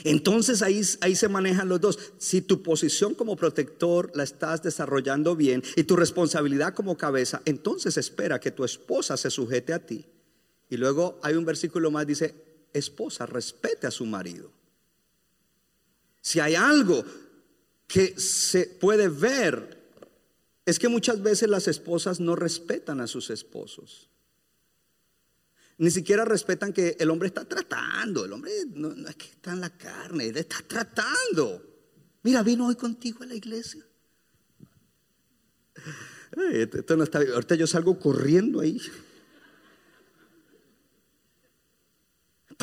Entonces 0.04 0.60
ahí, 0.60 0.82
ahí 1.00 1.16
se 1.16 1.28
manejan 1.30 1.70
los 1.70 1.80
dos. 1.80 1.98
Si 2.18 2.42
tu 2.42 2.62
posición 2.62 3.14
como 3.14 3.36
protector 3.36 4.10
la 4.14 4.24
estás 4.24 4.62
desarrollando 4.62 5.36
bien 5.36 5.62
y 5.74 5.84
tu 5.84 5.96
responsabilidad 5.96 6.74
como 6.74 6.98
cabeza, 6.98 7.40
entonces 7.46 7.96
espera 7.96 8.40
que 8.40 8.50
tu 8.50 8.62
esposa 8.62 9.16
se 9.16 9.30
sujete 9.30 9.72
a 9.72 9.78
ti. 9.78 10.11
Y 10.72 10.78
luego 10.78 11.20
hay 11.22 11.34
un 11.34 11.44
versículo 11.44 11.90
más, 11.90 12.06
dice, 12.06 12.34
esposa, 12.72 13.26
respete 13.26 13.86
a 13.86 13.90
su 13.90 14.06
marido. 14.06 14.50
Si 16.22 16.40
hay 16.40 16.54
algo 16.54 17.04
que 17.86 18.18
se 18.18 18.68
puede 18.68 19.08
ver, 19.08 19.78
es 20.64 20.78
que 20.78 20.88
muchas 20.88 21.22
veces 21.22 21.50
las 21.50 21.68
esposas 21.68 22.20
no 22.20 22.36
respetan 22.36 23.02
a 23.02 23.06
sus 23.06 23.28
esposos. 23.28 24.08
Ni 25.76 25.90
siquiera 25.90 26.24
respetan 26.24 26.72
que 26.72 26.96
el 26.98 27.10
hombre 27.10 27.28
está 27.28 27.44
tratando. 27.44 28.24
El 28.24 28.32
hombre 28.32 28.50
no, 28.72 28.94
es 29.06 29.16
que 29.16 29.26
está 29.26 29.52
en 29.52 29.60
la 29.60 29.76
carne, 29.76 30.28
él 30.28 30.38
está 30.38 30.62
tratando. 30.66 31.62
Mira, 32.22 32.42
vino 32.42 32.66
hoy 32.66 32.76
contigo 32.76 33.24
a 33.24 33.26
la 33.26 33.34
iglesia. 33.34 33.84
Ahorita 36.34 37.56
yo 37.56 37.66
salgo 37.66 38.00
corriendo 38.00 38.60
ahí. 38.60 38.80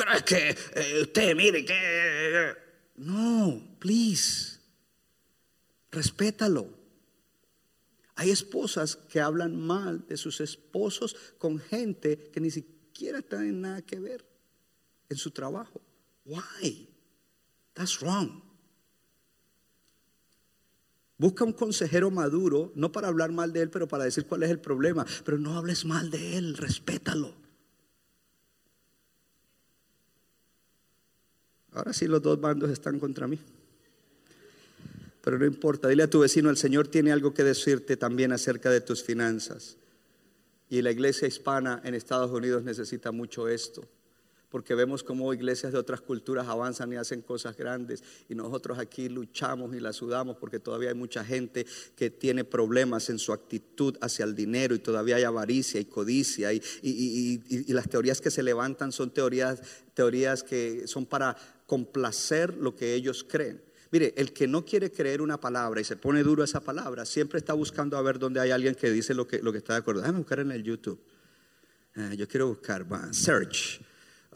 Pero 0.00 0.12
es 0.14 0.22
que 0.22 0.56
eh, 0.76 1.02
usted 1.02 1.36
mire 1.36 1.62
que... 1.62 2.56
No, 2.96 3.76
please. 3.78 4.58
Respétalo. 5.90 6.70
Hay 8.14 8.30
esposas 8.30 8.96
que 8.96 9.20
hablan 9.20 9.60
mal 9.60 10.06
de 10.06 10.16
sus 10.16 10.40
esposos 10.40 11.14
con 11.36 11.58
gente 11.58 12.30
que 12.32 12.40
ni 12.40 12.50
siquiera 12.50 13.20
tienen 13.20 13.60
nada 13.60 13.82
que 13.82 14.00
ver 14.00 14.24
en 15.10 15.18
su 15.18 15.32
trabajo. 15.32 15.82
Why? 16.24 16.88
That's 17.74 18.00
wrong. 18.00 18.42
Busca 21.18 21.44
un 21.44 21.52
consejero 21.52 22.10
maduro, 22.10 22.72
no 22.74 22.90
para 22.90 23.08
hablar 23.08 23.32
mal 23.32 23.52
de 23.52 23.60
él, 23.60 23.70
pero 23.70 23.86
para 23.86 24.04
decir 24.04 24.24
cuál 24.24 24.44
es 24.44 24.50
el 24.50 24.60
problema. 24.60 25.04
Pero 25.26 25.36
no 25.36 25.58
hables 25.58 25.84
mal 25.84 26.10
de 26.10 26.38
él, 26.38 26.56
respétalo. 26.56 27.34
Ahora 31.72 31.92
sí 31.92 32.06
los 32.06 32.22
dos 32.22 32.40
bandos 32.40 32.70
están 32.70 32.98
contra 32.98 33.26
mí. 33.26 33.38
Pero 35.22 35.38
no 35.38 35.44
importa, 35.44 35.88
dile 35.88 36.02
a 36.04 36.10
tu 36.10 36.20
vecino, 36.20 36.50
el 36.50 36.56
Señor 36.56 36.88
tiene 36.88 37.12
algo 37.12 37.34
que 37.34 37.44
decirte 37.44 37.96
también 37.96 38.32
acerca 38.32 38.70
de 38.70 38.80
tus 38.80 39.02
finanzas. 39.02 39.76
Y 40.68 40.82
la 40.82 40.90
iglesia 40.90 41.28
hispana 41.28 41.80
en 41.84 41.94
Estados 41.94 42.30
Unidos 42.30 42.62
necesita 42.62 43.12
mucho 43.12 43.48
esto, 43.48 43.82
porque 44.50 44.74
vemos 44.74 45.02
cómo 45.02 45.32
iglesias 45.32 45.72
de 45.72 45.78
otras 45.78 46.00
culturas 46.00 46.48
avanzan 46.48 46.92
y 46.92 46.96
hacen 46.96 47.22
cosas 47.22 47.56
grandes, 47.56 48.02
y 48.28 48.34
nosotros 48.34 48.78
aquí 48.78 49.08
luchamos 49.08 49.74
y 49.74 49.80
la 49.80 49.92
sudamos 49.92 50.36
porque 50.36 50.58
todavía 50.58 50.90
hay 50.90 50.94
mucha 50.94 51.24
gente 51.24 51.66
que 51.96 52.10
tiene 52.10 52.44
problemas 52.44 53.08
en 53.10 53.18
su 53.18 53.32
actitud 53.32 53.96
hacia 54.00 54.24
el 54.24 54.34
dinero 54.34 54.74
y 54.74 54.80
todavía 54.80 55.16
hay 55.16 55.24
avaricia 55.24 55.80
y 55.80 55.84
codicia, 55.84 56.52
y, 56.52 56.62
y, 56.82 57.42
y, 57.48 57.72
las 57.72 57.88
teorías 57.88 58.20
que 58.20 58.30
se 58.30 58.42
levantan 58.42 58.92
son 58.92 59.10
teorías, 59.10 59.62
teorías 59.94 60.42
que 60.42 60.86
son 60.86 61.06
para 61.06 61.36
complacer 61.66 62.56
lo 62.56 62.74
que 62.74 62.94
ellos 62.94 63.24
creen. 63.28 63.62
Mire, 63.92 64.14
el 64.16 64.32
que 64.32 64.46
no 64.46 64.64
quiere 64.64 64.92
creer 64.92 65.20
una 65.20 65.40
palabra 65.40 65.80
y 65.80 65.84
se 65.84 65.96
pone 65.96 66.22
duro 66.22 66.44
esa 66.44 66.60
palabra, 66.60 67.04
siempre 67.04 67.38
está 67.38 67.54
buscando 67.54 67.96
a 67.96 68.02
ver 68.02 68.18
dónde 68.18 68.40
hay 68.40 68.52
alguien 68.52 68.74
que 68.74 68.90
dice 68.90 69.14
lo 69.14 69.26
que, 69.26 69.40
lo 69.40 69.50
que 69.50 69.58
está 69.58 69.74
de 69.74 69.80
acuerdo. 69.80 70.00
Déjame 70.00 70.18
buscar 70.18 70.38
en 70.40 70.52
el 70.52 70.62
YouTube. 70.62 71.00
Uh, 71.96 72.14
yo 72.14 72.28
quiero 72.28 72.48
buscar, 72.48 72.86
search. 73.12 73.80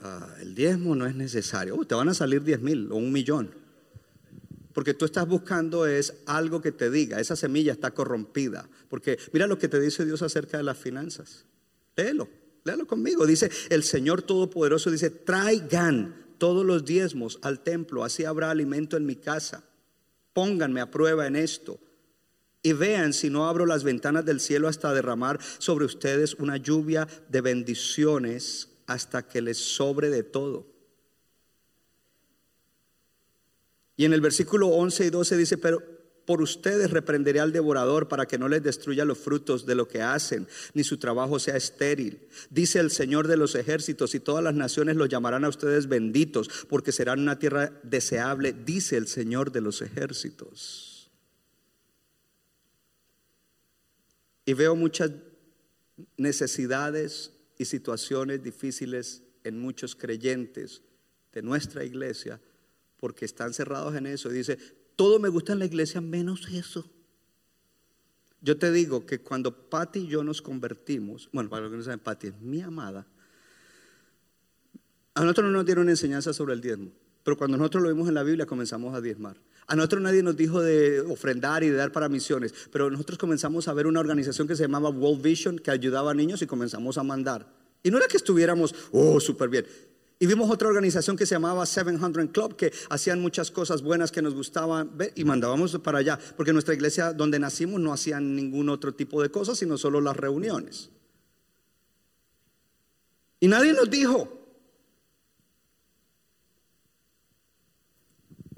Uh, 0.03 0.41
el 0.41 0.55
diezmo 0.55 0.95
no 0.95 1.07
es 1.07 1.15
necesario. 1.15 1.77
Te 1.85 1.95
van 1.95 2.09
a 2.09 2.15
salir 2.15 2.43
diez 2.43 2.61
mil 2.61 2.91
o 2.91 2.97
un 2.97 3.13
millón. 3.13 3.51
Porque 4.73 4.93
tú 4.93 5.05
estás 5.05 5.27
buscando 5.27 5.87
es 5.87 6.15
algo 6.27 6.61
que 6.61 6.73
te 6.73 6.91
diga, 6.91 7.21
esa 7.21 7.37
semilla 7.37 7.73
está 7.73 7.93
corrompida. 7.93 8.69
Porque 8.89 9.19
mira 9.33 9.47
lo 9.47 9.59
que 9.59 9.69
te 9.69 9.79
dice 9.79 10.05
Dios 10.05 10.21
acerca 10.23 10.57
de 10.57 10.65
las 10.65 10.77
finanzas. 10.77 11.47
Léelo, 11.97 12.29
léelo 12.65 12.87
conmigo. 12.87 13.25
Dice, 13.25 13.51
el 13.71 13.85
Señor 13.85 14.23
Todopoderoso 14.23 14.91
dice, 14.91 15.11
traigan 15.11 16.25
todos 16.39 16.67
los 16.67 16.85
diezmos 16.85 17.39
al 17.43 17.61
templo, 17.61 18.03
así 18.05 18.25
habrá 18.25 18.51
alimento 18.51 18.97
en 18.97 19.07
mi 19.07 19.15
casa. 19.15 19.63
Pónganme 20.33 20.81
a 20.81 20.91
prueba 20.91 21.29
en 21.29 21.37
esto. 21.37 21.79
Y 22.61 22.73
vean 22.73 23.13
si 23.13 23.31
no 23.31 23.47
abro 23.47 23.67
las 23.67 23.85
ventanas 23.85 24.25
del 24.25 24.41
cielo 24.41 24.67
hasta 24.67 24.93
derramar 24.93 25.39
sobre 25.59 25.85
ustedes 25.85 26.35
una 26.35 26.57
lluvia 26.57 27.07
de 27.29 27.41
bendiciones 27.43 28.71
hasta 28.87 29.27
que 29.27 29.41
les 29.41 29.59
sobre 29.59 30.11
de 30.11 30.23
todo. 30.23 30.67
Y 33.97 34.05
en 34.05 34.13
el 34.13 34.21
versículo 34.21 34.69
11 34.69 35.07
y 35.07 35.11
12 35.11 35.37
dice, 35.37 35.59
pero 35.59 35.83
por 36.25 36.41
ustedes 36.41 36.91
reprenderé 36.91 37.41
al 37.41 37.53
devorador 37.53 38.09
para 38.09 38.27
que 38.27 38.39
no 38.39 38.49
les 38.49 38.63
destruya 38.63 39.05
los 39.05 39.19
frutos 39.19 39.67
de 39.67 39.75
lo 39.75 39.89
que 39.89 40.03
hacen, 40.03 40.49
ni 40.73 40.83
su 40.83 40.99
trabajo 40.99 41.39
sea 41.39 41.57
estéril. 41.57 42.27
Dice 42.51 42.81
el 42.81 42.91
Señor 42.91 43.29
de 43.29 43.37
los 43.37 43.55
ejércitos, 43.55 44.15
y 44.15 44.21
todas 44.21 44.43
las 44.43 44.55
naciones 44.55 44.97
los 44.97 45.09
llamarán 45.09 45.45
a 45.45 45.49
ustedes 45.49 45.87
benditos, 45.87 46.49
porque 46.69 46.93
serán 46.93 47.21
una 47.21 47.39
tierra 47.39 47.73
deseable, 47.83 48.53
dice 48.53 48.97
el 48.97 49.07
Señor 49.07 49.53
de 49.53 49.61
los 49.61 49.83
ejércitos. 49.83 51.11
Y 54.47 54.55
veo 54.55 54.77
muchas 54.77 55.11
necesidades 56.17 57.34
y 57.59 57.65
situaciones 57.65 58.43
difíciles 58.43 59.23
en 59.45 59.59
muchos 59.59 59.95
creyentes 59.95 60.83
de 61.33 61.43
nuestra 61.43 61.85
iglesia 61.85 62.41
porque 62.99 63.25
están 63.25 63.53
cerrados 63.53 63.95
en 63.95 64.07
eso. 64.07 64.31
Y 64.31 64.35
dice, 64.35 64.59
todo 64.97 65.19
me 65.19 65.29
gusta 65.29 65.53
en 65.53 65.59
la 65.59 65.67
iglesia 65.67 66.01
menos 66.01 66.49
eso. 66.49 66.91
Yo 68.41 68.59
te 68.59 68.71
digo 68.71 69.07
que 69.07 69.21
cuando 69.21 69.71
Patti 69.71 70.01
y 70.01 70.07
yo 70.07 70.23
nos 70.23 70.43
convertimos, 70.43 71.29
bueno, 71.33 71.49
para 71.49 71.63
los 71.63 71.71
que 71.71 71.79
no 71.79 71.83
saben, 71.83 72.01
Patti 72.01 72.29
es 72.29 72.41
mi 72.41 72.61
amada. 72.61 73.07
A 75.15 75.23
nosotros 75.23 75.47
no 75.47 75.53
nos 75.53 75.67
dieron 75.67 75.89
enseñanza 75.89 76.33
sobre 76.33 76.55
el 76.55 76.61
diezmo, 76.61 76.91
pero 77.23 77.37
cuando 77.37 77.57
nosotros 77.57 77.83
lo 77.83 77.89
vimos 77.89 78.09
en 78.09 78.15
la 78.15 78.23
Biblia 78.23 78.47
comenzamos 78.47 78.95
a 78.95 79.01
diezmar. 79.01 79.39
A 79.67 79.77
nosotros 79.77 80.03
nadie 80.03 80.23
nos 80.23 80.37
dijo 80.37 80.61
de 80.61 81.01
ofrendar 81.01 81.65
y 81.65 81.71
de 81.71 81.77
dar 81.77 81.91
para 81.91 82.09
misiones, 82.09 82.53
pero 82.71 82.91
nosotros 82.91 83.19
comenzamos 83.19 83.67
a 83.69 83.73
ver 83.73 83.87
una 83.87 84.01
organización 84.01 84.47
que 84.47 84.57
se 84.57 84.65
llamaba 84.65 84.91
World 84.91 85.23
Vision 85.23 85.59
que 85.59 85.71
ayudaba 85.71 86.11
a 86.11 86.15
niños 86.15 86.43
y 86.43 86.47
comenzamos 86.47 86.99
a 86.99 87.03
mandar. 87.03 87.47
Y 87.83 87.91
no 87.91 87.99
era 87.99 88.07
que 88.07 88.17
estuviéramos, 88.17 88.75
oh, 88.93 89.21
súper 89.21 89.49
bien. 89.49 89.67
Y 90.19 90.27
vimos 90.27 90.51
otra 90.51 90.69
organización 90.69 91.17
que 91.17 91.27
se 91.27 91.35
llamaba 91.35 91.67
700 91.67 92.31
Club, 92.31 92.57
que 92.57 92.73
hacían 92.89 93.21
muchas 93.21 93.51
cosas 93.51 93.83
buenas 93.83 94.13
que 94.13 94.23
nos 94.23 94.35
gustaban 94.35 94.97
ver 94.97 95.13
y 95.17 95.25
mandábamos 95.25 95.79
para 95.79 95.99
allá, 95.99 96.19
porque 96.37 96.53
nuestra 96.53 96.75
iglesia 96.75 97.13
donde 97.13 97.39
nacimos 97.39 97.81
no 97.81 97.93
hacían 97.93 98.37
ningún 98.37 98.69
otro 98.69 98.95
tipo 98.95 99.21
de 99.23 99.31
cosas, 99.31 99.59
sino 99.59 99.77
solo 99.77 100.01
las 100.01 100.17
reuniones. 100.17 100.91
Y 103.41 103.49
nadie 103.49 103.73
nos 103.73 103.91
dijo. 103.91 104.44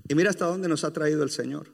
Y 0.09 0.15
mira 0.15 0.31
hasta 0.31 0.47
dónde 0.47 0.69
nos 0.69 0.85
ha 0.85 0.93
traído 0.93 1.23
el 1.23 1.31
Señor. 1.31 1.73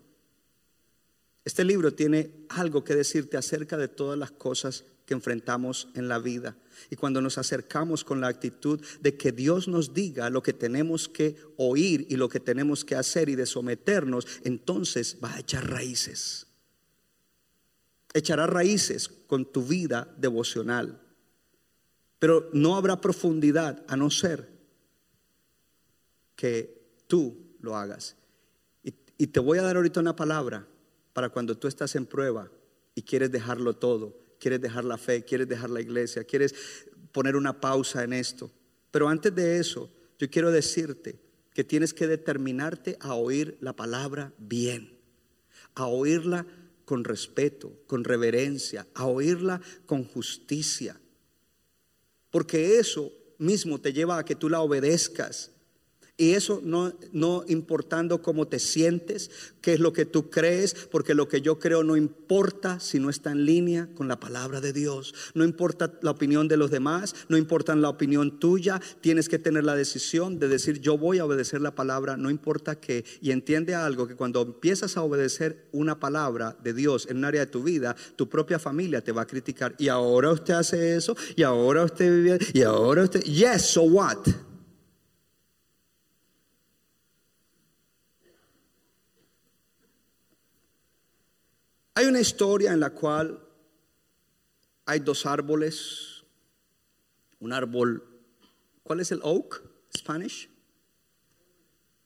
Este 1.44 1.64
libro 1.64 1.92
tiene 1.92 2.46
algo 2.48 2.84
que 2.84 2.94
decirte 2.94 3.36
acerca 3.36 3.76
de 3.76 3.88
todas 3.88 4.18
las 4.18 4.30
cosas 4.30 4.84
que 5.06 5.14
enfrentamos 5.14 5.88
en 5.94 6.08
la 6.08 6.18
vida. 6.20 6.56
Y 6.88 6.96
cuando 6.96 7.20
nos 7.20 7.36
acercamos 7.36 8.04
con 8.04 8.20
la 8.20 8.28
actitud 8.28 8.80
de 9.00 9.16
que 9.16 9.32
Dios 9.32 9.66
nos 9.66 9.92
diga 9.92 10.30
lo 10.30 10.42
que 10.42 10.52
tenemos 10.52 11.08
que 11.08 11.36
oír 11.56 12.06
y 12.08 12.16
lo 12.16 12.28
que 12.28 12.38
tenemos 12.38 12.84
que 12.84 12.94
hacer 12.94 13.28
y 13.28 13.34
de 13.34 13.46
someternos, 13.46 14.26
entonces 14.44 15.18
va 15.22 15.34
a 15.34 15.40
echar 15.40 15.68
raíces. 15.68 16.46
Echará 18.14 18.46
raíces 18.46 19.08
con 19.08 19.50
tu 19.50 19.64
vida 19.64 20.14
devocional. 20.16 21.00
Pero 22.20 22.50
no 22.52 22.76
habrá 22.76 23.00
profundidad 23.00 23.84
a 23.88 23.96
no 23.96 24.10
ser 24.10 24.48
que 26.36 27.02
tú 27.08 27.56
lo 27.60 27.76
hagas. 27.76 28.16
Y, 29.22 29.28
te 29.28 29.38
voy 29.38 29.58
a 29.58 29.62
dar 29.62 29.76
ahorita 29.76 30.00
una 30.00 30.16
palabra 30.16 30.66
para 31.12 31.28
cuando 31.28 31.56
tú 31.56 31.68
estás 31.68 31.94
en 31.94 32.06
prueba 32.06 32.50
y 32.96 33.02
quieres 33.02 33.30
dejarlo 33.30 33.74
todo 33.74 34.22
quieres 34.42 34.60
dejar 34.60 34.84
la 34.84 34.98
fe, 34.98 35.22
quieres 35.22 35.48
dejar 35.48 35.70
la 35.70 35.80
iglesia, 35.80 36.24
quieres 36.24 36.52
poner 37.12 37.36
una 37.36 37.60
pausa 37.60 38.02
en 38.02 38.12
esto. 38.12 38.50
Pero 38.90 39.08
antes 39.08 39.32
de 39.32 39.60
eso, 39.60 39.88
yo 40.18 40.28
quiero 40.28 40.50
decirte 40.50 41.20
que 41.54 41.62
tienes 41.62 41.94
que 41.94 42.08
determinarte 42.08 42.96
a 42.98 43.14
oír 43.14 43.56
la 43.60 43.76
palabra 43.76 44.32
bien, 44.38 44.98
a 45.76 45.86
oírla 45.86 46.44
con 46.84 47.04
respeto, 47.04 47.72
con 47.86 48.02
reverencia, 48.02 48.88
a 48.94 49.06
oírla 49.06 49.60
con 49.86 50.02
justicia. 50.02 50.98
Porque 52.32 52.80
eso 52.80 53.12
mismo 53.38 53.80
te 53.80 53.92
lleva 53.92 54.18
a 54.18 54.24
que 54.24 54.34
tú 54.34 54.48
la 54.48 54.60
obedezcas 54.60 55.51
y 56.22 56.34
eso 56.34 56.60
no, 56.62 56.92
no 57.10 57.42
importando 57.48 58.22
cómo 58.22 58.46
te 58.46 58.60
sientes, 58.60 59.28
qué 59.60 59.72
es 59.72 59.80
lo 59.80 59.92
que 59.92 60.06
tú 60.06 60.30
crees, 60.30 60.76
porque 60.88 61.16
lo 61.16 61.26
que 61.26 61.40
yo 61.40 61.58
creo 61.58 61.82
no 61.82 61.96
importa 61.96 62.78
si 62.78 63.00
no 63.00 63.10
está 63.10 63.32
en 63.32 63.44
línea 63.44 63.88
con 63.96 64.06
la 64.06 64.20
palabra 64.20 64.60
de 64.60 64.72
Dios. 64.72 65.14
No 65.34 65.42
importa 65.42 65.92
la 66.00 66.12
opinión 66.12 66.46
de 66.46 66.56
los 66.56 66.70
demás, 66.70 67.16
no 67.28 67.36
importa 67.36 67.74
la 67.74 67.88
opinión 67.88 68.38
tuya. 68.38 68.80
Tienes 69.00 69.28
que 69.28 69.40
tener 69.40 69.64
la 69.64 69.74
decisión 69.74 70.38
de 70.38 70.46
decir 70.46 70.80
yo 70.80 70.96
voy 70.96 71.18
a 71.18 71.24
obedecer 71.24 71.60
la 71.60 71.74
palabra, 71.74 72.16
no 72.16 72.30
importa 72.30 72.78
qué. 72.78 73.04
Y 73.20 73.32
entiende 73.32 73.74
algo, 73.74 74.06
que 74.06 74.14
cuando 74.14 74.42
empiezas 74.42 74.96
a 74.96 75.02
obedecer 75.02 75.66
una 75.72 75.98
palabra 75.98 76.56
de 76.62 76.72
Dios 76.72 77.08
en 77.10 77.16
un 77.16 77.24
área 77.24 77.40
de 77.40 77.50
tu 77.50 77.64
vida, 77.64 77.96
tu 78.14 78.28
propia 78.28 78.60
familia 78.60 79.02
te 79.02 79.10
va 79.10 79.22
a 79.22 79.26
criticar. 79.26 79.74
Y 79.76 79.88
ahora 79.88 80.30
usted 80.30 80.54
hace 80.54 80.94
eso, 80.94 81.16
y 81.34 81.42
ahora 81.42 81.82
usted 81.82 82.14
vive, 82.14 82.38
y 82.54 82.62
ahora 82.62 83.02
usted, 83.02 83.22
yes, 83.22 83.62
so 83.62 83.82
what? 83.82 84.18
Hay 91.94 92.06
una 92.06 92.20
historia 92.20 92.72
en 92.72 92.80
la 92.80 92.90
cual 92.90 93.38
hay 94.86 95.00
dos 95.00 95.26
árboles, 95.26 96.24
un 97.38 97.52
árbol, 97.52 98.02
¿cuál 98.82 99.00
es 99.00 99.12
el 99.12 99.20
oak? 99.22 99.62
Spanish? 99.96 100.48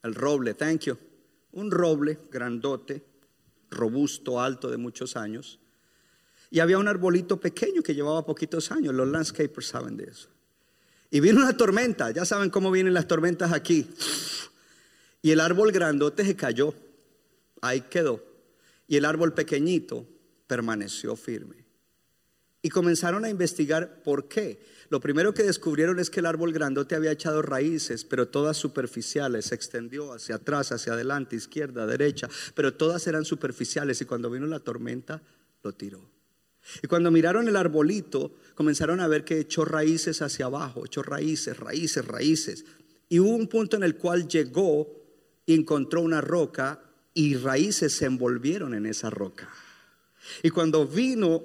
El 0.02 0.14
roble, 0.14 0.54
thank 0.54 0.82
you. 0.82 0.98
Un 1.52 1.70
roble 1.70 2.18
grandote, 2.30 3.04
robusto, 3.70 4.40
alto 4.40 4.70
de 4.70 4.76
muchos 4.76 5.16
años. 5.16 5.60
Y 6.50 6.58
había 6.60 6.78
un 6.78 6.88
arbolito 6.88 7.38
pequeño 7.38 7.82
que 7.82 7.94
llevaba 7.94 8.26
poquitos 8.26 8.70
años, 8.72 8.94
los 8.94 9.08
landscapers 9.08 9.68
saben 9.68 9.96
de 9.96 10.04
eso. 10.04 10.28
Y 11.10 11.20
vino 11.20 11.40
una 11.40 11.56
tormenta, 11.56 12.10
ya 12.10 12.24
saben 12.24 12.50
cómo 12.50 12.72
vienen 12.72 12.92
las 12.92 13.06
tormentas 13.06 13.52
aquí. 13.52 13.88
Y 15.22 15.30
el 15.30 15.40
árbol 15.40 15.70
grandote 15.70 16.24
se 16.24 16.34
cayó, 16.34 16.74
ahí 17.62 17.82
quedó. 17.82 18.35
Y 18.86 18.96
el 18.96 19.04
árbol 19.04 19.34
pequeñito 19.34 20.06
permaneció 20.46 21.16
firme. 21.16 21.64
Y 22.62 22.68
comenzaron 22.68 23.24
a 23.24 23.28
investigar 23.28 24.02
por 24.02 24.28
qué. 24.28 24.60
Lo 24.88 25.00
primero 25.00 25.34
que 25.34 25.42
descubrieron 25.42 25.98
es 25.98 26.10
que 26.10 26.20
el 26.20 26.26
árbol 26.26 26.52
grandote 26.52 26.94
había 26.94 27.12
echado 27.12 27.42
raíces, 27.42 28.04
pero 28.04 28.28
todas 28.28 28.56
superficiales, 28.56 29.46
se 29.46 29.54
extendió 29.54 30.12
hacia 30.12 30.36
atrás, 30.36 30.72
hacia 30.72 30.92
adelante, 30.92 31.36
izquierda, 31.36 31.86
derecha, 31.86 32.28
pero 32.54 32.74
todas 32.74 33.06
eran 33.06 33.24
superficiales 33.24 34.00
y 34.00 34.04
cuando 34.04 34.30
vino 34.30 34.46
la 34.46 34.60
tormenta 34.60 35.22
lo 35.62 35.72
tiró. 35.72 36.10
Y 36.82 36.88
cuando 36.88 37.10
miraron 37.10 37.48
el 37.48 37.56
arbolito, 37.56 38.34
comenzaron 38.54 39.00
a 39.00 39.08
ver 39.08 39.24
que 39.24 39.38
echó 39.38 39.64
raíces 39.64 40.22
hacia 40.22 40.46
abajo, 40.46 40.84
echó 40.84 41.02
raíces, 41.02 41.58
raíces, 41.58 42.04
raíces. 42.04 42.64
Y 43.08 43.20
hubo 43.20 43.36
un 43.36 43.46
punto 43.46 43.76
en 43.76 43.84
el 43.84 43.96
cual 43.96 44.26
llegó 44.26 44.88
y 45.44 45.54
encontró 45.54 46.00
una 46.00 46.20
roca 46.20 46.82
y 47.16 47.34
raíces 47.34 47.94
se 47.94 48.04
envolvieron 48.04 48.74
en 48.74 48.84
esa 48.84 49.08
roca. 49.08 49.48
Y 50.42 50.50
cuando 50.50 50.86
vino 50.86 51.42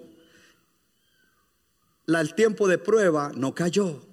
el 2.08 2.36
tiempo 2.36 2.68
de 2.68 2.78
prueba, 2.78 3.32
no 3.34 3.56
cayó. 3.56 4.06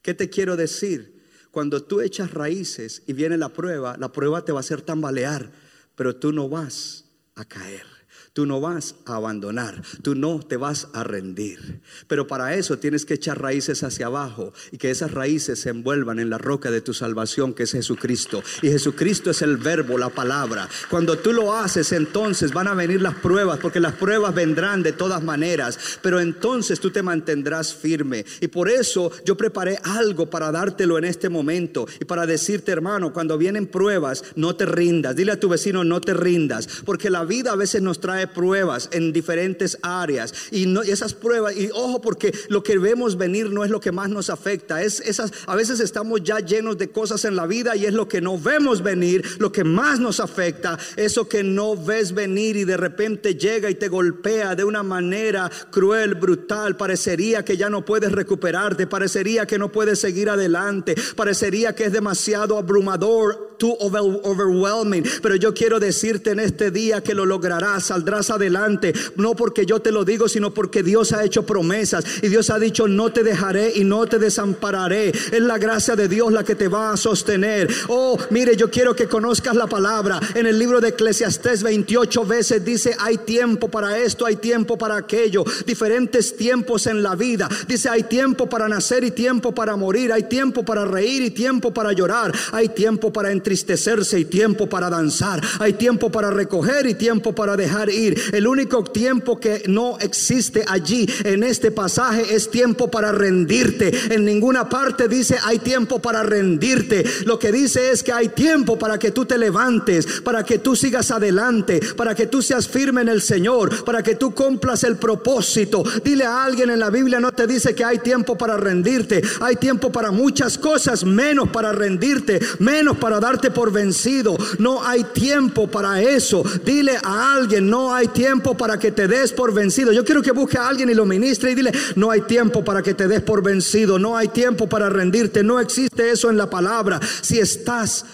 ¿Qué 0.00 0.14
te 0.14 0.30
quiero 0.30 0.56
decir? 0.56 1.22
Cuando 1.50 1.82
tú 1.82 2.00
echas 2.00 2.32
raíces 2.32 3.02
y 3.06 3.12
viene 3.12 3.36
la 3.36 3.50
prueba, 3.50 3.98
la 3.98 4.10
prueba 4.10 4.42
te 4.42 4.52
va 4.52 4.60
a 4.60 4.60
hacer 4.60 4.80
tambalear, 4.80 5.52
pero 5.96 6.16
tú 6.16 6.32
no 6.32 6.48
vas 6.48 7.04
a 7.34 7.44
caer. 7.44 7.99
Tú 8.40 8.46
no 8.46 8.58
vas 8.58 8.94
a 9.04 9.16
abandonar, 9.16 9.82
tú 10.00 10.14
no 10.14 10.40
te 10.40 10.56
vas 10.56 10.88
a 10.94 11.04
rendir. 11.04 11.82
Pero 12.08 12.26
para 12.26 12.54
eso 12.54 12.78
tienes 12.78 13.04
que 13.04 13.12
echar 13.12 13.38
raíces 13.38 13.82
hacia 13.82 14.06
abajo 14.06 14.54
y 14.72 14.78
que 14.78 14.90
esas 14.90 15.10
raíces 15.10 15.60
se 15.60 15.68
envuelvan 15.68 16.18
en 16.18 16.30
la 16.30 16.38
roca 16.38 16.70
de 16.70 16.80
tu 16.80 16.94
salvación, 16.94 17.52
que 17.52 17.64
es 17.64 17.72
Jesucristo. 17.72 18.42
Y 18.62 18.68
Jesucristo 18.68 19.30
es 19.30 19.42
el 19.42 19.58
verbo, 19.58 19.98
la 19.98 20.08
palabra. 20.08 20.66
Cuando 20.88 21.18
tú 21.18 21.34
lo 21.34 21.54
haces, 21.54 21.92
entonces 21.92 22.54
van 22.54 22.68
a 22.68 22.72
venir 22.72 23.02
las 23.02 23.16
pruebas, 23.16 23.58
porque 23.58 23.78
las 23.78 23.92
pruebas 23.92 24.34
vendrán 24.34 24.82
de 24.82 24.92
todas 24.92 25.22
maneras, 25.22 25.78
pero 26.00 26.18
entonces 26.18 26.80
tú 26.80 26.90
te 26.90 27.02
mantendrás 27.02 27.74
firme. 27.74 28.24
Y 28.40 28.48
por 28.48 28.70
eso 28.70 29.12
yo 29.26 29.36
preparé 29.36 29.78
algo 29.82 30.30
para 30.30 30.50
dártelo 30.50 30.96
en 30.96 31.04
este 31.04 31.28
momento 31.28 31.86
y 32.00 32.06
para 32.06 32.24
decirte, 32.24 32.72
hermano, 32.72 33.12
cuando 33.12 33.36
vienen 33.36 33.66
pruebas, 33.66 34.24
no 34.34 34.56
te 34.56 34.64
rindas. 34.64 35.14
Dile 35.14 35.32
a 35.32 35.40
tu 35.40 35.50
vecino, 35.50 35.84
no 35.84 36.00
te 36.00 36.14
rindas, 36.14 36.66
porque 36.86 37.10
la 37.10 37.24
vida 37.24 37.52
a 37.52 37.56
veces 37.56 37.82
nos 37.82 38.00
trae 38.00 38.29
pruebas 38.32 38.88
en 38.92 39.12
diferentes 39.12 39.78
áreas. 39.82 40.34
Y, 40.50 40.66
no, 40.66 40.82
esas 40.82 41.14
pruebas, 41.14 41.56
y 41.56 41.70
ojo, 41.72 42.00
porque 42.00 42.32
lo 42.48 42.62
que 42.62 42.78
vemos 42.78 43.16
venir 43.16 43.50
no 43.50 43.64
es 43.64 43.70
lo 43.70 43.80
que 43.80 43.92
más 43.92 44.08
nos 44.08 44.30
afecta, 44.30 44.82
es 44.82 45.00
esas, 45.00 45.32
a 45.46 45.54
veces 45.56 45.80
estamos 45.80 46.22
ya 46.22 46.40
llenos 46.40 46.78
de 46.78 46.90
cosas 46.90 47.24
en 47.24 47.36
la 47.36 47.46
vida 47.46 47.76
y 47.76 47.86
es 47.86 47.94
lo 47.94 48.08
que 48.08 48.20
no 48.20 48.38
vemos 48.38 48.82
venir, 48.82 49.24
lo 49.38 49.52
que 49.52 49.64
más 49.64 50.00
nos 50.00 50.20
afecta, 50.20 50.78
eso 50.96 51.28
que 51.28 51.42
no 51.42 51.76
ves 51.76 52.12
venir 52.12 52.56
y 52.56 52.64
de 52.64 52.76
repente 52.76 53.34
llega 53.34 53.70
y 53.70 53.74
te 53.74 53.88
golpea 53.88 54.54
de 54.54 54.64
una 54.64 54.82
manera 54.82 55.50
cruel, 55.70 56.14
brutal, 56.14 56.76
parecería 56.76 57.44
que 57.44 57.56
ya 57.56 57.70
no 57.70 57.84
puedes 57.84 58.12
recuperarte, 58.12 58.86
parecería 58.86 59.46
que 59.46 59.58
no 59.58 59.70
puedes 59.70 60.00
seguir 60.00 60.30
adelante, 60.30 60.94
parecería 61.16 61.74
que 61.74 61.84
es 61.84 61.92
demasiado 61.92 62.58
abrumador, 62.58 63.50
too 63.60 63.76
overwhelming, 63.78 65.04
pero 65.22 65.36
yo 65.36 65.52
quiero 65.52 65.78
decirte 65.78 66.30
en 66.30 66.40
este 66.40 66.70
día 66.70 67.02
que 67.02 67.14
lo 67.14 67.26
lograrás, 67.26 67.84
saldrás 67.84 68.09
adelante, 68.10 68.92
no 69.16 69.34
porque 69.34 69.64
yo 69.64 69.80
te 69.80 69.92
lo 69.92 70.04
digo, 70.04 70.28
sino 70.28 70.52
porque 70.52 70.82
Dios 70.82 71.12
ha 71.12 71.24
hecho 71.24 71.44
promesas 71.44 72.04
y 72.22 72.28
Dios 72.28 72.50
ha 72.50 72.58
dicho, 72.58 72.88
no 72.88 73.12
te 73.12 73.22
dejaré 73.22 73.72
y 73.76 73.84
no 73.84 74.06
te 74.06 74.18
desampararé. 74.18 75.08
Es 75.10 75.40
la 75.40 75.58
gracia 75.58 75.96
de 75.96 76.08
Dios 76.08 76.32
la 76.32 76.44
que 76.44 76.54
te 76.54 76.68
va 76.68 76.92
a 76.92 76.96
sostener. 76.96 77.68
Oh, 77.88 78.18
mire, 78.30 78.56
yo 78.56 78.70
quiero 78.70 78.94
que 78.94 79.06
conozcas 79.06 79.54
la 79.54 79.66
palabra. 79.66 80.20
En 80.34 80.46
el 80.46 80.58
libro 80.58 80.80
de 80.80 80.88
Eclesiastés 80.88 81.62
28 81.62 82.24
veces 82.24 82.64
dice, 82.64 82.96
hay 82.98 83.18
tiempo 83.18 83.68
para 83.68 83.98
esto, 83.98 84.26
hay 84.26 84.36
tiempo 84.36 84.76
para 84.76 84.96
aquello, 84.96 85.44
diferentes 85.64 86.36
tiempos 86.36 86.86
en 86.86 87.02
la 87.02 87.14
vida. 87.14 87.48
Dice, 87.68 87.88
hay 87.88 88.04
tiempo 88.04 88.48
para 88.48 88.68
nacer 88.68 89.04
y 89.04 89.12
tiempo 89.12 89.54
para 89.54 89.76
morir, 89.76 90.12
hay 90.12 90.24
tiempo 90.24 90.64
para 90.64 90.84
reír 90.84 91.22
y 91.22 91.30
tiempo 91.30 91.72
para 91.72 91.92
llorar, 91.92 92.32
hay 92.52 92.68
tiempo 92.70 93.12
para 93.12 93.30
entristecerse 93.30 94.18
y 94.18 94.24
tiempo 94.24 94.68
para 94.68 94.90
danzar, 94.90 95.40
hay 95.58 95.74
tiempo 95.74 96.10
para 96.10 96.30
recoger 96.30 96.86
y 96.86 96.94
tiempo 96.94 97.34
para 97.34 97.56
dejar. 97.56 97.90
El 98.08 98.46
único 98.46 98.82
tiempo 98.84 99.38
que 99.38 99.64
no 99.66 99.98
existe 99.98 100.64
allí 100.66 101.06
en 101.24 101.42
este 101.42 101.70
pasaje 101.70 102.34
es 102.34 102.50
tiempo 102.50 102.90
para 102.90 103.12
rendirte. 103.12 103.92
En 104.14 104.24
ninguna 104.24 104.68
parte 104.68 105.08
dice 105.08 105.36
hay 105.42 105.58
tiempo 105.58 106.00
para 106.00 106.22
rendirte. 106.22 107.04
Lo 107.24 107.38
que 107.38 107.52
dice 107.52 107.90
es 107.90 108.02
que 108.02 108.12
hay 108.12 108.28
tiempo 108.28 108.78
para 108.78 108.98
que 108.98 109.10
tú 109.10 109.24
te 109.26 109.36
levantes, 109.36 110.20
para 110.22 110.44
que 110.44 110.58
tú 110.58 110.74
sigas 110.74 111.10
adelante, 111.10 111.80
para 111.96 112.14
que 112.14 112.26
tú 112.26 112.42
seas 112.42 112.68
firme 112.68 113.02
en 113.02 113.08
el 113.08 113.22
Señor, 113.22 113.84
para 113.84 114.02
que 114.02 114.14
tú 114.14 114.34
cumplas 114.34 114.84
el 114.84 114.96
propósito. 114.96 115.82
Dile 116.02 116.24
a 116.24 116.44
alguien 116.44 116.70
en 116.70 116.80
la 116.80 116.90
Biblia 116.90 117.20
no 117.20 117.32
te 117.32 117.46
dice 117.46 117.74
que 117.74 117.84
hay 117.84 117.98
tiempo 117.98 118.36
para 118.36 118.56
rendirte. 118.56 119.22
Hay 119.40 119.56
tiempo 119.56 119.92
para 119.92 120.10
muchas 120.10 120.58
cosas, 120.58 121.04
menos 121.04 121.50
para 121.50 121.72
rendirte, 121.72 122.40
menos 122.58 122.96
para 122.98 123.20
darte 123.20 123.50
por 123.50 123.72
vencido. 123.72 124.36
No 124.58 124.84
hay 124.84 125.04
tiempo 125.04 125.68
para 125.68 126.00
eso. 126.02 126.42
Dile 126.64 126.98
a 127.02 127.34
alguien, 127.34 127.68
no 127.68 127.89
hay 127.92 128.08
tiempo 128.08 128.56
para 128.56 128.78
que 128.78 128.92
te 128.92 129.08
des 129.08 129.32
por 129.32 129.52
vencido. 129.52 129.92
Yo 129.92 130.04
quiero 130.04 130.22
que 130.22 130.32
busque 130.32 130.58
a 130.58 130.68
alguien 130.68 130.90
y 130.90 130.94
lo 130.94 131.06
ministre 131.06 131.52
y 131.52 131.54
dile, 131.54 131.72
no 131.96 132.10
hay 132.10 132.22
tiempo 132.22 132.64
para 132.64 132.82
que 132.82 132.94
te 132.94 133.08
des 133.08 133.22
por 133.22 133.42
vencido, 133.42 133.98
no 133.98 134.16
hay 134.16 134.28
tiempo 134.28 134.68
para 134.68 134.88
rendirte, 134.88 135.42
no 135.42 135.60
existe 135.60 136.10
eso 136.10 136.30
en 136.30 136.36
la 136.36 136.48
palabra. 136.48 137.00
Si 137.22 137.38
estás 137.38 138.04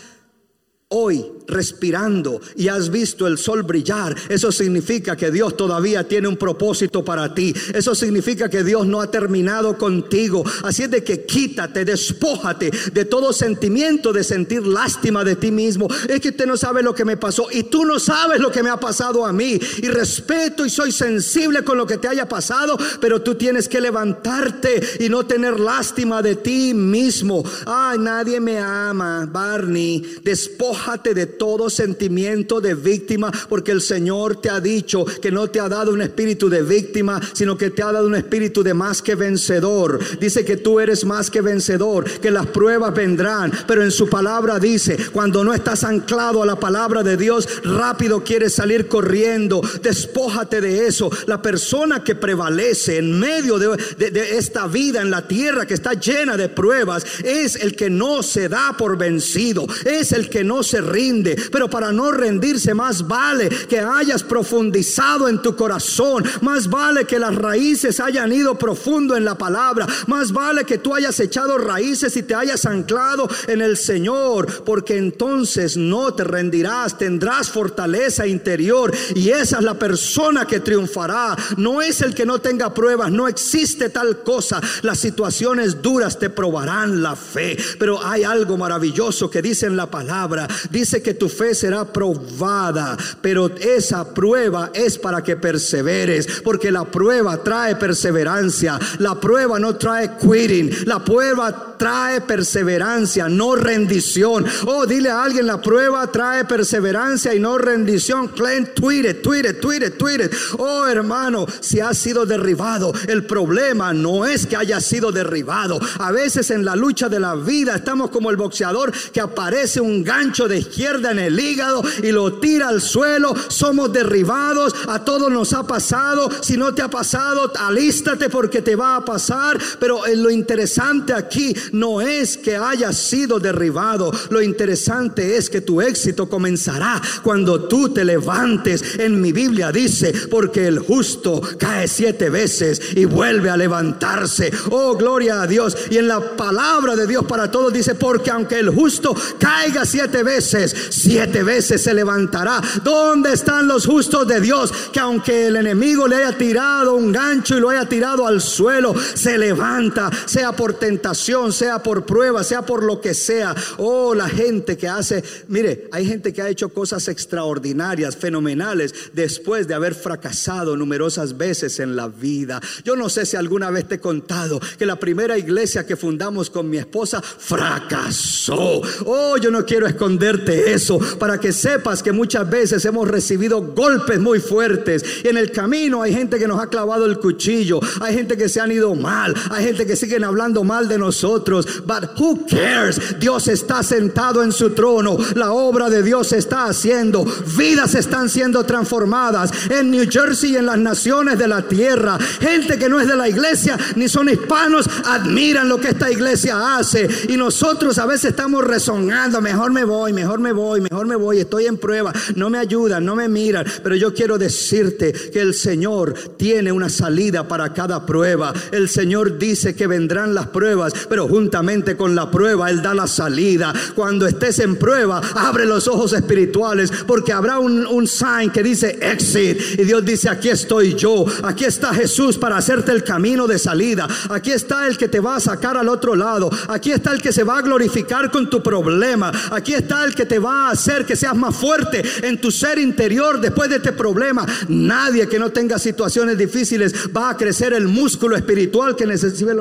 hoy 0.88 1.32
respirando 1.48 2.40
y 2.54 2.68
has 2.68 2.90
visto 2.90 3.26
el 3.26 3.38
sol 3.38 3.64
brillar, 3.64 4.14
eso 4.28 4.52
significa 4.52 5.16
que 5.16 5.32
Dios 5.32 5.56
todavía 5.56 6.06
tiene 6.06 6.28
un 6.28 6.36
propósito 6.36 7.04
para 7.04 7.34
ti. 7.34 7.52
Eso 7.74 7.94
significa 7.96 8.48
que 8.48 8.62
Dios 8.62 8.86
no 8.86 9.00
ha 9.00 9.10
terminado 9.10 9.76
contigo. 9.76 10.44
Así 10.62 10.84
es 10.84 10.90
de 10.90 11.02
que 11.02 11.24
quítate, 11.24 11.84
despójate 11.84 12.70
de 12.92 13.04
todo 13.04 13.32
sentimiento 13.32 14.12
de 14.12 14.22
sentir 14.22 14.64
lástima 14.64 15.24
de 15.24 15.34
ti 15.34 15.50
mismo. 15.50 15.88
Es 16.08 16.20
que 16.20 16.28
usted 16.28 16.46
no 16.46 16.56
sabe 16.56 16.84
lo 16.84 16.94
que 16.94 17.04
me 17.04 17.16
pasó 17.16 17.48
y 17.50 17.64
tú 17.64 17.84
no 17.84 17.98
sabes 17.98 18.38
lo 18.38 18.52
que 18.52 18.62
me 18.62 18.70
ha 18.70 18.78
pasado 18.78 19.26
a 19.26 19.32
mí. 19.32 19.58
Y 19.78 19.88
respeto 19.88 20.64
y 20.64 20.70
soy 20.70 20.92
sensible 20.92 21.64
con 21.64 21.78
lo 21.78 21.86
que 21.86 21.98
te 21.98 22.06
haya 22.06 22.28
pasado, 22.28 22.78
pero 23.00 23.22
tú 23.22 23.34
tienes 23.34 23.68
que 23.68 23.80
levantarte 23.80 24.80
y 25.00 25.08
no 25.08 25.26
tener 25.26 25.58
lástima 25.58 26.22
de 26.22 26.36
ti 26.36 26.74
mismo. 26.74 27.42
Ay, 27.66 27.98
nadie 27.98 28.38
me 28.38 28.58
ama, 28.58 29.28
Barney. 29.28 30.20
Despójate 30.22 30.75
de 31.14 31.26
todo 31.26 31.68
sentimiento 31.68 32.60
de 32.60 32.74
víctima, 32.74 33.32
porque 33.48 33.72
el 33.72 33.80
Señor 33.80 34.40
te 34.40 34.50
ha 34.50 34.60
dicho 34.60 35.04
que 35.04 35.30
no 35.30 35.48
te 35.48 35.60
ha 35.60 35.68
dado 35.68 35.92
un 35.92 36.02
espíritu 36.02 36.48
de 36.48 36.62
víctima, 36.62 37.20
sino 37.32 37.56
que 37.56 37.70
te 37.70 37.82
ha 37.82 37.92
dado 37.92 38.06
un 38.06 38.14
espíritu 38.14 38.62
de 38.62 38.74
más 38.74 39.02
que 39.02 39.14
vencedor. 39.14 39.98
Dice 40.20 40.44
que 40.44 40.56
tú 40.56 40.80
eres 40.80 41.04
más 41.04 41.30
que 41.30 41.40
vencedor, 41.40 42.04
que 42.20 42.30
las 42.30 42.46
pruebas 42.46 42.94
vendrán, 42.94 43.52
pero 43.66 43.82
en 43.82 43.90
su 43.90 44.08
palabra 44.08 44.58
dice, 44.58 44.96
cuando 45.12 45.44
no 45.44 45.52
estás 45.54 45.84
anclado 45.84 46.42
a 46.42 46.46
la 46.46 46.56
palabra 46.56 47.02
de 47.02 47.16
Dios, 47.16 47.48
rápido 47.64 48.22
quieres 48.22 48.54
salir 48.54 48.88
corriendo, 48.88 49.62
despójate 49.82 50.60
de 50.60 50.86
eso. 50.86 51.10
La 51.26 51.42
persona 51.42 52.04
que 52.04 52.14
prevalece 52.14 52.98
en 52.98 53.18
medio 53.18 53.58
de, 53.58 53.76
de 54.10 54.36
esta 54.38 54.66
vida 54.66 55.02
en 55.02 55.10
la 55.10 55.26
tierra 55.26 55.66
que 55.66 55.74
está 55.74 55.94
llena 55.94 56.36
de 56.36 56.48
pruebas, 56.48 57.04
es 57.24 57.56
el 57.56 57.74
que 57.76 57.90
no 57.90 58.22
se 58.22 58.48
da 58.48 58.76
por 58.76 58.96
vencido, 58.96 59.66
es 59.84 60.12
el 60.12 60.28
que 60.28 60.44
no 60.44 60.62
se 60.66 60.80
rinde. 60.80 61.36
Pero 61.50 61.68
para 61.68 61.92
no 61.92 62.10
rendirse, 62.12 62.74
más 62.74 63.06
vale 63.06 63.48
que 63.48 63.80
hayas 63.80 64.22
profundizado 64.22 65.28
en 65.28 65.40
tu 65.42 65.56
corazón. 65.56 66.24
Más 66.40 66.68
vale 66.68 67.04
que 67.04 67.18
las 67.18 67.34
raíces 67.34 68.00
hayan 68.00 68.32
ido 68.32 68.56
profundo 68.58 69.16
en 69.16 69.24
la 69.24 69.36
palabra. 69.36 69.86
Más 70.06 70.32
vale 70.32 70.64
que 70.64 70.78
tú 70.78 70.94
hayas 70.94 71.18
echado 71.20 71.58
raíces 71.58 72.16
y 72.16 72.22
te 72.22 72.34
hayas 72.34 72.66
anclado 72.66 73.28
en 73.46 73.62
el 73.62 73.76
Señor. 73.76 74.64
Porque 74.64 74.96
entonces 74.96 75.76
no 75.76 76.12
te 76.14 76.24
rendirás. 76.24 76.98
Tendrás 76.98 77.50
fortaleza 77.50 78.26
interior. 78.26 78.92
Y 79.14 79.30
esa 79.30 79.58
es 79.58 79.64
la 79.64 79.74
persona 79.74 80.46
que 80.46 80.60
triunfará. 80.60 81.36
No 81.56 81.82
es 81.82 82.00
el 82.00 82.14
que 82.14 82.26
no 82.26 82.40
tenga 82.40 82.72
pruebas. 82.74 83.10
No 83.10 83.28
existe 83.28 83.88
tal 83.90 84.22
cosa. 84.22 84.60
Las 84.82 84.98
situaciones 84.98 85.82
duras 85.82 86.18
te 86.18 86.30
probarán 86.30 87.02
la 87.02 87.16
fe. 87.16 87.56
Pero 87.78 88.04
hay 88.04 88.24
algo 88.24 88.56
maravilloso 88.56 89.30
que 89.30 89.42
dice 89.42 89.66
en 89.66 89.76
la 89.76 89.90
palabra 89.90 90.48
dice 90.70 91.02
que 91.02 91.14
tu 91.14 91.28
fe 91.28 91.54
será 91.54 91.84
probada, 91.84 92.96
pero 93.20 93.50
esa 93.56 94.12
prueba 94.12 94.70
es 94.74 94.98
para 94.98 95.22
que 95.22 95.36
perseveres, 95.36 96.40
porque 96.42 96.70
la 96.70 96.84
prueba 96.84 97.42
trae 97.42 97.76
perseverancia, 97.76 98.78
la 98.98 99.18
prueba 99.18 99.58
no 99.58 99.76
trae 99.76 100.16
quitting, 100.16 100.86
la 100.86 101.04
prueba 101.04 101.76
trae 101.76 102.20
perseverancia, 102.22 103.28
no 103.28 103.54
rendición. 103.54 104.44
Oh, 104.66 104.86
dile 104.86 105.10
a 105.10 105.22
alguien, 105.22 105.46
la 105.46 105.60
prueba 105.60 106.10
trae 106.10 106.44
perseverancia 106.44 107.34
y 107.34 107.40
no 107.40 107.58
rendición. 107.58 108.28
Clint, 108.28 108.74
tweet 108.74 109.04
it, 109.08 109.22
tweet 109.22 109.44
it, 109.44 109.60
tweet 109.60 109.82
tweet. 109.96 110.30
Oh, 110.58 110.86
hermano, 110.86 111.46
si 111.60 111.80
has 111.80 111.98
sido 111.98 112.26
derribado, 112.26 112.92
el 113.08 113.24
problema 113.24 113.92
no 113.92 114.26
es 114.26 114.46
que 114.46 114.56
haya 114.56 114.80
sido 114.80 115.12
derribado. 115.12 115.78
A 115.98 116.12
veces 116.12 116.50
en 116.50 116.64
la 116.64 116.76
lucha 116.76 117.08
de 117.08 117.20
la 117.20 117.34
vida 117.34 117.76
estamos 117.76 118.10
como 118.10 118.30
el 118.30 118.36
boxeador 118.36 118.92
que 119.12 119.20
aparece 119.20 119.80
un 119.80 120.02
gancho 120.02 120.45
de 120.48 120.58
izquierda 120.58 121.12
en 121.12 121.18
el 121.18 121.38
hígado 121.38 121.82
y 122.02 122.12
lo 122.12 122.34
tira 122.34 122.68
al 122.68 122.80
suelo. 122.80 123.34
Somos 123.48 123.92
derribados, 123.92 124.74
a 124.88 125.04
todos 125.04 125.30
nos 125.30 125.52
ha 125.52 125.66
pasado. 125.66 126.28
Si 126.40 126.56
no 126.56 126.74
te 126.74 126.82
ha 126.82 126.88
pasado, 126.88 127.52
alístate 127.58 128.28
porque 128.28 128.62
te 128.62 128.76
va 128.76 128.96
a 128.96 129.04
pasar. 129.04 129.58
Pero 129.78 130.06
en 130.06 130.22
lo 130.22 130.30
interesante 130.30 131.12
aquí 131.12 131.54
no 131.72 132.00
es 132.00 132.36
que 132.36 132.56
hayas 132.56 132.96
sido 132.96 133.38
derribado. 133.38 134.12
Lo 134.30 134.42
interesante 134.42 135.36
es 135.36 135.50
que 135.50 135.60
tu 135.60 135.80
éxito 135.80 136.28
comenzará 136.28 137.00
cuando 137.22 137.68
tú 137.68 137.88
te 137.90 138.04
levantes. 138.04 138.98
En 138.98 139.20
mi 139.20 139.32
Biblia 139.32 139.72
dice, 139.72 140.12
porque 140.30 140.66
el 140.66 140.78
justo 140.78 141.40
cae 141.58 141.88
siete 141.88 142.30
veces 142.30 142.80
y 142.94 143.04
vuelve 143.04 143.50
a 143.50 143.56
levantarse. 143.56 144.52
Oh, 144.70 144.96
gloria 144.96 145.42
a 145.42 145.46
Dios. 145.46 145.76
Y 145.90 145.98
en 145.98 146.08
la 146.08 146.36
palabra 146.36 146.96
de 146.96 147.06
Dios 147.06 147.24
para 147.26 147.50
todos 147.50 147.72
dice, 147.72 147.94
porque 147.94 148.30
aunque 148.30 148.58
el 148.58 148.70
justo 148.70 149.14
caiga 149.38 149.84
siete 149.84 150.22
veces, 150.22 150.35
siete 150.40 151.42
veces 151.42 151.82
se 151.82 151.94
levantará. 151.94 152.60
¿Dónde 152.82 153.32
están 153.32 153.66
los 153.66 153.86
justos 153.86 154.26
de 154.26 154.40
Dios? 154.40 154.72
Que 154.92 155.00
aunque 155.00 155.46
el 155.46 155.56
enemigo 155.56 156.08
le 156.08 156.16
haya 156.16 156.36
tirado 156.36 156.94
un 156.94 157.12
gancho 157.12 157.56
y 157.56 157.60
lo 157.60 157.70
haya 157.70 157.86
tirado 157.88 158.26
al 158.26 158.40
suelo, 158.40 158.94
se 159.14 159.38
levanta, 159.38 160.10
sea 160.26 160.52
por 160.52 160.74
tentación, 160.74 161.52
sea 161.52 161.82
por 161.82 162.04
prueba, 162.04 162.44
sea 162.44 162.62
por 162.62 162.82
lo 162.82 163.00
que 163.00 163.14
sea. 163.14 163.54
Oh, 163.78 164.14
la 164.14 164.28
gente 164.28 164.76
que 164.76 164.88
hace, 164.88 165.22
mire, 165.48 165.88
hay 165.92 166.06
gente 166.06 166.32
que 166.32 166.42
ha 166.42 166.48
hecho 166.48 166.68
cosas 166.68 167.08
extraordinarias, 167.08 168.16
fenomenales, 168.16 168.94
después 169.12 169.68
de 169.68 169.74
haber 169.74 169.94
fracasado 169.94 170.76
numerosas 170.76 171.36
veces 171.36 171.80
en 171.80 171.96
la 171.96 172.08
vida. 172.08 172.60
Yo 172.84 172.96
no 172.96 173.08
sé 173.08 173.26
si 173.26 173.36
alguna 173.36 173.70
vez 173.70 173.88
te 173.88 173.96
he 173.96 174.00
contado 174.00 174.60
que 174.78 174.86
la 174.86 174.96
primera 174.96 175.38
iglesia 175.38 175.86
que 175.86 175.96
fundamos 175.96 176.50
con 176.50 176.68
mi 176.68 176.78
esposa 176.78 177.22
fracasó. 177.22 178.82
Oh, 179.04 179.36
yo 179.36 179.50
no 179.50 179.64
quiero 179.64 179.86
eso 180.26 180.98
para 181.18 181.38
que 181.38 181.52
sepas 181.52 182.02
que 182.02 182.12
muchas 182.12 182.48
veces 182.48 182.84
hemos 182.84 183.08
recibido 183.08 183.60
golpes 183.60 184.18
muy 184.18 184.40
fuertes 184.40 185.04
y 185.24 185.28
en 185.28 185.36
el 185.36 185.52
camino 185.52 186.02
hay 186.02 186.12
gente 186.12 186.38
que 186.38 186.48
nos 186.48 186.60
ha 186.60 186.68
clavado 186.68 187.06
el 187.06 187.18
cuchillo, 187.18 187.80
hay 188.00 188.14
gente 188.14 188.36
que 188.36 188.48
se 188.48 188.60
han 188.60 188.72
ido 188.72 188.94
mal, 188.94 189.34
hay 189.50 189.64
gente 189.64 189.86
que 189.86 189.96
siguen 189.96 190.24
hablando 190.24 190.64
mal 190.64 190.88
de 190.88 190.98
nosotros. 190.98 191.66
But 191.86 192.18
who 192.18 192.46
cares? 192.46 193.18
Dios 193.20 193.48
está 193.48 193.82
sentado 193.82 194.42
en 194.42 194.52
su 194.52 194.70
trono, 194.70 195.16
la 195.34 195.52
obra 195.52 195.88
de 195.90 196.02
Dios 196.02 196.28
se 196.28 196.38
está 196.38 196.64
haciendo, 196.64 197.24
vidas 197.56 197.94
están 197.94 198.28
siendo 198.28 198.64
transformadas 198.64 199.50
en 199.70 199.90
New 199.90 200.06
Jersey 200.10 200.52
y 200.52 200.56
en 200.56 200.66
las 200.66 200.78
naciones 200.78 201.38
de 201.38 201.48
la 201.48 201.62
tierra. 201.62 202.18
Gente 202.40 202.78
que 202.78 202.88
no 202.88 203.00
es 203.00 203.06
de 203.06 203.16
la 203.16 203.28
iglesia 203.28 203.78
ni 203.94 204.08
son 204.08 204.28
hispanos 204.28 204.88
admiran 205.04 205.68
lo 205.68 205.80
que 205.80 205.88
esta 205.88 206.10
iglesia 206.10 206.76
hace 206.76 207.08
y 207.28 207.36
nosotros 207.36 207.98
a 207.98 208.06
veces 208.06 208.30
estamos 208.30 208.64
rezongando, 208.64 209.40
mejor 209.40 209.72
me 209.72 209.84
voy, 209.84 210.12
mejor 210.16 210.40
me 210.40 210.52
voy, 210.52 210.80
mejor 210.80 211.06
me 211.06 211.14
voy, 211.14 211.40
estoy 211.40 211.66
en 211.66 211.76
prueba, 211.76 212.10
no 212.36 212.48
me 212.48 212.58
ayudan, 212.58 213.04
no 213.04 213.14
me 213.14 213.28
miran, 213.28 213.66
pero 213.82 213.94
yo 213.96 214.14
quiero 214.14 214.38
decirte 214.38 215.12
que 215.12 215.40
el 215.40 215.52
Señor 215.52 216.14
tiene 216.38 216.72
una 216.72 216.88
salida 216.88 217.46
para 217.46 217.74
cada 217.74 218.06
prueba. 218.06 218.54
El 218.72 218.88
Señor 218.88 219.38
dice 219.38 219.76
que 219.76 219.86
vendrán 219.86 220.34
las 220.34 220.46
pruebas, 220.46 220.94
pero 221.06 221.28
juntamente 221.28 221.98
con 221.98 222.14
la 222.14 222.30
prueba 222.30 222.70
Él 222.70 222.80
da 222.80 222.94
la 222.94 223.06
salida. 223.06 223.74
Cuando 223.94 224.26
estés 224.26 224.58
en 224.60 224.76
prueba, 224.76 225.20
abre 225.34 225.66
los 225.66 225.86
ojos 225.86 226.14
espirituales 226.14 226.90
porque 227.06 227.34
habrá 227.34 227.58
un, 227.58 227.86
un 227.86 228.06
sign 228.06 228.50
que 228.50 228.62
dice 228.62 228.98
exit 229.02 229.60
y 229.78 229.84
Dios 229.84 230.02
dice 230.02 230.30
aquí 230.30 230.48
estoy 230.48 230.94
yo, 230.94 231.26
aquí 231.42 231.66
está 231.66 231.92
Jesús 231.92 232.38
para 232.38 232.56
hacerte 232.56 232.90
el 232.92 233.04
camino 233.04 233.46
de 233.46 233.58
salida, 233.58 234.08
aquí 234.30 234.52
está 234.52 234.86
el 234.86 234.96
que 234.96 235.08
te 235.08 235.20
va 235.20 235.36
a 235.36 235.40
sacar 235.40 235.76
al 235.76 235.90
otro 235.90 236.14
lado, 236.14 236.50
aquí 236.68 236.90
está 236.90 237.12
el 237.12 237.20
que 237.20 237.32
se 237.32 237.44
va 237.44 237.58
a 237.58 237.62
glorificar 237.62 238.30
con 238.30 238.48
tu 238.48 238.62
problema, 238.62 239.30
aquí 239.50 239.74
está 239.74 240.05
que 240.14 240.26
te 240.26 240.38
va 240.38 240.68
a 240.68 240.70
hacer 240.72 241.04
que 241.04 241.16
seas 241.16 241.36
más 241.36 241.56
fuerte 241.56 242.02
en 242.22 242.40
tu 242.40 242.50
ser 242.50 242.78
interior 242.78 243.40
después 243.40 243.70
de 243.70 243.76
este 243.76 243.92
problema. 243.92 244.46
Nadie 244.68 245.28
que 245.28 245.38
no 245.38 245.50
tenga 245.50 245.78
situaciones 245.78 246.38
difíciles 246.38 246.92
va 247.16 247.30
a 247.30 247.36
crecer 247.36 247.72
el 247.72 247.88
músculo 247.88 248.36
espiritual 248.36 248.96
que 248.96 249.06
necesita, 249.06 249.52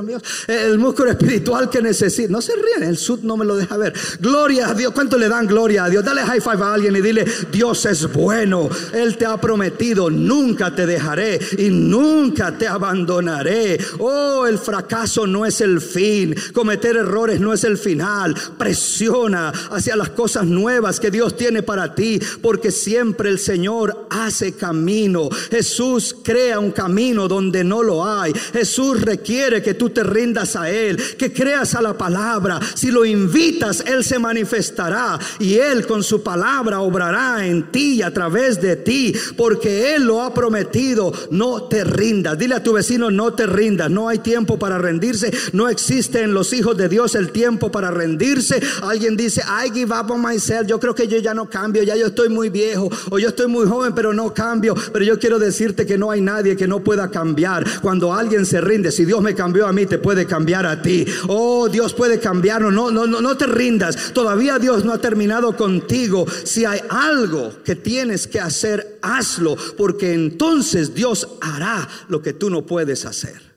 el 0.47 0.77
músculo 0.77 1.11
espiritual 1.11 1.69
que 1.69 1.81
necesita. 1.81 2.31
No 2.31 2.41
se 2.41 2.53
ríen, 2.55 2.83
el 2.83 2.97
sud 2.97 3.19
no 3.23 3.37
me 3.37 3.45
lo 3.45 3.55
deja 3.55 3.77
ver. 3.77 3.93
Gloria 4.19 4.69
a 4.69 4.73
Dios, 4.73 4.93
¿cuánto 4.93 5.17
le 5.17 5.29
dan 5.29 5.47
gloria 5.47 5.85
a 5.85 5.89
Dios? 5.89 6.03
Dale 6.03 6.21
high 6.21 6.41
five 6.41 6.63
a 6.63 6.73
alguien 6.73 6.95
y 6.95 7.01
dile, 7.01 7.25
Dios 7.51 7.85
es 7.85 8.11
bueno, 8.11 8.69
Él 8.93 9.17
te 9.17 9.25
ha 9.25 9.39
prometido, 9.39 10.09
nunca 10.09 10.75
te 10.75 10.85
dejaré 10.85 11.39
y 11.57 11.69
nunca 11.69 12.57
te 12.57 12.67
abandonaré. 12.67 13.79
Oh, 13.99 14.45
el 14.45 14.57
fracaso 14.57 15.25
no 15.27 15.45
es 15.45 15.61
el 15.61 15.81
fin, 15.81 16.35
cometer 16.53 16.97
errores 16.97 17.39
no 17.39 17.53
es 17.53 17.63
el 17.63 17.77
final. 17.77 18.35
Presiona 18.57 19.49
hacia 19.49 19.95
las 19.95 20.09
cosas 20.09 20.24
nuevas 20.33 20.99
que 20.99 21.11
Dios 21.11 21.37
tiene 21.37 21.63
para 21.63 21.93
ti, 21.93 22.19
porque 22.41 22.71
siempre 22.71 23.29
el 23.29 23.39
Señor 23.39 24.07
hace 24.09 24.53
camino. 24.53 25.29
Jesús 25.51 26.15
crea 26.23 26.59
un 26.59 26.71
camino 26.71 27.27
donde 27.27 27.63
no 27.63 27.83
lo 27.83 28.05
hay. 28.05 28.33
Jesús 28.53 29.01
requiere 29.01 29.61
que 29.61 29.75
tú 29.75 29.89
te 29.89 30.03
rindas 30.03 30.55
a 30.55 30.69
Él, 30.69 30.97
que 31.17 31.31
creas 31.31 31.75
a 31.75 31.81
la 31.81 31.97
palabra. 31.97 32.59
Si 32.73 32.91
lo 32.91 33.05
invitas, 33.05 33.83
Él 33.85 34.03
se 34.03 34.19
manifestará 34.19 35.19
y 35.39 35.55
Él 35.55 35.85
con 35.85 36.03
su 36.03 36.23
palabra 36.23 36.79
obrará 36.79 37.45
en 37.45 37.71
ti 37.71 37.95
y 37.95 38.01
a 38.01 38.11
través 38.11 38.61
de 38.61 38.75
ti, 38.75 39.13
porque 39.37 39.95
Él 39.95 40.03
lo 40.03 40.21
ha 40.21 40.33
prometido. 40.33 41.13
No 41.31 41.63
te 41.63 41.83
rindas. 41.83 42.37
Dile 42.37 42.55
a 42.55 42.63
tu 42.63 42.73
vecino, 42.73 43.11
no 43.11 43.33
te 43.33 43.45
rindas. 43.45 43.89
No 43.89 44.09
hay 44.09 44.19
tiempo 44.19 44.57
para 44.57 44.77
rendirse. 44.77 45.31
No 45.53 45.69
existe 45.69 46.21
en 46.21 46.33
los 46.33 46.53
hijos 46.53 46.77
de 46.77 46.89
Dios 46.89 47.15
el 47.15 47.31
tiempo 47.31 47.71
para 47.71 47.91
rendirse. 47.91 48.61
Alguien 48.81 49.15
dice, 49.15 49.41
I 49.41 49.71
give 49.71 49.93
up 49.93 50.14
myself. 50.17 50.67
Yo 50.67 50.79
creo 50.79 50.95
que 50.95 51.07
yo 51.07 51.17
ya 51.19 51.33
no 51.33 51.49
cambio, 51.49 51.83
ya 51.83 51.95
yo 51.95 52.07
estoy 52.07 52.29
muy 52.29 52.49
viejo 52.49 52.89
o 53.09 53.19
yo 53.19 53.29
estoy 53.29 53.47
muy 53.47 53.67
joven, 53.67 53.93
pero 53.93 54.13
no 54.13 54.33
cambio. 54.33 54.75
Pero 54.93 55.05
yo 55.05 55.19
quiero 55.19 55.39
decirte 55.39 55.85
que 55.85 55.97
no 55.97 56.11
hay 56.11 56.21
nadie 56.21 56.55
que 56.55 56.67
no 56.67 56.83
pueda 56.83 57.09
cambiar. 57.09 57.65
Cuando 57.81 58.13
alguien 58.13 58.45
se 58.45 58.61
rinde, 58.61 58.91
si 58.91 59.05
Dios 59.05 59.21
me 59.21 59.35
cambió 59.35 59.67
a 59.67 59.73
mí, 59.73 59.85
te 59.85 59.97
puede 59.97 60.25
cambiar 60.25 60.65
a 60.65 60.81
ti. 60.81 61.05
Oh, 61.27 61.69
Dios 61.69 61.93
puede 61.93 62.19
cambiarnos. 62.19 62.73
No, 62.73 62.91
no, 62.91 63.07
no, 63.07 63.21
no 63.21 63.37
te 63.37 63.47
rindas. 63.47 64.13
Todavía 64.13 64.59
Dios 64.59 64.85
no 64.85 64.93
ha 64.93 64.99
terminado 64.99 65.55
contigo. 65.55 66.25
Si 66.43 66.65
hay 66.65 66.79
algo 66.89 67.51
que 67.63 67.75
tienes 67.75 68.27
que 68.27 68.39
hacer, 68.39 68.99
hazlo, 69.01 69.55
porque 69.77 70.13
entonces 70.13 70.93
Dios 70.93 71.27
hará 71.41 71.87
lo 72.07 72.21
que 72.21 72.33
tú 72.33 72.49
no 72.49 72.65
puedes 72.65 73.05
hacer. 73.05 73.55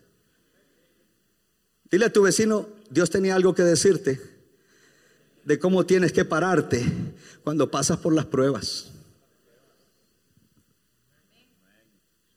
Dile 1.91 2.07
a 2.07 2.13
tu 2.13 2.23
vecino, 2.23 2.69
Dios 2.91 3.11
tenía 3.11 3.35
algo 3.35 3.55
que 3.55 3.63
decirte 3.63 4.38
de 5.49 5.59
cómo 5.59 5.87
tienes 5.87 6.13
que 6.13 6.27
pararte 6.27 6.85
cuando 7.43 7.71
pasas 7.71 7.97
por 7.97 8.13
las 8.15 8.27
pruebas. 8.27 8.93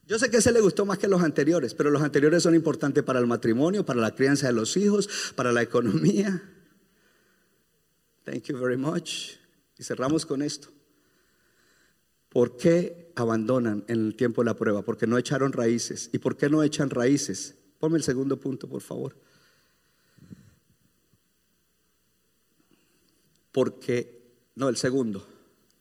Yo 0.07 0.18
sé 0.18 0.32
que 0.32 0.38
ese 0.38 0.53
le 0.53 0.62
gustó 0.62 0.86
más 0.86 0.97
que 0.97 1.09
los 1.09 1.22
anteriores, 1.22 1.74
pero 1.74 1.89
los 1.89 2.01
anteriores 2.01 2.41
son 2.41 2.55
importantes 2.55 3.03
para 3.03 3.20
el 3.20 3.28
matrimonio, 3.28 3.86
para 3.86 3.99
la 3.99 4.16
crianza 4.16 4.47
de 4.47 4.53
los 4.53 4.78
hijos, 4.78 5.09
para 5.36 5.51
la 5.51 5.62
economía. 5.62 6.41
Thank 8.24 8.43
you 8.43 8.57
very 8.57 8.78
much. 8.78 9.32
Y 9.78 9.84
cerramos 9.84 10.26
con 10.26 10.41
esto. 10.41 10.70
¿Por 12.30 12.55
qué 12.55 13.12
abandonan 13.18 13.84
en 13.89 14.05
el 14.05 14.16
tiempo 14.16 14.41
de 14.41 14.45
la 14.45 14.55
prueba? 14.55 14.84
Porque 14.84 15.05
no 15.05 15.18
echaron 15.18 15.51
raíces. 15.51 16.09
¿Y 16.14 16.20
por 16.20 16.38
qué 16.38 16.49
no 16.49 16.64
echan 16.64 16.89
raíces? 16.89 17.55
Ponme 17.78 17.97
el 17.97 18.03
segundo 18.03 18.39
punto, 18.39 18.70
por 18.70 18.82
favor. 18.82 19.18
Porque, 23.52 24.22
no, 24.56 24.70
el 24.70 24.78
segundo, 24.78 25.28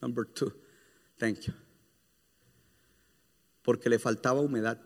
number 0.01 0.27
two, 0.27 0.53
thank 1.19 1.41
you. 1.41 1.53
Porque 3.63 3.89
le 3.89 3.99
faltaba 3.99 4.41
humedad. 4.41 4.81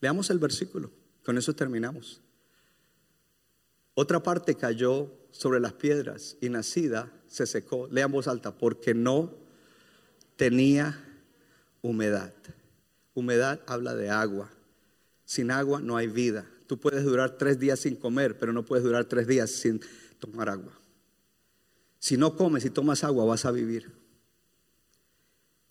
Veamos 0.00 0.30
el 0.30 0.38
versículo, 0.38 0.90
con 1.24 1.38
eso 1.38 1.54
terminamos. 1.54 2.20
Otra 3.94 4.22
parte 4.22 4.56
cayó 4.56 5.12
sobre 5.30 5.60
las 5.60 5.72
piedras 5.72 6.36
y 6.40 6.48
nacida 6.48 7.12
se 7.28 7.46
secó. 7.46 7.88
Lea 7.90 8.06
en 8.06 8.12
voz 8.12 8.26
alta, 8.28 8.56
porque 8.56 8.94
no 8.94 9.36
tenía 10.36 11.00
humedad. 11.82 12.32
Humedad 13.14 13.60
habla 13.66 13.94
de 13.94 14.10
agua. 14.10 14.50
Sin 15.24 15.50
agua 15.50 15.80
no 15.80 15.96
hay 15.96 16.08
vida. 16.08 16.46
Tú 16.66 16.78
puedes 16.78 17.04
durar 17.04 17.38
tres 17.38 17.58
días 17.58 17.80
sin 17.80 17.96
comer, 17.96 18.38
pero 18.38 18.52
no 18.52 18.64
puedes 18.64 18.84
durar 18.84 19.04
tres 19.04 19.26
días 19.26 19.50
sin 19.50 19.80
tomar 20.18 20.48
agua. 20.48 20.72
Si 22.04 22.18
no 22.18 22.36
comes 22.36 22.66
y 22.66 22.68
tomas 22.68 23.02
agua, 23.02 23.24
vas 23.24 23.46
a 23.46 23.50
vivir. 23.50 23.90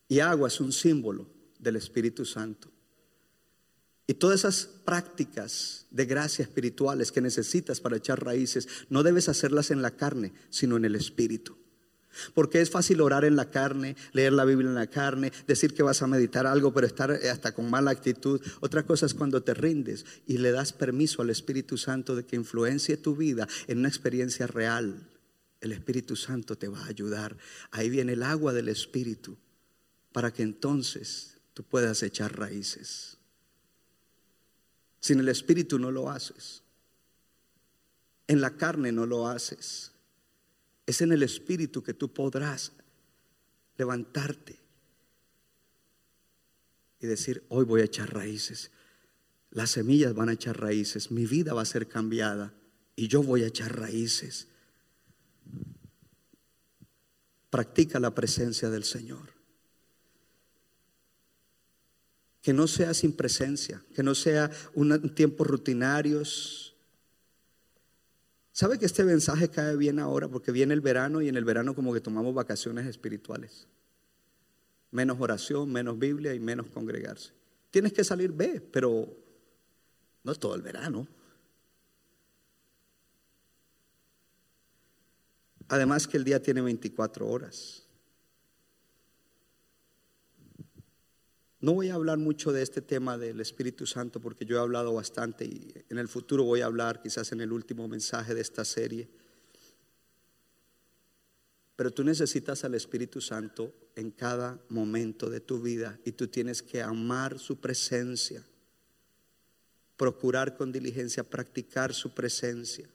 Y 0.08 0.20
agua 0.20 0.48
es 0.48 0.60
un 0.60 0.72
símbolo 0.74 1.28
del 1.60 1.76
Espíritu 1.76 2.26
Santo. 2.26 2.72
Y 4.08 4.16
todas 4.16 4.40
esas 4.40 4.66
prácticas 4.84 5.86
de 5.92 6.08
gracia 6.08 6.42
espirituales 6.42 7.12
que 7.12 7.22
necesitas 7.22 7.80
para 7.80 7.98
echar 7.98 8.26
raíces, 8.26 8.68
no 8.90 9.04
debes 9.04 9.30
hacerlas 9.30 9.70
en 9.70 9.84
la 9.84 9.92
carne, 9.92 10.34
sino 10.50 10.76
en 10.76 10.86
el 10.86 10.96
Espíritu. 10.96 11.56
Porque 12.34 12.62
es 12.62 12.72
fácil 12.72 13.02
orar 13.02 13.26
en 13.26 13.36
la 13.36 13.52
carne, 13.52 13.96
leer 14.12 14.34
la 14.34 14.46
Biblia 14.46 14.70
en 14.70 14.76
la 14.76 14.88
carne, 14.88 15.32
decir 15.46 15.76
que 15.76 15.84
vas 15.84 16.02
a 16.02 16.08
meditar 16.08 16.48
algo, 16.48 16.74
pero 16.74 16.88
estar 16.88 17.12
hasta 17.12 17.54
con 17.54 17.70
mala 17.70 17.92
actitud. 17.92 18.42
Otra 18.60 18.88
cosa 18.88 19.06
es 19.06 19.14
cuando 19.14 19.44
te 19.44 19.54
rindes 19.54 20.04
y 20.26 20.40
le 20.40 20.52
das 20.52 20.74
permiso 20.74 21.22
al 21.22 21.30
Espíritu 21.30 21.78
Santo 21.78 22.16
de 22.16 22.26
que 22.26 22.38
influencie 22.38 22.98
tu 22.98 23.16
vida 23.16 23.48
en 23.68 23.78
una 23.78 23.90
experiencia 23.90 24.48
real. 24.48 25.13
El 25.64 25.72
Espíritu 25.72 26.18
Santo 26.18 26.58
te 26.58 26.68
va 26.68 26.82
a 26.82 26.88
ayudar. 26.88 27.38
Ahí 27.72 27.90
viene 27.90 28.14
el 28.14 28.24
agua 28.24 28.52
del 28.52 28.68
Espíritu 28.68 29.38
para 30.12 30.34
que 30.34 30.44
entonces 30.44 31.38
tú 31.54 31.64
puedas 31.64 32.04
echar 32.04 32.38
raíces. 32.38 33.18
Sin 35.00 35.22
el 35.22 35.30
Espíritu 35.30 35.80
no 35.80 35.90
lo 35.90 36.10
haces. 36.10 36.64
En 38.28 38.42
la 38.42 38.58
carne 38.58 38.92
no 38.92 39.06
lo 39.06 39.30
haces. 39.30 39.94
Es 40.86 41.00
en 41.00 41.14
el 41.14 41.24
Espíritu 41.24 41.82
que 41.82 41.94
tú 41.94 42.12
podrás 42.12 42.74
levantarte 43.78 44.60
y 47.00 47.08
decir, 47.08 47.42
hoy 47.48 47.64
voy 47.64 47.80
a 47.80 47.86
echar 47.86 48.14
raíces. 48.14 48.70
Las 49.50 49.70
semillas 49.70 50.14
van 50.14 50.28
a 50.28 50.34
echar 50.34 50.60
raíces, 50.60 51.10
mi 51.10 51.26
vida 51.26 51.54
va 51.54 51.62
a 51.62 51.66
ser 51.66 51.88
cambiada 51.88 52.54
y 52.98 53.08
yo 53.08 53.24
voy 53.24 53.44
a 53.44 53.48
echar 53.48 53.80
raíces. 53.80 54.50
Practica 57.54 58.00
la 58.00 58.16
presencia 58.16 58.72
del 58.72 58.84
Señor. 58.84 59.30
Que 62.42 62.52
no 62.52 62.66
sea 62.66 62.96
sin 62.96 63.14
presencia, 63.14 63.80
que 63.94 64.02
no 64.02 64.16
sea 64.16 64.50
un 64.74 65.14
tiempo 65.14 65.44
rutinarios. 65.44 66.76
¿Sabe 68.54 68.80
que 68.80 68.88
este 68.88 69.04
mensaje 69.04 69.50
cae 69.50 69.76
bien 69.76 70.00
ahora? 70.00 70.28
Porque 70.28 70.52
viene 70.52 70.74
el 70.74 70.82
verano 70.82 71.22
y 71.22 71.30
en 71.30 71.36
el 71.36 71.46
verano 71.46 71.76
como 71.76 71.94
que 71.94 72.02
tomamos 72.02 72.34
vacaciones 72.34 72.88
espirituales. 72.88 73.68
Menos 74.90 75.22
oración, 75.22 75.72
menos 75.72 76.00
Biblia 76.00 76.34
y 76.34 76.40
menos 76.40 76.66
congregarse. 76.72 77.34
Tienes 77.70 77.94
que 77.94 78.04
salir, 78.04 78.32
ve, 78.32 78.62
pero 78.62 79.16
no 80.24 80.34
todo 80.34 80.56
el 80.56 80.64
verano. 80.64 81.08
Además 85.74 86.08
que 86.08 86.18
el 86.18 86.24
día 86.24 86.40
tiene 86.40 86.62
24 86.62 87.28
horas. 87.28 87.82
No 91.62 91.74
voy 91.74 91.90
a 91.90 91.96
hablar 91.96 92.20
mucho 92.20 92.52
de 92.52 92.62
este 92.62 92.84
tema 92.84 93.18
del 93.18 93.42
Espíritu 93.42 93.88
Santo 93.88 94.22
porque 94.22 94.46
yo 94.46 94.58
he 94.58 94.60
hablado 94.60 94.94
bastante 94.94 95.46
y 95.46 95.74
en 95.90 95.98
el 95.98 96.08
futuro 96.08 96.44
voy 96.44 96.62
a 96.62 96.68
hablar 96.68 97.02
quizás 97.02 97.32
en 97.32 97.42
el 97.42 97.52
último 97.52 97.88
mensaje 97.88 98.36
de 98.36 98.42
esta 98.42 98.64
serie. 98.66 99.10
Pero 101.76 101.90
tú 101.90 102.04
necesitas 102.04 102.64
al 102.64 102.76
Espíritu 102.76 103.20
Santo 103.20 103.74
en 103.96 104.12
cada 104.12 104.62
momento 104.70 105.28
de 105.28 105.40
tu 105.40 105.60
vida 105.60 106.00
y 106.06 106.12
tú 106.12 106.28
tienes 106.28 106.62
que 106.62 106.84
amar 106.84 107.40
su 107.40 107.60
presencia, 107.60 108.44
procurar 109.98 110.56
con 110.56 110.72
diligencia 110.72 111.24
practicar 111.24 111.96
su 111.96 112.14
presencia. 112.14 112.88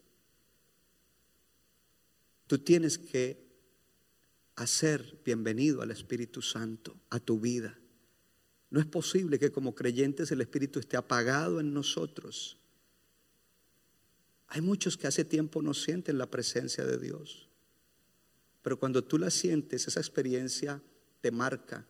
Tú 2.49 2.59
tienes 2.59 2.97
que 2.97 3.47
hacer 4.57 5.21
bienvenido 5.23 5.83
al 5.83 5.91
Espíritu 5.91 6.41
Santo 6.41 6.97
a 7.11 7.21
tu 7.21 7.39
vida. 7.39 7.79
No 8.71 8.81
es 8.81 8.87
posible 8.87 9.39
que 9.39 9.53
como 9.53 9.75
creyentes 9.75 10.33
el 10.33 10.41
Espíritu 10.41 10.81
esté 10.81 10.97
apagado 10.97 11.61
en 11.61 11.75
nosotros. 11.75 12.59
Hay 14.49 14.63
muchos 14.63 14.97
que 14.97 15.07
hace 15.07 15.27
tiempo 15.27 15.61
no 15.61 15.75
sienten 15.75 16.17
la 16.17 16.31
presencia 16.31 16.87
de 16.87 16.97
Dios. 16.97 17.51
Pero 18.63 18.79
cuando 18.79 19.05
tú 19.05 19.19
la 19.19 19.31
sientes, 19.31 19.87
esa 19.87 20.01
experiencia 20.01 20.83
te 21.21 21.31
marca, 21.31 21.87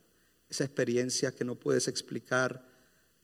esa 0.49 0.65
experiencia 0.65 1.33
que 1.33 1.45
no 1.45 1.55
puedes 1.55 1.87
explicar, 1.87 2.69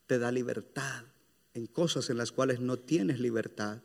te 0.07 0.21
da 0.21 0.31
libertad 0.31 1.05
en 1.53 1.67
cosas 1.67 2.11
en 2.11 2.17
las 2.17 2.31
cuales 2.31 2.61
no 2.61 2.79
tienes 2.79 3.19
libertad. 3.19 3.83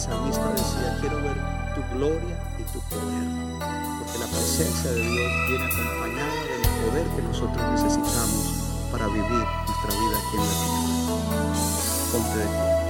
El 0.00 0.06
salmista 0.06 0.48
decía, 0.52 0.96
quiero 0.98 1.16
ver 1.16 1.36
tu 1.74 1.94
gloria 1.94 2.38
y 2.58 2.62
tu 2.72 2.80
poder, 2.88 3.60
porque 3.98 4.18
la 4.18 4.26
presencia 4.28 4.92
de 4.92 5.02
Dios 5.02 5.30
viene 5.46 5.64
acompañada 5.66 6.32
poder 6.88 7.06
que 7.16 7.22
nosotros 7.22 7.62
necesitamos 7.72 8.88
para 8.90 9.06
vivir 9.08 9.28
nuestra 9.28 9.90
vida 10.00 10.16
aquí 10.16 10.36
en 10.36 10.46
la 10.46 10.54
tierra. 10.64 11.52
Ponte 12.12 12.38
de 12.38 12.89